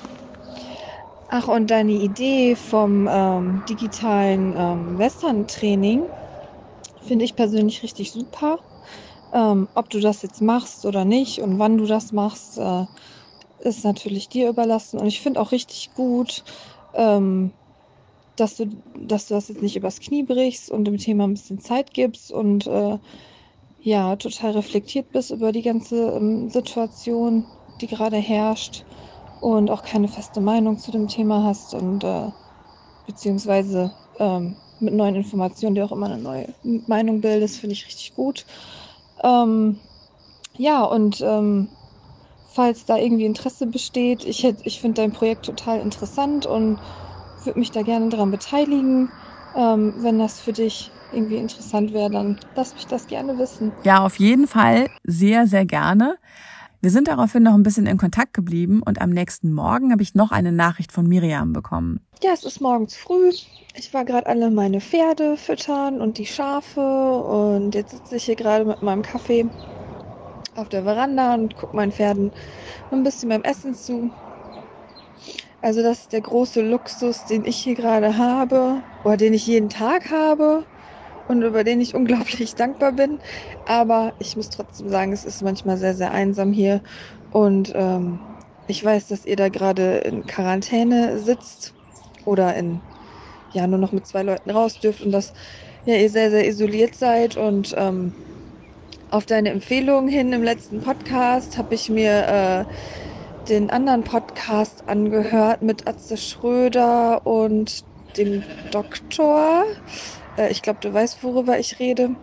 Ach, 1.29 1.49
und 1.49 1.71
deine 1.71 1.93
Idee 1.93 2.57
vom 2.57 3.09
ähm, 3.11 3.65
digitalen 3.65 4.55
ähm, 4.57 4.99
Western-Training, 4.99 6.09
Finde 7.03 7.25
ich 7.25 7.37
persönlich 7.37 7.83
richtig 7.83 8.13
super. 8.13 8.59
Ähm, 9.33 9.69
ob 9.75 9.91
du 9.91 10.01
das 10.01 10.23
jetzt 10.23 10.41
machst 10.43 10.85
oder 10.87 11.05
nicht 11.05 11.41
und 11.41 11.59
wann 11.59 11.79
du 11.79 11.87
das 11.87 12.13
machst, 12.13 12.59
äh, 12.59 12.87
ist 13.63 13.85
natürlich 13.85 14.29
dir 14.29 14.49
überlassen. 14.49 14.99
Und 14.99 15.07
ich 15.07 15.21
finde 15.21 15.41
auch 15.41 15.53
richtig 15.53 15.95
gut, 15.95 16.45
ähm, 16.93 17.53
dass, 18.37 18.57
du, 18.57 18.67
dass 19.07 19.27
du 19.29 19.35
das 19.35 19.49
jetzt 19.49 19.63
nicht 19.63 19.77
übers 19.77 20.01
Knie 20.01 20.25
brichst 20.25 20.71
und 20.71 20.85
dem 20.85 20.99
Thema 20.99 21.25
ein 21.25 21.35
bisschen 21.35 21.61
Zeit 21.61 21.95
gibst 21.95 22.33
und 22.33 22.67
äh, 22.67 22.99
ja, 23.79 24.17
total 24.17 24.53
reflektiert 24.53 25.11
bist 25.13 25.31
über 25.31 25.53
die 25.53 25.63
ganze 25.63 26.13
ähm, 26.13 26.49
Situation, 26.49 27.47
die 27.81 27.89
gerade 27.89 28.17
herrscht 28.17 28.85
und 29.41 29.71
auch 29.71 29.83
keine 29.83 30.09
feste 30.09 30.41
Meinung 30.41 30.79
zu 30.79 30.91
dem 30.93 31.09
Thema 31.09 31.45
hast 31.45 31.75
und 31.75 32.05
äh, 32.05 32.31
beziehungsweise 33.07 33.93
ähm, 34.19 34.57
mit 34.79 34.95
neuen 34.95 35.17
Informationen, 35.17 35.75
die 35.75 35.83
auch 35.83 35.93
immer 35.93 36.07
eine 36.07 36.23
neue 36.23 36.55
Meinung 36.63 37.21
bildest, 37.21 37.59
finde 37.59 37.75
ich 37.75 37.87
richtig 37.87 38.15
gut. 38.15 38.47
Ähm, 39.23 39.81
ja, 40.57 40.85
und 40.85 41.21
ähm, 41.21 41.69
falls 42.55 42.85
da 42.85 42.97
irgendwie 42.97 43.25
Interesse 43.25 43.67
besteht, 43.67 44.25
ich, 44.25 44.45
ich 44.45 44.81
finde 44.81 45.03
dein 45.03 45.13
Projekt 45.13 45.47
total 45.47 45.81
interessant 45.81 46.47
und 46.47 46.79
würde 47.45 47.59
mich 47.59 47.71
da 47.71 47.83
gerne 47.83 48.09
daran 48.09 48.31
beteiligen. 48.31 49.11
Ähm, 49.55 49.95
wenn 49.99 50.19
das 50.19 50.41
für 50.41 50.53
dich 50.53 50.91
irgendwie 51.13 51.37
interessant 51.37 51.93
wäre, 51.93 52.11
dann 52.11 52.39
lass 52.55 52.75
mich 52.75 52.87
das 52.87 53.07
gerne 53.07 53.39
wissen. 53.39 53.73
Ja, 53.85 54.05
auf 54.05 54.17
jeden 54.17 54.47
Fall 54.47 54.89
sehr, 55.05 55.47
sehr 55.47 55.67
gerne. 55.67 56.17
Wir 56.81 56.91
sind 56.91 57.07
daraufhin 57.07 57.45
noch 57.45 57.55
ein 57.55 57.63
bisschen 57.63 57.87
in 57.87 57.97
Kontakt 57.97 58.35
geblieben 58.35 58.83
und 58.85 59.01
am 59.01 59.11
nächsten 59.11 59.53
Morgen 59.53 59.93
habe 59.93 60.03
ich 60.03 60.17
noch 60.17 60.33
eine 60.33 60.51
Nachricht 60.51 60.91
von 60.91 61.07
Miriam 61.07 61.53
bekommen. 61.53 62.01
Ja, 62.25 62.33
es 62.33 62.45
ist 62.45 62.61
morgens 62.61 62.97
früh. 62.97 63.31
Ich 63.77 63.95
war 63.95 64.05
gerade 64.05 64.27
alle 64.27 64.51
meine 64.51 64.81
Pferde 64.81 65.37
füttern 65.37 66.01
und 66.01 66.19
die 66.19 66.27
Schafe 66.27 66.81
und 66.81 67.77
jetzt 67.77 67.93
sitze 67.93 68.17
ich 68.17 68.25
hier 68.25 68.35
gerade 68.35 68.65
mit 68.65 68.83
meinem 68.83 69.03
Kaffee 69.03 69.49
auf 70.55 70.69
der 70.69 70.85
Veranda 70.85 71.35
und 71.35 71.57
gucke 71.57 71.77
meinen 71.77 71.93
Pferden 71.93 72.33
ein 72.91 73.03
bisschen 73.03 73.29
beim 73.31 73.43
Essen 73.43 73.75
zu. 73.75 74.13
Also 75.61 75.83
das 75.83 76.01
ist 76.03 76.13
der 76.13 76.21
große 76.23 76.61
Luxus, 76.63 77.25
den 77.25 77.45
ich 77.45 77.59
hier 77.59 77.75
gerade 77.75 78.17
habe 78.19 78.83
oder 79.03 79.17
den 79.17 79.35
ich 79.35 79.47
jeden 79.47 79.69
Tag 79.69 80.11
habe 80.11 80.67
und 81.29 81.43
über 81.43 81.65
den 81.65 81.81
ich 81.81 81.95
unglaublich 81.97 82.55
dankbar 82.55 82.93
bin. 82.93 83.21
Aber 83.65 84.15
ich 84.19 84.37
muss 84.37 84.51
trotzdem 84.51 84.89
sagen, 84.89 85.13
es 85.13 85.25
ist 85.25 85.43
manchmal 85.43 85.79
sehr, 85.79 85.95
sehr 85.95 86.13
einsam 86.13 86.53
hier. 86.53 86.83
Und 87.31 87.73
ähm, 87.75 88.21
ich 88.67 88.85
weiß, 88.85 89.09
dass 89.09 89.25
ihr 89.25 89.37
da 89.37 89.49
gerade 89.49 89.99
in 89.99 90.27
Quarantäne 90.27 91.19
sitzt 91.19 91.75
oder 92.25 92.55
in 92.57 92.83
ja 93.51 93.67
nur 93.67 93.79
noch 93.79 93.93
mit 93.93 94.07
zwei 94.07 94.23
Leuten 94.23 94.51
raus 94.51 94.81
dürft 94.81 95.03
und 95.03 95.13
dass 95.13 95.33
ja 95.85 95.97
ihr 95.97 96.11
sehr, 96.11 96.31
sehr 96.31 96.49
isoliert 96.49 96.95
seid. 96.95 97.37
Und 97.37 97.75
ähm, 97.79 98.15
auf 99.13 99.27
deine 99.27 99.51
Empfehlung 99.51 100.09
hin 100.09 100.33
im 100.33 100.43
letzten 100.43 100.81
Podcast 100.81 101.59
habe 101.59 101.75
ich 101.75 101.91
mir 101.91 102.67
äh, 102.67 103.49
den 103.49 103.69
anderen 103.69 104.05
Podcast 104.05 104.89
angehört 104.89 105.61
mit 105.61 105.87
Atze 105.87 106.17
Schröder 106.17 107.27
und 107.27 107.85
dem 108.17 108.43
Doktor. 108.71 109.65
Äh, 110.39 110.51
ich 110.51 110.63
glaube, 110.63 110.81
du 110.81 110.93
weißt, 110.95 111.23
worüber 111.23 111.59
ich 111.59 111.79
rede. 111.79 112.17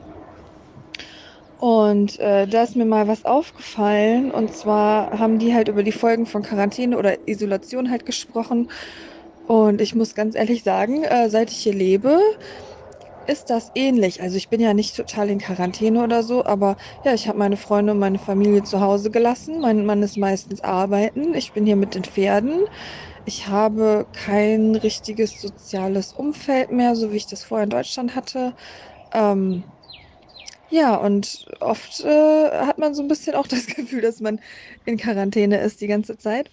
Und 1.59 2.19
äh, 2.19 2.47
da 2.47 2.63
ist 2.63 2.75
mir 2.75 2.85
mal 2.85 3.07
was 3.07 3.23
aufgefallen. 3.23 4.31
Und 4.31 4.55
zwar 4.55 5.19
haben 5.19 5.37
die 5.37 5.53
halt 5.53 5.67
über 5.67 5.83
die 5.83 5.91
Folgen 5.91 6.25
von 6.25 6.41
Quarantäne 6.41 6.97
oder 6.97 7.27
Isolation 7.27 7.91
halt 7.91 8.07
gesprochen. 8.07 8.71
Und 9.45 9.81
ich 9.81 9.93
muss 9.93 10.15
ganz 10.15 10.35
ehrlich 10.35 10.63
sagen, 10.63 11.03
äh, 11.03 11.29
seit 11.29 11.51
ich 11.51 11.57
hier 11.57 11.73
lebe, 11.73 12.19
ist 13.29 13.49
das 13.49 13.71
ähnlich. 13.75 14.21
Also 14.21 14.37
ich 14.37 14.49
bin 14.49 14.59
ja 14.61 14.73
nicht 14.73 14.95
total 14.95 15.29
in 15.29 15.39
Quarantäne 15.39 16.03
oder 16.03 16.23
so, 16.23 16.45
aber 16.45 16.77
ja, 17.03 17.13
ich 17.13 17.27
habe 17.27 17.37
meine 17.37 17.57
Freunde 17.57 17.93
und 17.93 17.99
meine 17.99 18.19
Familie 18.19 18.63
zu 18.63 18.81
Hause 18.81 19.11
gelassen. 19.11 19.61
Mein 19.61 19.85
Mann 19.85 20.03
ist 20.03 20.17
meistens 20.17 20.61
arbeiten. 20.61 21.33
Ich 21.35 21.53
bin 21.53 21.65
hier 21.65 21.75
mit 21.77 21.95
den 21.95 22.03
Pferden. 22.03 22.65
Ich 23.25 23.47
habe 23.47 24.07
kein 24.13 24.75
richtiges 24.75 25.39
soziales 25.41 26.13
Umfeld 26.13 26.71
mehr, 26.71 26.95
so 26.95 27.11
wie 27.11 27.17
ich 27.17 27.27
das 27.27 27.43
vorher 27.43 27.65
in 27.65 27.69
Deutschland 27.71 28.15
hatte. 28.15 28.55
Ähm, 29.13 29.65
ja, 30.67 30.95
und 30.95 31.45
oft 31.59 31.99
äh, 32.01 32.51
hat 32.51 32.77
man 32.77 32.93
so 32.93 33.01
ein 33.01 33.07
bisschen 33.07 33.35
auch 33.35 33.47
das 33.47 33.67
Gefühl, 33.67 34.01
dass 34.01 34.19
man 34.19 34.39
in 34.85 34.97
Quarantäne 34.97 35.59
ist 35.61 35.81
die 35.81 35.87
ganze 35.87 36.17
Zeit. 36.17 36.51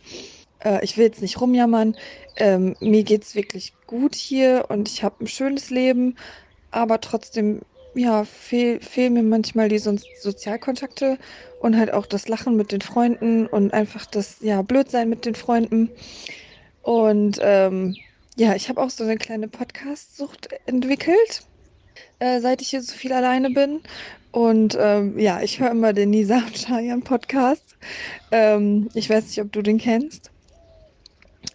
Äh, 0.60 0.84
ich 0.84 0.96
will 0.96 1.04
jetzt 1.04 1.22
nicht 1.22 1.40
rumjammern. 1.40 1.96
Ähm, 2.36 2.76
mir 2.80 3.04
geht's 3.04 3.34
wirklich 3.34 3.74
gut 3.86 4.14
hier 4.14 4.66
und 4.70 4.88
ich 4.88 5.02
habe 5.04 5.24
ein 5.24 5.26
schönes 5.28 5.70
Leben, 5.70 6.16
aber 6.76 7.00
trotzdem, 7.00 7.60
ja, 7.94 8.24
fehl, 8.24 8.80
fehlen 8.80 9.14
mir 9.14 9.22
manchmal 9.22 9.68
die 9.68 9.78
so 9.78 9.96
Sozialkontakte 10.20 11.18
und 11.60 11.76
halt 11.76 11.92
auch 11.92 12.06
das 12.06 12.28
Lachen 12.28 12.56
mit 12.56 12.72
den 12.72 12.82
Freunden 12.82 13.46
und 13.46 13.72
einfach 13.72 14.06
das, 14.06 14.36
ja, 14.40 14.62
Blödsein 14.62 15.08
mit 15.08 15.24
den 15.24 15.34
Freunden. 15.34 15.90
Und 16.82 17.38
ähm, 17.42 17.96
ja, 18.36 18.54
ich 18.54 18.68
habe 18.68 18.82
auch 18.82 18.90
so 18.90 19.04
eine 19.04 19.16
kleine 19.16 19.48
Podcast-Sucht 19.48 20.50
entwickelt, 20.66 21.42
äh, 22.18 22.40
seit 22.40 22.60
ich 22.60 22.68
hier 22.68 22.82
so 22.82 22.94
viel 22.94 23.12
alleine 23.12 23.50
bin. 23.50 23.80
Und 24.30 24.76
ähm, 24.78 25.18
ja, 25.18 25.40
ich 25.40 25.58
höre 25.58 25.70
immer 25.70 25.94
den 25.94 26.10
Nisa 26.10 26.36
und 26.36 26.58
Shayan 26.58 27.02
Podcast. 27.02 27.76
Ähm, 28.30 28.90
ich 28.92 29.08
weiß 29.08 29.28
nicht, 29.28 29.40
ob 29.40 29.50
du 29.50 29.62
den 29.62 29.78
kennst, 29.78 30.30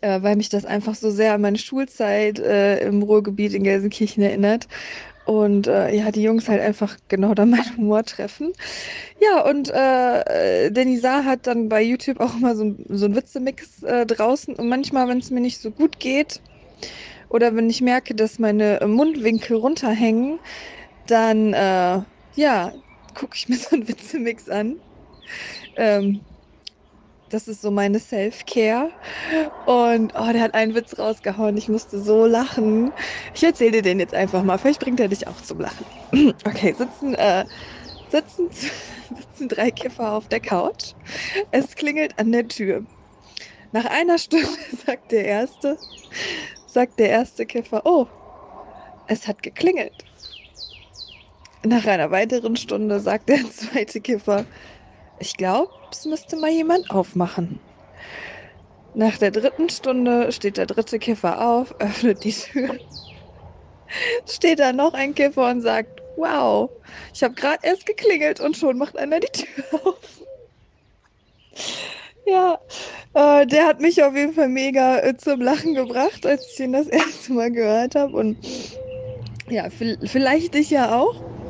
äh, 0.01 0.21
weil 0.23 0.35
mich 0.35 0.49
das 0.49 0.65
einfach 0.65 0.95
so 0.95 1.11
sehr 1.11 1.35
an 1.35 1.41
meine 1.41 1.59
Schulzeit 1.59 2.39
äh, 2.39 2.79
im 2.83 3.03
Ruhrgebiet 3.03 3.53
in 3.53 3.63
Gelsenkirchen 3.63 4.23
erinnert. 4.23 4.67
Und 5.23 5.67
äh, 5.67 5.93
ja, 5.95 6.11
die 6.11 6.23
Jungs 6.23 6.49
halt 6.49 6.61
einfach 6.61 6.97
genau 7.07 7.33
da 7.33 7.45
meinen 7.47 7.77
Humor 7.77 8.03
treffen. 8.03 8.53
Ja, 9.19 9.41
und 9.45 9.69
äh, 9.69 10.71
der 10.71 10.85
Nizar 10.85 11.25
hat 11.25 11.47
dann 11.47 11.69
bei 11.69 11.81
YouTube 11.83 12.19
auch 12.19 12.35
immer 12.35 12.55
so, 12.55 12.75
so 12.89 13.05
einen 13.05 13.15
Witzemix 13.15 13.83
äh, 13.83 14.05
draußen. 14.05 14.55
Und 14.55 14.69
manchmal, 14.69 15.07
wenn 15.07 15.19
es 15.19 15.31
mir 15.31 15.41
nicht 15.41 15.61
so 15.61 15.71
gut 15.71 15.99
geht 15.99 16.41
oder 17.29 17.55
wenn 17.55 17.69
ich 17.69 17.81
merke, 17.81 18.15
dass 18.15 18.39
meine 18.39 18.79
Mundwinkel 18.87 19.57
runterhängen, 19.57 20.41
dann 21.07 21.53
äh, 21.53 22.01
ja, 22.33 22.73
gucke 23.15 23.35
ich 23.37 23.49
mir 23.49 23.57
so 23.59 23.75
einen 23.75 23.87
Witzemix 23.87 24.49
an. 24.49 24.81
Ähm, 25.75 26.25
das 27.33 27.47
ist 27.47 27.61
so 27.61 27.71
meine 27.71 27.99
Self-Care. 27.99 28.91
Und 29.65 30.13
oh, 30.15 30.31
der 30.33 30.41
hat 30.41 30.53
einen 30.55 30.75
Witz 30.75 30.97
rausgehauen. 30.99 31.57
Ich 31.57 31.69
musste 31.69 31.99
so 32.01 32.25
lachen. 32.25 32.93
Ich 33.33 33.43
erzähle 33.43 33.71
dir 33.73 33.81
den 33.83 33.99
jetzt 33.99 34.13
einfach 34.13 34.43
mal. 34.43 34.57
Vielleicht 34.57 34.81
bringt 34.81 34.99
er 34.99 35.09
dich 35.09 35.27
auch 35.27 35.41
zum 35.41 35.59
Lachen. 35.59 35.87
Okay, 36.45 36.73
sitzen, 36.73 37.15
äh, 37.15 37.45
sitzen, 38.09 38.49
sitzen 39.09 39.49
drei 39.49 39.71
Kiffer 39.71 40.13
auf 40.13 40.27
der 40.29 40.41
Couch. 40.41 40.93
Es 41.51 41.75
klingelt 41.75 42.19
an 42.19 42.31
der 42.31 42.47
Tür. 42.47 42.85
Nach 43.71 43.85
einer 43.85 44.17
Stunde 44.19 44.47
sagt 44.85 45.11
der 45.11 45.25
erste, 45.25 45.79
sagt 46.65 46.99
der 46.99 47.09
erste 47.09 47.45
Kiffer, 47.45 47.81
oh, 47.85 48.07
es 49.05 49.27
hat 49.27 49.43
geklingelt. 49.43 50.07
Nach 51.65 51.85
einer 51.85 52.11
weiteren 52.11 52.55
Stunde 52.55 52.99
sagt 52.99 53.29
der 53.29 53.37
zweite 53.51 54.01
Kiffer, 54.01 54.47
ich 55.21 55.37
glaube, 55.37 55.71
es 55.91 56.05
müsste 56.05 56.35
mal 56.35 56.49
jemand 56.51 56.89
aufmachen. 56.89 57.61
Nach 58.93 59.17
der 59.17 59.31
dritten 59.31 59.69
Stunde 59.69 60.31
steht 60.31 60.57
der 60.57 60.65
dritte 60.65 60.99
Kiffer 60.99 61.47
auf, 61.47 61.73
öffnet 61.79 62.23
die 62.23 62.33
Tür. 62.33 62.79
Steht 64.27 64.59
da 64.59 64.73
noch 64.73 64.93
ein 64.93 65.13
Kiffer 65.13 65.49
und 65.49 65.61
sagt, 65.61 66.01
wow, 66.15 66.71
ich 67.13 67.23
habe 67.23 67.35
gerade 67.35 67.59
erst 67.61 67.85
geklingelt 67.85 68.39
und 68.39 68.57
schon 68.57 68.77
macht 68.77 68.97
einer 68.97 69.19
die 69.19 69.27
Tür 69.27 69.63
auf. 69.85 70.21
Ja, 72.25 72.59
äh, 73.13 73.45
der 73.47 73.67
hat 73.67 73.79
mich 73.81 74.03
auf 74.03 74.15
jeden 74.15 74.33
Fall 74.33 74.49
mega 74.49 74.99
äh, 74.99 75.17
zum 75.17 75.41
Lachen 75.41 75.73
gebracht, 75.73 76.25
als 76.25 76.51
ich 76.53 76.59
ihn 76.59 76.73
das 76.73 76.87
erste 76.87 77.33
Mal 77.33 77.51
gehört 77.51 77.95
habe. 77.95 78.15
Und 78.17 78.37
ja, 79.49 79.69
vielleicht 79.69 80.53
dich 80.53 80.69
ja 80.69 80.99
auch. 80.99 81.40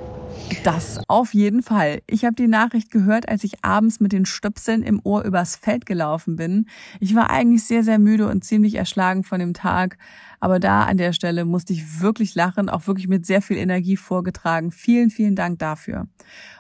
Das 0.64 1.00
auf 1.08 1.34
jeden 1.34 1.64
Fall. 1.64 2.02
Ich 2.08 2.26
habe 2.26 2.36
die 2.36 2.48
Nachricht 2.48 2.92
gehört, 2.92 3.30
als 3.30 3.44
ich 3.44 3.64
abends 3.64 4.00
mit 4.00 4.12
den 4.12 4.26
Stöpseln 4.26 4.84
im 4.84 5.00
Ohr 5.04 5.24
übers 5.24 5.56
Feld 5.56 5.86
gelaufen 5.86 6.36
bin. 6.36 6.68
Ich 7.00 7.16
war 7.16 7.30
eigentlich 7.30 7.64
sehr, 7.64 7.84
sehr 7.84 8.00
müde 8.00 8.28
und 8.28 8.44
ziemlich 8.44 8.76
erschlagen 8.76 9.24
von 9.24 9.40
dem 9.40 9.54
Tag. 9.54 9.98
Aber 10.40 10.60
da 10.60 10.84
an 10.84 10.98
der 10.98 11.14
Stelle 11.14 11.46
musste 11.46 11.74
ich 11.74 12.02
wirklich 12.02 12.36
lachen, 12.36 12.70
auch 12.70 12.88
wirklich 12.88 13.08
mit 13.08 13.26
sehr 13.26 13.42
viel 13.42 13.58
Energie 13.58 13.98
vorgetragen. 13.98 14.72
Vielen, 14.72 15.10
vielen 15.10 15.36
Dank 15.36 15.60
dafür. 15.60 16.08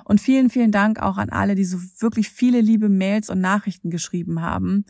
Und 0.06 0.22
vielen, 0.22 0.50
vielen 0.50 0.72
Dank 0.72 1.02
auch 1.02 1.18
an 1.18 1.30
alle, 1.30 1.56
die 1.56 1.66
so 1.66 1.78
wirklich 2.00 2.30
viele 2.30 2.62
liebe 2.62 2.90
Mails 2.90 3.30
und 3.30 3.42
Nachrichten 3.42 3.90
geschrieben 3.90 4.42
haben. 4.42 4.86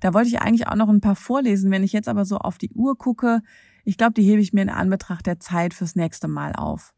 Da 0.00 0.14
wollte 0.14 0.28
ich 0.28 0.40
eigentlich 0.40 0.68
auch 0.68 0.76
noch 0.76 0.88
ein 0.88 1.00
paar 1.00 1.16
vorlesen. 1.16 1.70
Wenn 1.70 1.82
ich 1.82 1.92
jetzt 1.92 2.08
aber 2.08 2.24
so 2.24 2.38
auf 2.38 2.58
die 2.58 2.70
Uhr 2.70 2.96
gucke, 2.96 3.40
ich 3.84 3.96
glaube, 3.96 4.14
die 4.14 4.22
hebe 4.22 4.40
ich 4.40 4.52
mir 4.52 4.62
in 4.62 4.70
Anbetracht 4.70 5.26
der 5.26 5.40
Zeit 5.40 5.74
fürs 5.74 5.96
nächste 5.96 6.28
Mal 6.28 6.52
auf. 6.52 6.94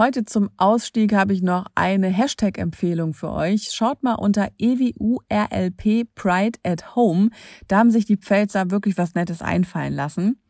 Heute 0.00 0.24
zum 0.24 0.48
Ausstieg 0.56 1.12
habe 1.12 1.34
ich 1.34 1.42
noch 1.42 1.66
eine 1.74 2.08
Hashtag-Empfehlung 2.08 3.12
für 3.12 3.32
euch. 3.32 3.70
Schaut 3.70 4.02
mal 4.02 4.14
unter 4.14 4.48
EWURLP 4.58 6.08
Pride 6.14 6.58
at 6.64 6.96
Home. 6.96 7.28
Da 7.68 7.80
haben 7.80 7.90
sich 7.90 8.06
die 8.06 8.16
Pfälzer 8.16 8.70
wirklich 8.70 8.96
was 8.96 9.14
Nettes 9.14 9.42
einfallen 9.42 9.92
lassen. 9.92 10.40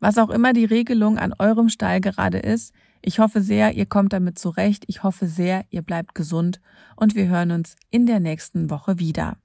Was 0.00 0.18
auch 0.18 0.30
immer 0.30 0.52
die 0.52 0.64
Regelung 0.64 1.18
an 1.18 1.32
eurem 1.38 1.68
Stall 1.68 2.00
gerade 2.00 2.38
ist, 2.38 2.74
ich 3.02 3.18
hoffe 3.18 3.42
sehr, 3.42 3.72
ihr 3.72 3.86
kommt 3.86 4.12
damit 4.12 4.38
zurecht. 4.38 4.84
Ich 4.86 5.02
hoffe 5.02 5.26
sehr, 5.26 5.64
ihr 5.70 5.82
bleibt 5.82 6.14
gesund 6.14 6.60
und 6.96 7.16
wir 7.16 7.26
hören 7.26 7.50
uns 7.50 7.74
in 7.90 8.06
der 8.06 8.20
nächsten 8.20 8.70
Woche 8.70 9.00
wieder. 9.00 9.36